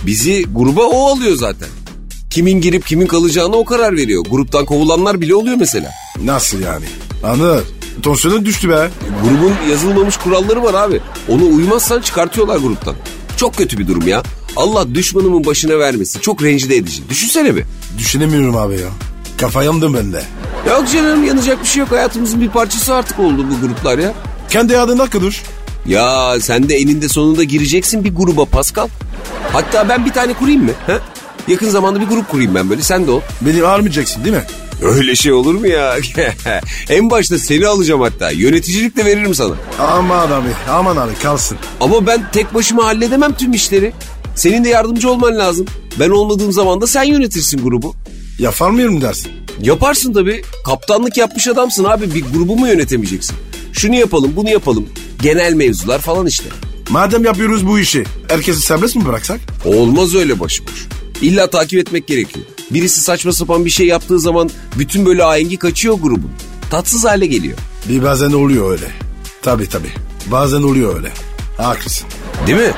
Bizi 0.06 0.46
gruba 0.54 0.82
o 0.84 1.06
alıyor 1.08 1.36
zaten. 1.36 1.68
Kimin 2.30 2.62
girip 2.62 2.86
kimin 2.88 3.08
kalacağına 3.08 3.56
o 3.56 3.66
karar 3.66 3.96
veriyor. 3.96 4.26
Gruptan 4.30 4.66
kovulanlar 4.66 5.22
bile 5.22 5.36
oluyor 5.36 5.56
mesela. 5.60 5.92
Nasıl 6.24 6.60
yani? 6.60 6.86
Anır. 7.24 7.64
Tansiyonun 8.04 8.46
düştü 8.46 8.70
be. 8.70 8.90
Grubun 9.24 9.54
yazılmamış 9.70 10.18
kuralları 10.18 10.64
var 10.64 10.74
abi. 10.74 11.02
Ona 11.30 11.44
uymazsan 11.44 12.02
çıkartıyorlar 12.02 12.58
gruptan. 12.58 12.96
Çok 13.38 13.56
kötü 13.58 13.78
bir 13.78 13.88
durum 13.88 14.08
ya. 14.08 14.24
Allah 14.56 14.96
düşmanımın 14.96 15.46
başına 15.46 15.80
vermesin. 15.80 16.20
Çok 16.20 16.44
rencide 16.44 16.76
edici. 16.76 17.10
Düşünsene 17.10 17.56
bir. 17.56 17.64
Düşünemiyorum 17.98 18.58
abi 18.58 18.74
ya. 18.74 18.88
Kafa 19.38 19.64
yandım 19.64 19.94
ben 19.94 20.14
de. 20.14 20.24
Yok 20.70 20.92
canım 20.94 21.24
yanacak 21.24 21.62
bir 21.62 21.68
şey 21.68 21.80
yok. 21.80 21.92
Hayatımızın 21.92 22.42
bir 22.42 22.50
parçası 22.50 22.94
artık 22.94 23.20
oldu 23.20 23.46
bu 23.52 23.68
gruplar 23.68 23.98
ya. 23.98 24.14
Kendi 24.50 24.78
adına 24.78 25.10
kıdır. 25.10 25.44
Ya 25.86 26.36
sen 26.42 26.70
de 26.70 26.76
eninde 26.76 27.10
sonunda 27.10 27.44
gireceksin 27.44 28.04
bir 28.04 28.16
gruba 28.16 28.46
Pascal. 28.46 28.88
Hatta 29.54 29.90
ben 29.90 30.06
bir 30.06 30.12
tane 30.14 30.34
kurayım 30.34 30.64
mı? 30.64 30.72
He? 30.88 30.98
Yakın 31.48 31.70
zamanda 31.70 32.02
bir 32.02 32.06
grup 32.06 32.30
kurayım 32.32 32.56
ben 32.56 32.70
böyle 32.70 32.82
sen 32.82 33.08
de 33.08 33.12
ol. 33.12 33.22
Beni 33.42 33.64
ağırmayacaksın 33.64 34.24
değil 34.24 34.36
mi? 34.36 34.44
Öyle 34.82 35.16
şey 35.16 35.32
olur 35.32 35.56
mu 35.56 35.68
ya? 35.68 35.96
en 36.90 37.10
başta 37.10 37.40
seni 37.40 37.68
alacağım 37.68 38.02
hatta. 38.02 38.32
Yöneticilik 38.32 38.98
de 38.98 39.06
veririm 39.06 39.36
sana. 39.36 39.54
Aman 39.80 40.32
abi 40.32 40.50
aman 40.70 40.98
abi 40.98 41.14
kalsın. 41.24 41.58
Ama 41.82 42.08
ben 42.08 42.32
tek 42.32 42.54
başıma 42.54 42.86
halledemem 42.86 43.34
tüm 43.34 43.54
işleri. 43.54 43.94
Senin 44.36 44.64
de 44.64 44.70
yardımcı 44.70 45.10
olman 45.10 45.38
lazım. 45.38 45.66
Ben 46.00 46.10
olmadığım 46.10 46.52
zaman 46.52 46.82
da 46.82 46.88
sen 46.88 47.04
yönetirsin 47.04 47.64
grubu. 47.64 47.96
Yapar 48.40 48.70
mıyım 48.70 49.02
dersin? 49.02 49.32
Yaparsın 49.62 50.14
tabii. 50.14 50.42
Kaptanlık 50.66 51.18
yapmış 51.18 51.48
adamsın 51.48 51.84
abi. 51.84 52.14
Bir 52.14 52.24
grubu 52.34 52.56
mu 52.58 52.68
yönetemeyeceksin? 52.68 53.36
Şunu 53.74 53.96
yapalım, 53.96 54.34
bunu 54.36 54.50
yapalım. 54.50 54.90
Genel 55.22 55.54
mevzular 55.54 56.00
falan 56.00 56.28
işte. 56.28 56.46
Madem 56.90 57.26
yapıyoruz 57.26 57.68
bu 57.68 57.80
işi 57.80 58.04
herkesi 58.28 58.62
serbest 58.62 58.96
mi 58.96 59.06
bıraksak? 59.06 59.40
Olmaz 59.66 60.16
öyle 60.16 60.40
başıboş. 60.40 60.88
İlla 61.22 61.50
takip 61.50 61.80
etmek 61.80 62.08
gerekiyor. 62.08 62.46
Birisi 62.72 63.02
saçma 63.02 63.32
sapan 63.32 63.66
bir 63.66 63.70
şey 63.70 63.88
yaptığı 63.88 64.20
zaman 64.20 64.50
bütün 64.80 65.06
böyle 65.06 65.24
ahengi 65.24 65.58
kaçıyor 65.58 65.96
grubun. 66.00 66.32
Tatsız 66.72 67.06
hale 67.06 67.26
geliyor. 67.26 67.58
Bir 67.90 68.04
bazen 68.04 68.32
oluyor 68.32 68.72
öyle. 68.72 68.92
Tabii 69.42 69.70
tabii. 69.70 69.92
Bazen 70.32 70.62
oluyor 70.62 70.96
öyle. 70.96 71.12
Haklısın. 71.58 72.08
Değil 72.48 72.58
mi? 72.58 72.72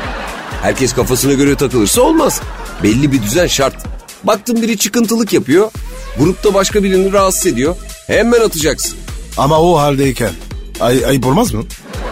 Herkes 0.62 0.94
kafasına 0.94 1.34
göre 1.34 1.56
takılırsa 1.56 2.02
olmaz. 2.02 2.42
Belli 2.84 3.12
bir 3.12 3.22
düzen 3.24 3.48
şart. 3.48 3.76
Baktın 4.24 4.62
biri 4.62 4.78
çıkıntılık 4.78 5.34
yapıyor. 5.34 5.72
Grupta 6.20 6.54
başka 6.54 6.84
birini 6.84 7.14
rahatsız 7.14 7.46
ediyor. 7.46 7.76
Hemen 8.08 8.42
atacaksın. 8.42 8.98
Ama 9.38 9.60
o 9.60 9.78
haldeyken 9.78 10.32
ay, 10.80 11.06
ayıp 11.06 11.26
olmaz 11.26 11.54
mı? 11.54 11.64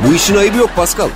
Bu 0.08 0.14
işin 0.14 0.36
ayıbı 0.36 0.58
yok 0.58 0.70
Pascal. 0.76 1.10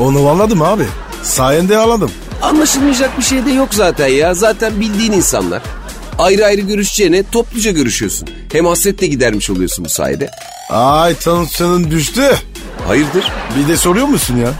Onu 0.00 0.28
anladım 0.28 0.62
abi. 0.62 0.84
Sayende 1.22 1.78
anladım. 1.78 2.10
Anlaşılmayacak 2.42 3.18
bir 3.18 3.22
şey 3.22 3.46
de 3.46 3.50
yok 3.50 3.68
zaten 3.74 4.06
ya. 4.08 4.34
Zaten 4.34 4.80
bildiğin 4.80 5.12
insanlar. 5.12 5.62
Ayrı 6.18 6.44
ayrı 6.46 6.60
görüşeceğine 6.60 7.22
topluca 7.32 7.70
görüşüyorsun. 7.70 8.28
Hem 8.52 8.66
hasret 8.66 9.00
de 9.00 9.06
gidermiş 9.06 9.50
oluyorsun 9.50 9.84
bu 9.84 9.88
sayede. 9.88 10.30
Ay 10.70 11.14
tansiyonun 11.14 11.90
düştü. 11.90 12.22
Hayırdır? 12.88 13.32
Bir 13.58 13.68
de 13.68 13.76
soruyor 13.76 14.06
musun 14.06 14.36
ya? 14.36 14.52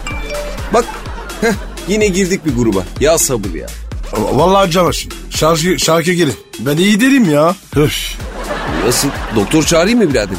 Bak 0.73 0.85
heh, 1.41 1.53
yine 1.87 2.07
girdik 2.07 2.45
bir 2.45 2.55
gruba. 2.55 2.83
Ya 2.99 3.17
sabır 3.17 3.53
ya. 3.53 3.67
Vallahi 4.13 4.71
Cavaş'ım. 4.71 5.11
Şarkı, 5.29 5.79
şarkı 5.79 6.11
gelin. 6.11 6.35
Ben 6.59 6.77
iyi 6.77 7.01
derim 7.01 7.29
ya. 7.31 7.55
Üf. 7.75 8.15
Nasıl? 8.85 9.07
Doktor 9.35 9.63
çağırayım 9.63 9.99
mı 9.99 10.09
birader? 10.09 10.37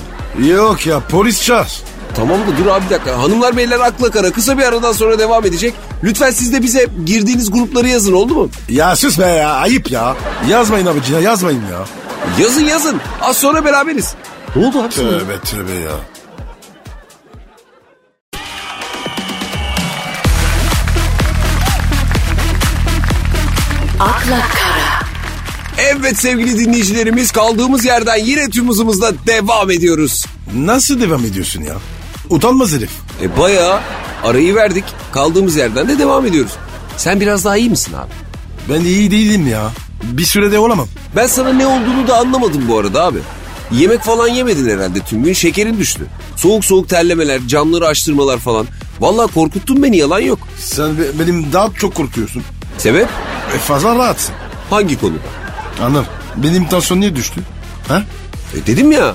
Yok 0.48 0.87
ya 0.87 1.01
polis 1.01 1.42
çağır. 1.42 1.68
Tamam 2.14 2.40
da 2.40 2.59
dur 2.59 2.66
abi 2.66 2.85
bir 2.85 2.90
dakika. 2.90 3.18
Hanımlar 3.18 3.57
beyler 3.57 3.81
akla 3.81 4.11
kara 4.11 4.31
kısa 4.31 4.59
bir 4.59 4.62
aradan 4.62 4.92
sonra 4.92 5.18
devam 5.18 5.47
edecek. 5.47 5.75
Lütfen 6.05 6.31
siz 6.31 6.53
de 6.53 6.62
bize 6.62 6.87
girdiğiniz 7.07 7.51
grupları 7.51 7.88
yazın 7.88 8.12
oldu 8.12 8.35
mu? 8.35 8.49
Ya 8.68 8.97
sus 8.97 9.18
be 9.18 9.27
ya 9.27 9.51
ayıp 9.51 9.90
ya. 9.90 10.16
Yazmayın 10.49 10.87
abicine 10.87 11.21
yazmayın 11.21 11.62
ya. 11.73 11.85
Yazın 12.44 12.64
yazın. 12.64 13.01
Az 13.21 13.37
sonra 13.37 13.64
beraberiz. 13.64 14.14
Ne 14.57 14.66
oldu 14.66 14.83
abi 14.83 14.92
sana? 14.94 15.09
Tövbe 15.09 15.40
tövbe 15.40 15.73
ya. 15.73 15.92
akla 24.01 24.40
kara, 24.40 25.09
Evet 25.79 26.18
sevgili 26.18 26.59
dinleyicilerimiz 26.59 27.33
kaldığımız 27.33 27.85
yerden 27.85 28.16
yine 28.16 28.51
tüm 28.51 28.68
hızımızla 28.68 29.12
devam 29.27 29.71
ediyoruz. 29.71 30.27
Nasıl 30.55 31.01
devam 31.01 31.25
ediyorsun 31.25 31.62
ya? 31.62 31.75
Utanmaz 32.31 32.73
herif. 32.73 32.91
E 33.23 33.37
bayağı 33.38 33.81
arayı 34.25 34.55
verdik. 34.55 34.85
Kaldığımız 35.12 35.57
yerden 35.57 35.88
de 35.88 35.99
devam 35.99 36.27
ediyoruz. 36.27 36.53
Sen 36.97 37.21
biraz 37.21 37.45
daha 37.45 37.57
iyi 37.57 37.71
misin 37.71 37.93
abi? 37.95 38.11
Ben 38.73 38.81
iyi 38.85 39.11
değilim 39.11 39.47
ya. 39.47 39.71
Bir 40.03 40.25
sürede 40.25 40.59
olamam. 40.59 40.88
Ben 41.17 41.27
sana 41.27 41.53
ne 41.53 41.67
olduğunu 41.67 42.09
da 42.09 42.17
anlamadım 42.19 42.64
bu 42.69 42.79
arada 42.79 43.05
abi. 43.05 43.19
Yemek 43.73 44.01
falan 44.01 44.29
yemedin 44.29 44.71
herhalde 44.71 45.01
tüm 45.01 45.25
gün 45.25 45.33
şekerin 45.33 45.79
düştü. 45.79 46.07
Soğuk 46.37 46.64
soğuk 46.64 46.88
terlemeler, 46.88 47.41
camları 47.49 47.87
açtırmalar 47.87 48.38
falan. 48.38 48.67
Vallahi 49.01 49.33
korkuttun 49.35 49.83
beni 49.83 49.97
yalan 49.97 50.21
yok. 50.21 50.38
Sen 50.59 50.99
be- 50.99 51.19
benim 51.19 51.53
daha 51.53 51.69
çok 51.75 51.95
korkuyorsun. 51.95 52.43
Sebep? 52.79 53.09
E 53.55 53.59
fazla 53.59 53.95
rahatsın. 53.95 54.35
Hangi 54.71 55.01
konuda? 55.01 55.19
Anlar. 55.83 56.05
Benim 56.37 56.69
tansiyon 56.69 57.01
niye 57.01 57.17
düştü? 57.17 57.41
Ha? 57.88 58.03
E 58.62 58.67
dedim 58.67 58.93
ya. 58.93 59.14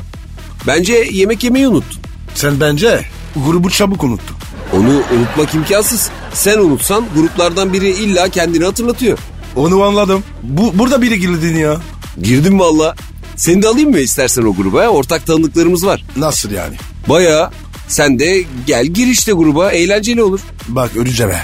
Bence 0.67 0.93
yemek 1.11 1.43
yemeyi 1.43 1.67
unuttun. 1.67 2.01
Sen 2.35 2.59
bence 2.59 3.05
grubu 3.35 3.69
çabuk 3.69 4.03
unuttun. 4.03 4.35
Onu 4.73 4.89
unutmak 5.17 5.53
imkansız. 5.55 6.09
Sen 6.33 6.57
unutsan 6.57 7.05
gruplardan 7.15 7.73
biri 7.73 7.89
illa 7.89 8.29
kendini 8.29 8.65
hatırlatıyor. 8.65 9.17
Onu 9.55 9.83
anladım. 9.83 10.23
Bu, 10.43 10.79
burada 10.79 11.01
biri 11.01 11.19
girdin 11.19 11.57
ya. 11.57 11.77
Girdim 12.21 12.59
valla. 12.59 12.95
Seni 13.35 13.61
de 13.63 13.67
alayım 13.67 13.89
mı 13.91 13.99
istersen 13.99 14.43
o 14.43 14.55
gruba? 14.55 14.87
Ortak 14.87 15.25
tanıdıklarımız 15.25 15.85
var. 15.85 16.05
Nasıl 16.15 16.51
yani? 16.51 16.75
Baya 17.09 17.51
sen 17.87 18.19
de 18.19 18.43
gel 18.67 18.85
gir 18.85 19.07
işte 19.07 19.31
gruba 19.31 19.71
eğlenceli 19.71 20.23
olur. 20.23 20.39
Bak 20.67 20.95
öleceğim 20.95 21.31
he. 21.31 21.39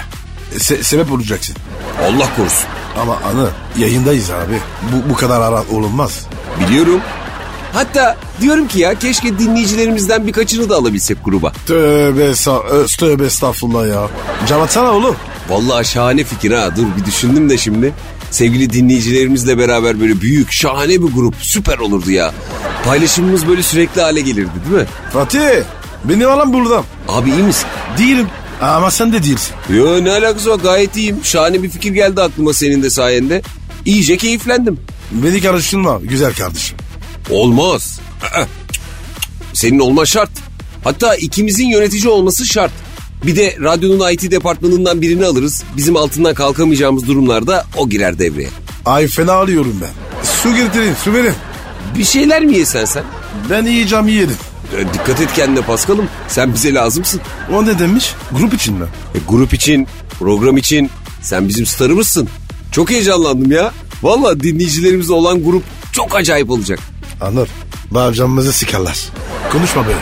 E, 0.54 0.58
Se- 0.58 0.82
sebep 0.82 1.12
olacaksın. 1.12 1.56
Allah 2.02 2.28
korusun. 2.36 2.66
Ama 3.02 3.16
anı 3.16 3.48
yayındayız 3.78 4.30
abi. 4.30 4.58
Bu, 4.92 5.10
bu 5.10 5.14
kadar 5.16 5.40
ara 5.40 5.62
olunmaz. 5.72 6.26
Biliyorum. 6.60 7.00
Hatta 7.72 8.16
diyorum 8.40 8.68
ki 8.68 8.78
ya 8.78 8.94
keşke 8.98 9.38
dinleyicilerimizden 9.38 10.26
birkaçını 10.26 10.68
da 10.68 10.76
alabilsek 10.76 11.24
gruba. 11.24 11.52
Tövbe, 11.66 12.24
ö, 12.70 12.86
tövbe 12.86 13.24
estağfurullah 13.26 13.88
ya. 13.88 14.08
Cavatsana 14.48 14.90
oğlum. 14.92 15.16
Vallahi 15.48 15.86
şahane 15.86 16.24
fikir 16.24 16.52
ha. 16.52 16.76
Dur 16.76 16.86
bir 17.00 17.04
düşündüm 17.06 17.50
de 17.50 17.58
şimdi. 17.58 17.92
Sevgili 18.30 18.72
dinleyicilerimizle 18.72 19.58
beraber 19.58 20.00
böyle 20.00 20.20
büyük 20.20 20.52
şahane 20.52 20.92
bir 20.92 21.14
grup 21.14 21.34
süper 21.40 21.78
olurdu 21.78 22.10
ya. 22.10 22.32
Paylaşımımız 22.84 23.48
böyle 23.48 23.62
sürekli 23.62 24.00
hale 24.00 24.20
gelirdi 24.20 24.50
değil 24.70 24.82
mi? 24.82 24.88
Fatih 25.12 25.40
beni 26.04 26.26
alan 26.26 26.52
buradan. 26.52 26.84
Abi 27.08 27.30
iyi 27.30 27.42
misin? 27.42 27.66
Değilim. 27.98 28.26
Ama 28.60 28.90
sen 28.90 29.12
de 29.12 29.22
değilsin. 29.22 29.54
Yo 29.74 30.04
ne 30.04 30.10
alakası 30.10 30.50
var 30.50 30.58
gayet 30.58 30.96
iyiyim. 30.96 31.20
Şahane 31.22 31.62
bir 31.62 31.70
fikir 31.70 31.92
geldi 31.92 32.22
aklıma 32.22 32.52
senin 32.52 32.82
de 32.82 32.90
sayende. 32.90 33.42
İyice 33.84 34.16
keyiflendim. 34.16 34.80
Beni 35.10 35.40
karıştırma 35.40 35.98
güzel 36.02 36.34
kardeşim. 36.34 36.78
Olmaz. 37.30 38.00
Senin 39.52 39.78
olma 39.78 40.06
şart. 40.06 40.30
Hatta 40.84 41.14
ikimizin 41.14 41.66
yönetici 41.66 42.08
olması 42.08 42.46
şart. 42.46 42.72
Bir 43.26 43.36
de 43.36 43.56
radyonun 43.60 44.10
IT 44.12 44.30
departmanından 44.30 45.02
birini 45.02 45.26
alırız. 45.26 45.62
Bizim 45.76 45.96
altından 45.96 46.34
kalkamayacağımız 46.34 47.06
durumlarda 47.06 47.66
o 47.76 47.88
girer 47.88 48.18
devreye. 48.18 48.48
Ay 48.84 49.06
fena 49.06 49.32
alıyorum 49.32 49.80
ben. 49.82 49.90
Su 50.24 50.54
getirin 50.56 50.94
su 51.04 51.12
verin. 51.14 51.34
Bir 51.98 52.04
şeyler 52.04 52.44
mi 52.44 52.56
yesen 52.56 52.84
sen? 52.84 53.04
Ben 53.50 53.66
yiyeceğim 53.66 54.08
yedim. 54.08 54.36
E, 54.76 54.94
dikkat 54.94 55.20
et 55.20 55.32
kendine 55.36 55.60
Paskal'ım. 55.64 56.08
Sen 56.28 56.54
bize 56.54 56.74
lazımsın. 56.74 57.20
O 57.52 57.66
ne 57.66 57.78
demiş? 57.78 58.14
Grup 58.38 58.54
için 58.54 58.74
mi? 58.74 58.86
E, 59.14 59.18
grup 59.28 59.54
için, 59.54 59.86
program 60.18 60.56
için 60.56 60.90
sen 61.22 61.48
bizim 61.48 61.66
starımızsın. 61.66 62.28
Çok 62.72 62.90
heyecanlandım 62.90 63.52
ya. 63.52 63.72
Valla 64.02 64.40
dinleyicilerimizle 64.40 65.12
olan 65.12 65.44
grup 65.44 65.62
çok 65.92 66.16
acayip 66.16 66.50
olacak. 66.50 66.78
Anır. 67.20 67.48
Bağcamımızı 67.90 68.52
sikerler. 68.52 69.08
Konuşma 69.52 69.86
böyle. 69.86 69.98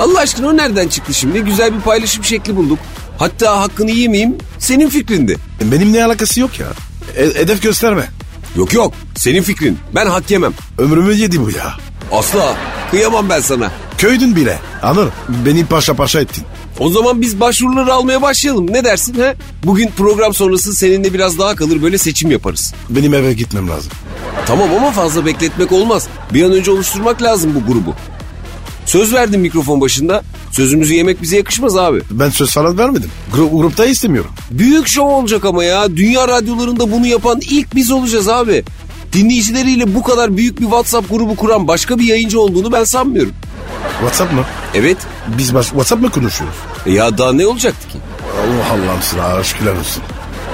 Allah 0.00 0.18
aşkına 0.20 0.46
o 0.48 0.56
nereden 0.56 0.88
çıktı 0.88 1.14
şimdi? 1.14 1.40
Güzel 1.40 1.74
bir 1.74 1.80
paylaşım 1.80 2.24
şekli 2.24 2.56
bulduk. 2.56 2.78
Hatta 3.18 3.60
hakkını 3.60 3.90
yemeyeyim 3.90 4.36
senin 4.58 4.88
fikrindi. 4.88 5.36
E, 5.62 5.72
Benim 5.72 5.92
ne 5.92 6.04
alakası 6.04 6.40
yok 6.40 6.60
ya. 6.60 6.66
E- 7.16 7.34
hedef 7.40 7.62
gösterme. 7.62 8.08
Yok 8.56 8.72
yok 8.72 8.94
senin 9.14 9.42
fikrin. 9.42 9.78
Ben 9.94 10.06
hak 10.06 10.30
yemem. 10.30 10.52
Ömrümü 10.78 11.14
yedi 11.14 11.40
bu 11.40 11.50
ya. 11.50 11.74
Asla 12.12 12.56
kıyamam 12.90 13.28
ben 13.28 13.40
sana. 13.40 13.70
Köydün 14.02 14.36
bile. 14.36 14.58
Anır. 14.82 15.08
Beni 15.46 15.66
paşa 15.66 15.94
paşa 15.94 16.20
ettin. 16.20 16.44
O 16.78 16.90
zaman 16.90 17.20
biz 17.20 17.40
başvuruları 17.40 17.92
almaya 17.92 18.22
başlayalım. 18.22 18.72
Ne 18.72 18.84
dersin 18.84 19.14
he? 19.14 19.34
Bugün 19.64 19.88
program 19.96 20.34
sonrası 20.34 20.74
seninle 20.74 21.14
biraz 21.14 21.38
daha 21.38 21.54
kalır 21.56 21.82
böyle 21.82 21.98
seçim 21.98 22.30
yaparız. 22.30 22.74
Benim 22.90 23.14
eve 23.14 23.32
gitmem 23.32 23.68
lazım. 23.68 23.92
Tamam 24.46 24.68
ama 24.74 24.90
fazla 24.90 25.26
bekletmek 25.26 25.72
olmaz. 25.72 26.08
Bir 26.34 26.42
an 26.42 26.52
önce 26.52 26.70
oluşturmak 26.70 27.22
lazım 27.22 27.52
bu 27.54 27.72
grubu. 27.72 27.94
Söz 28.86 29.12
verdim 29.14 29.40
mikrofon 29.40 29.80
başında. 29.80 30.22
Sözümüzü 30.52 30.94
yemek 30.94 31.22
bize 31.22 31.36
yakışmaz 31.36 31.76
abi. 31.76 32.00
Ben 32.10 32.30
söz 32.30 32.50
falan 32.50 32.78
vermedim. 32.78 33.10
Gru- 33.36 33.50
grupta 33.50 33.86
istemiyorum. 33.86 34.30
Büyük 34.50 34.88
şov 34.88 35.06
olacak 35.08 35.44
ama 35.44 35.64
ya. 35.64 35.96
Dünya 35.96 36.28
radyolarında 36.28 36.92
bunu 36.92 37.06
yapan 37.06 37.40
ilk 37.50 37.74
biz 37.74 37.90
olacağız 37.90 38.28
abi. 38.28 38.64
Dinleyicileriyle 39.12 39.94
bu 39.94 40.02
kadar 40.02 40.36
büyük 40.36 40.60
bir 40.60 40.64
WhatsApp 40.64 41.10
grubu 41.10 41.36
kuran 41.36 41.68
başka 41.68 41.98
bir 41.98 42.04
yayıncı 42.04 42.40
olduğunu 42.40 42.72
ben 42.72 42.84
sanmıyorum. 42.84 43.32
WhatsApp 44.00 44.32
mı? 44.32 44.44
Evet. 44.74 44.96
Biz 45.38 45.54
baş- 45.54 45.66
WhatsApp 45.66 46.02
mı 46.02 46.10
konuşuyoruz? 46.10 46.56
E 46.86 46.92
ya 46.92 47.18
daha 47.18 47.32
ne 47.32 47.46
olacaktı 47.46 47.88
ki? 47.88 47.98
Allah 48.42 48.72
Allah'ım 48.72 49.02
sana 49.02 49.24
aşklar 49.24 49.72
olsun. 49.76 50.02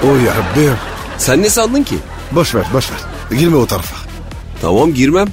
O 0.04 0.06
ya 0.06 0.32
Rabbim. 0.34 0.74
Sen 1.18 1.42
ne 1.42 1.50
sandın 1.50 1.82
ki? 1.82 1.96
Boş 2.32 2.54
ver 2.54 2.64
boş 2.72 2.90
ver. 2.90 2.98
Girme 3.38 3.56
o 3.56 3.66
tarafa. 3.66 3.96
Tamam 4.62 4.94
girmem. 4.94 5.28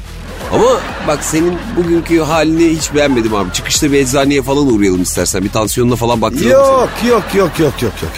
Ama 0.54 0.66
bak 1.08 1.24
senin 1.24 1.58
bugünkü 1.78 2.20
halini 2.22 2.70
hiç 2.78 2.94
beğenmedim 2.94 3.36
abi. 3.36 3.54
Çıkışta 3.54 3.92
bir 3.92 3.98
eczaneye 4.00 4.42
falan 4.42 4.74
uğrayalım 4.74 5.02
istersen. 5.02 5.44
Bir 5.44 5.50
tansiyonuna 5.50 5.96
falan 5.96 6.22
baktıralım. 6.22 6.50
Yok 6.52 6.90
yok 7.10 7.24
yok 7.36 7.60
yok 7.60 7.82
yok 7.82 7.94
yok. 8.04 8.12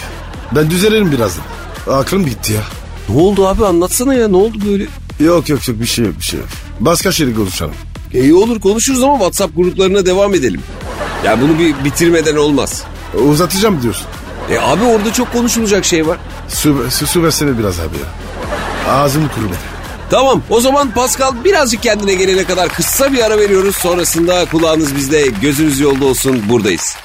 Ben 0.52 0.70
düzelirim 0.70 1.12
birazdan. 1.12 1.44
Aklım 1.90 2.26
gitti 2.26 2.52
ya. 2.52 2.60
seni. 3.06 3.16
Ne 3.16 3.22
oldu 3.22 3.46
abi 3.48 3.66
anlatsana 3.66 4.14
ya 4.14 4.28
ne 4.28 4.36
oldu 4.36 4.58
böyle? 4.66 4.86
Yok 5.20 5.48
yok 5.48 5.68
yok 5.68 5.80
bir 5.80 5.86
şey 5.86 6.04
yok 6.04 6.14
bir 6.18 6.24
şey 6.24 6.40
yok. 6.40 6.48
Başka 6.80 7.12
şeyle 7.12 7.34
konuşalım. 7.34 7.74
E, 8.14 8.20
iyi 8.20 8.34
olur 8.34 8.60
konuşuruz 8.60 9.02
ama 9.02 9.14
WhatsApp 9.14 9.56
gruplarına 9.56 10.06
devam 10.06 10.34
edelim. 10.34 10.62
Ya 11.24 11.40
bunu 11.40 11.58
bir 11.58 11.84
bitirmeden 11.84 12.36
olmaz. 12.36 12.84
Uzatacağım 13.28 13.82
diyorsun. 13.82 14.06
E 14.50 14.58
abi 14.58 14.84
orada 14.84 15.12
çok 15.12 15.32
konuşulacak 15.32 15.84
şey 15.84 16.06
var. 16.06 16.18
Su, 16.48 16.86
su, 16.90 17.06
su 17.06 17.22
versene 17.22 17.58
biraz 17.58 17.80
abi 17.80 17.96
ya. 17.96 18.92
Ağzım 18.92 19.28
kurumadı. 19.34 19.58
Tamam 20.10 20.42
o 20.50 20.60
zaman 20.60 20.90
Pascal 20.90 21.44
birazcık 21.44 21.82
kendine 21.82 22.14
gelene 22.14 22.44
kadar 22.44 22.68
kısa 22.68 23.12
bir 23.12 23.24
ara 23.26 23.38
veriyoruz. 23.38 23.76
Sonrasında 23.76 24.44
kulağınız 24.44 24.96
bizde 24.96 25.26
gözünüz 25.42 25.80
yolda 25.80 26.04
olsun 26.04 26.42
buradayız. 26.48 26.96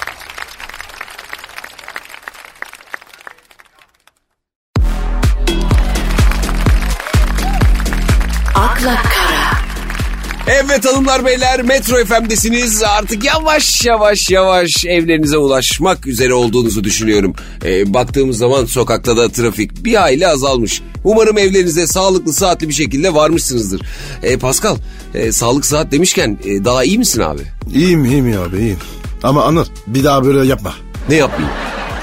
Evet 10.48 10.86
hanımlar 10.86 11.26
beyler 11.26 11.62
Metro 11.62 12.06
FM'desiniz. 12.06 12.84
Artık 12.84 13.24
yavaş 13.24 13.86
yavaş 13.86 14.30
yavaş 14.30 14.86
evlerinize 14.86 15.38
ulaşmak 15.38 16.08
üzere 16.08 16.34
olduğunuzu 16.34 16.84
düşünüyorum. 16.84 17.34
Ee, 17.66 17.94
baktığımız 17.94 18.38
zaman 18.38 18.66
sokakta 18.66 19.18
da 19.18 19.30
trafik 19.32 19.86
bir 19.86 19.96
hayli 19.96 20.28
azalmış. 20.28 20.82
Umarım 21.04 21.38
evlerinize 21.38 21.88
sağlıklı 21.88 22.34
saatli 22.34 22.70
bir 22.70 22.74
şekilde 22.74 23.14
varmışsınızdır. 23.14 23.82
Ee, 24.24 24.38
Pascal 24.38 24.78
e, 25.14 25.32
sağlık 25.32 25.66
saat 25.66 25.92
demişken 25.92 26.38
e, 26.46 26.66
daha 26.66 26.84
iyi 26.84 26.98
misin 26.98 27.22
abi? 27.22 27.42
İyiyim 27.74 28.06
iyiyim 28.06 28.42
abi 28.42 28.58
iyiyim. 28.58 28.80
Ama 29.24 29.44
Anır 29.44 29.68
bir 29.88 30.04
daha 30.04 30.26
böyle 30.26 30.48
yapma. 30.48 30.74
Ne 31.10 31.16
yapayım? 31.16 31.50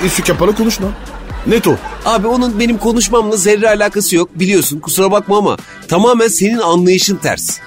Üstü 0.04 0.22
kapalı 0.24 0.54
konuşma. 0.54 0.86
Net 1.46 1.66
o. 1.66 1.76
Abi 2.04 2.26
onun 2.26 2.60
benim 2.60 2.78
konuşmamla 2.78 3.36
zerre 3.36 3.68
alakası 3.68 4.16
yok 4.16 4.30
biliyorsun 4.34 4.80
kusura 4.80 5.10
bakma 5.10 5.38
ama 5.38 5.56
tamamen 5.88 6.28
senin 6.28 6.58
anlayışın 6.58 7.16
ters. 7.16 7.58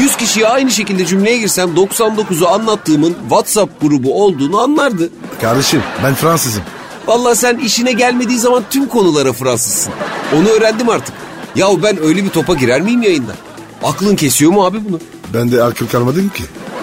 100 0.00 0.16
kişiye 0.16 0.46
aynı 0.46 0.70
şekilde 0.70 1.06
cümleye 1.06 1.38
girsem 1.38 1.68
99'u 1.76 2.48
anlattığımın 2.48 3.16
WhatsApp 3.28 3.80
grubu 3.80 4.24
olduğunu 4.24 4.60
anlardı. 4.60 5.10
Kardeşim 5.40 5.82
ben 6.04 6.14
Fransızım. 6.14 6.62
Vallahi 7.06 7.36
sen 7.36 7.58
işine 7.58 7.92
gelmediği 7.92 8.38
zaman 8.38 8.64
tüm 8.70 8.88
konulara 8.88 9.32
Fransızsın. 9.32 9.92
Onu 10.36 10.48
öğrendim 10.48 10.88
artık. 10.88 11.14
Yahu 11.56 11.82
ben 11.82 12.02
öyle 12.02 12.24
bir 12.24 12.28
topa 12.28 12.54
girer 12.54 12.80
miyim 12.80 13.02
yayında? 13.02 13.32
Aklın 13.84 14.16
kesiyor 14.16 14.52
mu 14.52 14.64
abi 14.64 14.78
bunu? 14.88 15.00
Ben 15.34 15.52
de 15.52 15.62
akıl 15.62 15.86
kalmadım 15.88 16.28
ki. 16.28 16.42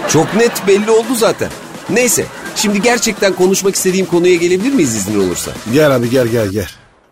Çok 0.09 0.35
net 0.35 0.67
belli 0.67 0.91
oldu 0.91 1.15
zaten. 1.17 1.49
Neyse 1.89 2.25
şimdi 2.55 2.81
gerçekten 2.81 3.33
konuşmak 3.33 3.75
istediğim 3.75 4.05
konuya 4.05 4.35
gelebilir 4.35 4.73
miyiz 4.73 4.95
iznin 4.95 5.27
olursa? 5.27 5.51
Gel 5.73 5.95
abi 5.95 6.09
gel 6.09 6.27
gel 6.27 6.47
gel. 6.47 6.67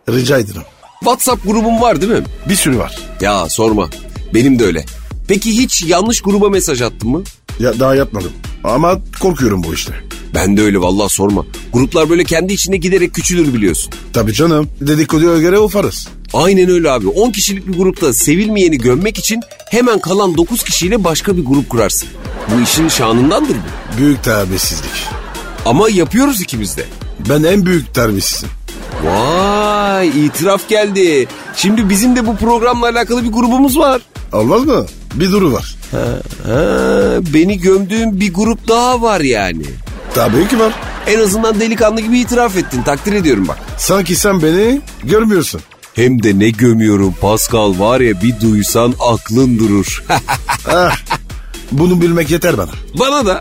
Rica 0.08 0.38
ederim. 0.38 0.62
WhatsApp 1.00 1.46
grubum 1.46 1.80
var 1.80 2.00
değil 2.00 2.12
mi? 2.12 2.22
Bir 2.48 2.56
sürü 2.56 2.78
var. 2.78 2.98
Ya 3.20 3.48
sorma. 3.48 3.88
Benim 4.34 4.58
de 4.58 4.64
öyle. 4.64 4.84
Peki 5.28 5.58
hiç 5.58 5.82
yanlış 5.82 6.20
gruba 6.20 6.48
mesaj 6.48 6.82
attın 6.82 7.10
mı? 7.10 7.22
Ya, 7.60 7.80
daha 7.80 7.94
yapmadım. 7.94 8.32
Ama 8.64 8.98
korkuyorum 9.20 9.64
bu 9.64 9.74
işte. 9.74 9.92
Ben 10.34 10.56
de 10.56 10.62
öyle 10.62 10.78
vallahi 10.80 11.08
sorma. 11.12 11.44
Gruplar 11.72 12.10
böyle 12.10 12.24
kendi 12.24 12.52
içinde 12.52 12.76
giderek 12.76 13.14
küçülür 13.14 13.54
biliyorsun. 13.54 13.92
Tabii 14.12 14.32
canım. 14.32 14.68
Dedikoduya 14.80 15.38
göre 15.38 15.58
ufarız. 15.58 16.08
Aynen 16.32 16.70
öyle 16.70 16.90
abi. 16.90 17.08
10 17.08 17.30
kişilik 17.30 17.66
bir 17.68 17.72
grupta 17.78 18.12
sevilmeyeni 18.12 18.78
gömmek 18.78 19.18
için 19.18 19.40
hemen 19.70 19.98
kalan 19.98 20.36
9 20.36 20.62
kişiyle 20.62 21.04
başka 21.04 21.36
bir 21.36 21.44
grup 21.44 21.70
kurarsın. 21.70 22.08
Bu 22.56 22.60
işin 22.62 22.88
şanındandır 22.88 23.54
bu. 23.54 23.98
Büyük 23.98 24.24
terbiyesizlik. 24.24 24.90
Ama 25.66 25.88
yapıyoruz 25.90 26.40
ikimiz 26.40 26.76
de. 26.76 26.84
Ben 27.28 27.42
en 27.42 27.66
büyük 27.66 27.94
terbiyesizim. 27.94 28.48
Vay 29.04 30.08
itiraf 30.08 30.68
geldi. 30.68 31.28
Şimdi 31.56 31.88
bizim 31.90 32.16
de 32.16 32.26
bu 32.26 32.36
programla 32.36 32.86
alakalı 32.88 33.24
bir 33.24 33.32
grubumuz 33.32 33.78
var. 33.78 34.02
Olmaz 34.32 34.64
mı? 34.64 34.86
Bir 35.14 35.32
duru 35.32 35.52
var. 35.52 35.74
Ha, 35.90 36.18
beni 37.34 37.58
gömdüğüm 37.58 38.20
bir 38.20 38.34
grup 38.34 38.68
daha 38.68 39.02
var 39.02 39.20
yani. 39.20 39.64
Tabii 40.14 40.48
ki 40.48 40.58
var. 40.58 40.72
En 41.06 41.20
azından 41.20 41.60
delikanlı 41.60 42.00
gibi 42.00 42.18
itiraf 42.18 42.56
ettin. 42.56 42.82
Takdir 42.82 43.12
ediyorum 43.12 43.48
bak. 43.48 43.58
Sanki 43.78 44.16
sen 44.16 44.42
beni 44.42 44.80
görmüyorsun. 45.04 45.60
Hem 45.94 46.22
de 46.22 46.38
ne 46.38 46.50
gömüyorum 46.50 47.14
Pascal 47.20 47.78
var 47.78 48.00
ya 48.00 48.22
bir 48.22 48.40
duysan 48.40 48.94
aklın 49.00 49.58
durur. 49.58 50.04
Ah, 50.68 50.96
bunu 51.72 52.00
bilmek 52.00 52.30
yeter 52.30 52.58
bana. 52.58 52.70
Bana 52.98 53.26
da. 53.26 53.40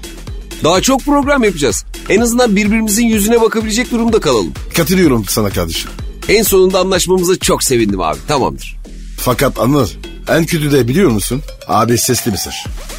Daha 0.63 0.81
çok 0.81 1.01
program 1.01 1.43
yapacağız. 1.43 1.85
En 2.09 2.21
azından 2.21 2.55
birbirimizin 2.55 3.05
yüzüne 3.05 3.41
bakabilecek 3.41 3.91
durumda 3.91 4.19
kalalım. 4.19 4.53
Katılıyorum 4.75 5.25
sana 5.27 5.49
kardeşim. 5.49 5.91
En 6.29 6.43
sonunda 6.43 6.79
anlaşmamıza 6.79 7.35
çok 7.35 7.63
sevindim 7.63 8.01
abi. 8.01 8.17
Tamamdır. 8.27 8.77
Fakat 9.17 9.59
Anır 9.59 9.97
en 10.27 10.45
kötü 10.45 10.71
de 10.71 10.87
biliyor 10.87 11.09
musun? 11.09 11.41
Abi 11.67 11.97
sesli 11.97 12.31
mesaj. 12.31 12.55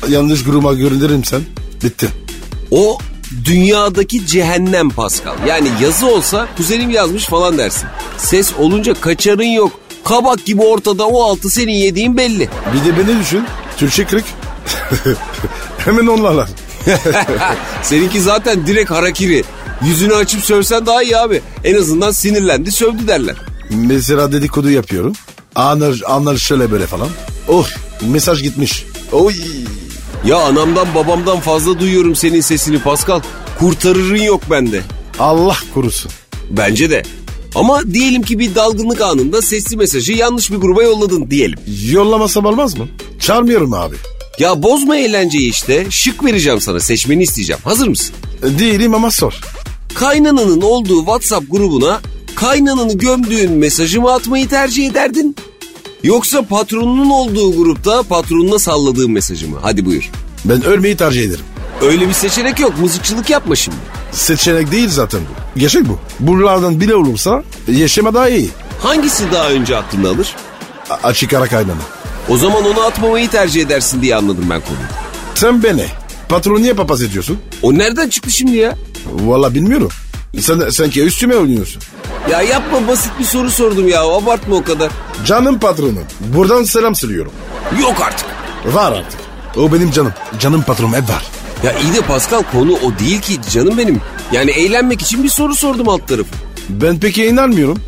Yanlış 0.09 0.45
gruba 0.45 0.75
gönderirsem 0.75 1.43
bitti. 1.85 2.09
O 2.71 2.99
dünyadaki 3.45 4.27
cehennem 4.27 4.91
Pascal. 4.91 5.35
Yani 5.49 5.69
yazı 5.83 6.07
olsa 6.07 6.49
kuzenim 6.57 6.91
yazmış 6.91 7.25
falan 7.25 7.59
dersin. 7.59 7.89
Ses 8.19 8.53
olunca 8.59 8.95
kaçarın 8.95 9.43
yok. 9.43 9.73
Kabak 10.05 10.45
gibi 10.45 10.63
ortada 10.63 11.07
o 11.07 11.23
altı 11.23 11.51
senin 11.51 11.73
yediğin 11.73 12.17
belli. 12.17 12.49
Bir 12.75 12.93
de 12.93 12.99
beni 12.99 13.21
düşün. 13.21 13.45
Türkçe 13.77 14.05
kırık. 14.05 14.25
Hemen 15.79 16.07
onlarlar. 16.07 16.49
Seninki 17.83 18.21
zaten 18.21 18.67
direkt 18.67 18.91
harakiri. 18.91 19.45
Yüzünü 19.85 20.15
açıp 20.15 20.45
sövsen 20.45 20.87
daha 20.87 21.03
iyi 21.03 21.17
abi. 21.17 21.43
En 21.65 21.75
azından 21.75 22.11
sinirlendi 22.11 22.73
sövdü 22.73 23.09
derler. 23.09 23.37
Mesela 23.71 24.33
dedikodu 24.33 24.71
yapıyorum. 24.71 25.13
Anır, 25.55 26.03
anır 26.07 26.39
şöyle 26.39 26.71
böyle 26.71 26.87
falan. 26.87 27.09
Oh 27.49 27.69
mesaj 28.03 28.43
gitmiş. 28.43 28.85
Oy. 29.13 29.35
Ya 30.27 30.37
anamdan 30.37 30.95
babamdan 30.95 31.41
fazla 31.41 31.81
duyuyorum 31.81 32.17
senin 32.17 32.41
sesini 32.41 32.79
Pascal. 32.83 33.21
Kurtarırın 33.59 34.23
yok 34.23 34.43
bende. 34.51 34.83
Allah 35.19 35.57
korusun. 35.75 36.13
Bence 36.51 36.91
de. 36.91 37.03
Ama 37.55 37.95
diyelim 37.95 38.23
ki 38.23 38.39
bir 38.39 38.55
dalgınlık 38.55 39.01
anında 39.01 39.43
sesli 39.43 39.77
mesajı 39.77 40.13
yanlış 40.13 40.51
bir 40.51 40.57
gruba 40.57 40.83
yolladın 40.83 41.31
diyelim. 41.31 41.59
Yollamasam 41.91 42.45
olmaz 42.47 42.79
mı? 42.79 42.89
Çağırmıyorum 43.21 43.75
abi. 43.75 43.97
Ya 44.39 44.63
bozma 44.63 44.97
eğlenceyi 44.97 45.51
işte. 45.51 45.87
Şık 45.91 46.25
vereceğim 46.25 46.61
sana 46.61 46.81
seçmeni 46.81 47.23
isteyeceğim. 47.23 47.63
Hazır 47.65 47.89
mısın? 47.89 48.15
Değilim 48.43 48.95
ama 48.95 49.11
sor. 49.11 49.41
Kaynananın 49.95 50.61
olduğu 50.61 50.99
WhatsApp 50.99 51.51
grubuna 51.51 52.01
kaynananı 52.35 52.99
gömdüğün 52.99 53.53
mesajı 53.53 54.01
mı 54.01 54.13
atmayı 54.13 54.49
tercih 54.49 54.91
ederdin? 54.91 55.37
Yoksa 56.03 56.43
patronunun 56.43 57.11
olduğu 57.11 57.57
grupta 57.57 58.03
patronuna 58.03 58.59
salladığın 58.59 59.11
mesajı 59.11 59.49
mı? 59.49 59.59
Hadi 59.63 59.85
buyur. 59.87 60.11
Ben 60.45 60.65
ölmeyi 60.65 60.97
tercih 60.97 61.23
ederim. 61.25 61.45
Öyle 61.83 62.09
bir 62.09 62.13
seçenek 62.13 62.61
yok. 62.61 62.73
Mızıkçılık 62.81 63.31
yapma 63.31 63.57
şimdi. 63.57 63.77
Seçenek 64.13 64.73
değil 64.73 64.89
zaten 64.89 65.21
bu. 65.21 65.61
Gerçek 65.61 65.89
bu. 65.89 65.99
Buralardan 66.21 66.81
bile 66.81 66.95
olursa 66.95 67.43
yaşama 67.69 68.15
daha 68.15 68.29
iyi. 68.29 68.49
Hangisi 68.83 69.25
daha 69.33 69.51
önce 69.51 69.77
aklını 69.77 70.09
alır? 70.09 70.37
A- 70.91 71.09
açık 71.09 71.33
ara 71.35 71.47
kaynana. 71.47 71.81
O 72.29 72.37
zaman 72.39 72.65
onu 72.65 72.81
atmamayı 72.81 73.31
tercih 73.31 73.63
edersin 73.63 74.03
diye 74.03 74.17
anladım 74.17 74.45
ben 74.51 74.61
konuyu. 74.61 74.87
Sen 75.35 75.63
beni. 75.63 75.85
Patron 76.29 76.63
niye 76.63 76.75
papaz 76.75 77.03
ediyorsun? 77.03 77.39
O 77.63 77.75
nereden 77.75 78.09
çıktı 78.09 78.31
şimdi 78.31 78.57
ya? 78.57 78.77
Valla 79.13 79.55
bilmiyorum. 79.55 79.89
Sen 80.41 80.69
sanki 80.71 81.03
üstüme 81.03 81.37
oynuyorsun. 81.37 81.83
Ya 82.31 82.43
yapma 82.43 82.89
basit 82.89 83.13
bir 83.19 83.25
soru 83.25 83.51
sordum 83.51 83.89
ya. 83.89 84.03
Abartma 84.03 84.57
o 84.57 84.63
kadar. 84.65 84.91
Canım 85.27 85.59
patronum. 85.59 86.05
Buradan 86.21 86.65
selam 86.65 86.95
söylüyorum. 86.95 87.33
Yok 87.81 87.95
artık. 88.07 88.27
Var 88.75 88.93
artık. 88.93 89.21
O 89.57 89.73
benim 89.73 89.91
canım. 89.91 90.13
Canım 90.39 90.63
patronum 90.63 90.95
hep 90.95 91.09
var. 91.09 91.25
Ya 91.65 91.73
iyi 91.79 91.95
de 91.95 92.01
Pascal 92.01 92.43
konu 92.53 92.73
o 92.73 92.99
değil 92.99 93.21
ki 93.21 93.39
canım 93.51 93.79
benim. 93.79 94.01
Yani 94.33 94.51
eğlenmek 94.51 95.03
için 95.03 95.25
bir 95.25 95.29
soru 95.29 95.55
sordum 95.55 95.89
alt 95.89 96.09
tarafı. 96.09 96.29
Ben 96.69 97.01
peki 97.01 97.25
inanmıyorum. 97.25 97.79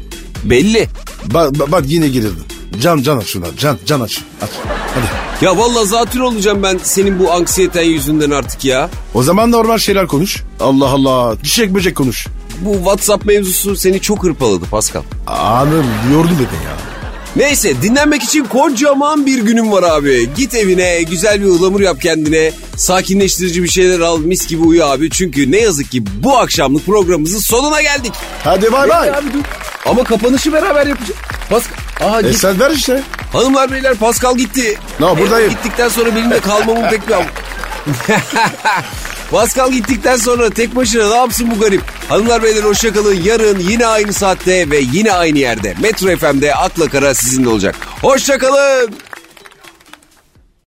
Belli. 0.44 0.88
Bak, 1.24 1.58
bak, 1.58 1.72
bak 1.72 1.82
yine 1.86 2.08
girdin. 2.08 2.38
Can 2.82 3.02
can 3.02 3.18
aç 3.18 3.26
şuna. 3.26 3.46
Can, 3.58 3.78
can 3.86 4.00
aç. 4.00 4.18
Aç. 4.42 4.50
Hadi. 4.94 5.44
Ya 5.44 5.58
vallahi 5.58 5.86
zatür 5.86 6.20
olacağım 6.20 6.62
ben 6.62 6.80
senin 6.82 7.18
bu 7.18 7.32
anksiyeten 7.32 7.82
yüzünden 7.82 8.30
artık 8.30 8.64
ya. 8.64 8.90
O 9.14 9.22
zaman 9.22 9.50
normal 9.50 9.78
şeyler 9.78 10.06
konuş. 10.06 10.42
Allah 10.60 10.88
Allah. 10.88 11.36
Çiçek 11.42 11.74
böcek 11.74 11.96
konuş. 11.96 12.26
Bu 12.60 12.74
WhatsApp 12.74 13.24
mevzusu 13.26 13.76
seni 13.76 14.00
çok 14.00 14.22
hırpaladı 14.24 14.64
Pascal. 14.64 15.02
Anır 15.26 15.84
yordun 16.14 16.30
beni 16.38 16.64
ya. 16.64 16.74
Neyse 17.36 17.82
dinlenmek 17.82 18.22
için 18.22 18.44
kocaman 18.44 19.26
bir 19.26 19.38
günüm 19.38 19.72
var 19.72 19.82
abi. 19.82 20.30
Git 20.36 20.54
evine 20.54 21.02
güzel 21.02 21.40
bir 21.40 21.46
ıhlamur 21.46 21.80
yap 21.80 22.00
kendine. 22.02 22.52
Sakinleştirici 22.76 23.62
bir 23.62 23.68
şeyler 23.68 24.00
al 24.00 24.18
mis 24.18 24.46
gibi 24.46 24.62
uyu 24.62 24.84
abi. 24.84 25.10
Çünkü 25.10 25.52
ne 25.52 25.56
yazık 25.60 25.90
ki 25.90 26.02
bu 26.22 26.38
akşamlık 26.38 26.86
programımızın 26.86 27.38
sonuna 27.38 27.82
geldik. 27.82 28.12
Hadi 28.44 28.72
bay 28.72 28.88
bay. 28.88 29.10
Abi 29.10 29.32
dur. 29.32 29.38
Ama 29.86 30.04
kapanışı 30.04 30.52
beraber 30.52 30.86
yapacağız. 30.86 31.20
Pascal. 31.50 31.76
Aa, 32.00 32.20
E 32.20 32.22
git. 32.22 32.36
sen 32.40 32.60
ver 32.60 32.70
işte. 32.70 33.02
Hanımlar 33.32 33.72
beyler 33.72 33.94
Pascal 33.94 34.36
gitti. 34.36 34.78
No, 35.00 35.18
buradayım. 35.18 35.50
Gittikten 35.50 35.88
sonra 35.88 36.16
benim 36.16 36.30
de 36.30 36.40
kalmamın 36.40 36.88
pek 36.90 37.08
bir... 37.08 37.14
Pascal 39.30 39.72
gittikten 39.72 40.16
sonra 40.16 40.50
tek 40.50 40.76
başına 40.76 41.08
ne 41.08 41.16
yapsın 41.16 41.50
bu 41.50 41.60
garip? 41.60 41.82
Hanımlar 42.08 42.42
beyler 42.42 42.62
hoşçakalın. 42.62 43.14
Yarın 43.14 43.58
yine 43.58 43.86
aynı 43.86 44.12
saatte 44.12 44.70
ve 44.70 44.78
yine 44.92 45.12
aynı 45.12 45.38
yerde. 45.38 45.74
Metro 45.82 46.16
FM'de 46.16 46.54
Akla 46.54 46.88
Kara 46.88 47.14
sizinle 47.14 47.48
olacak. 47.48 47.76
Hoşçakalın. 48.02 48.94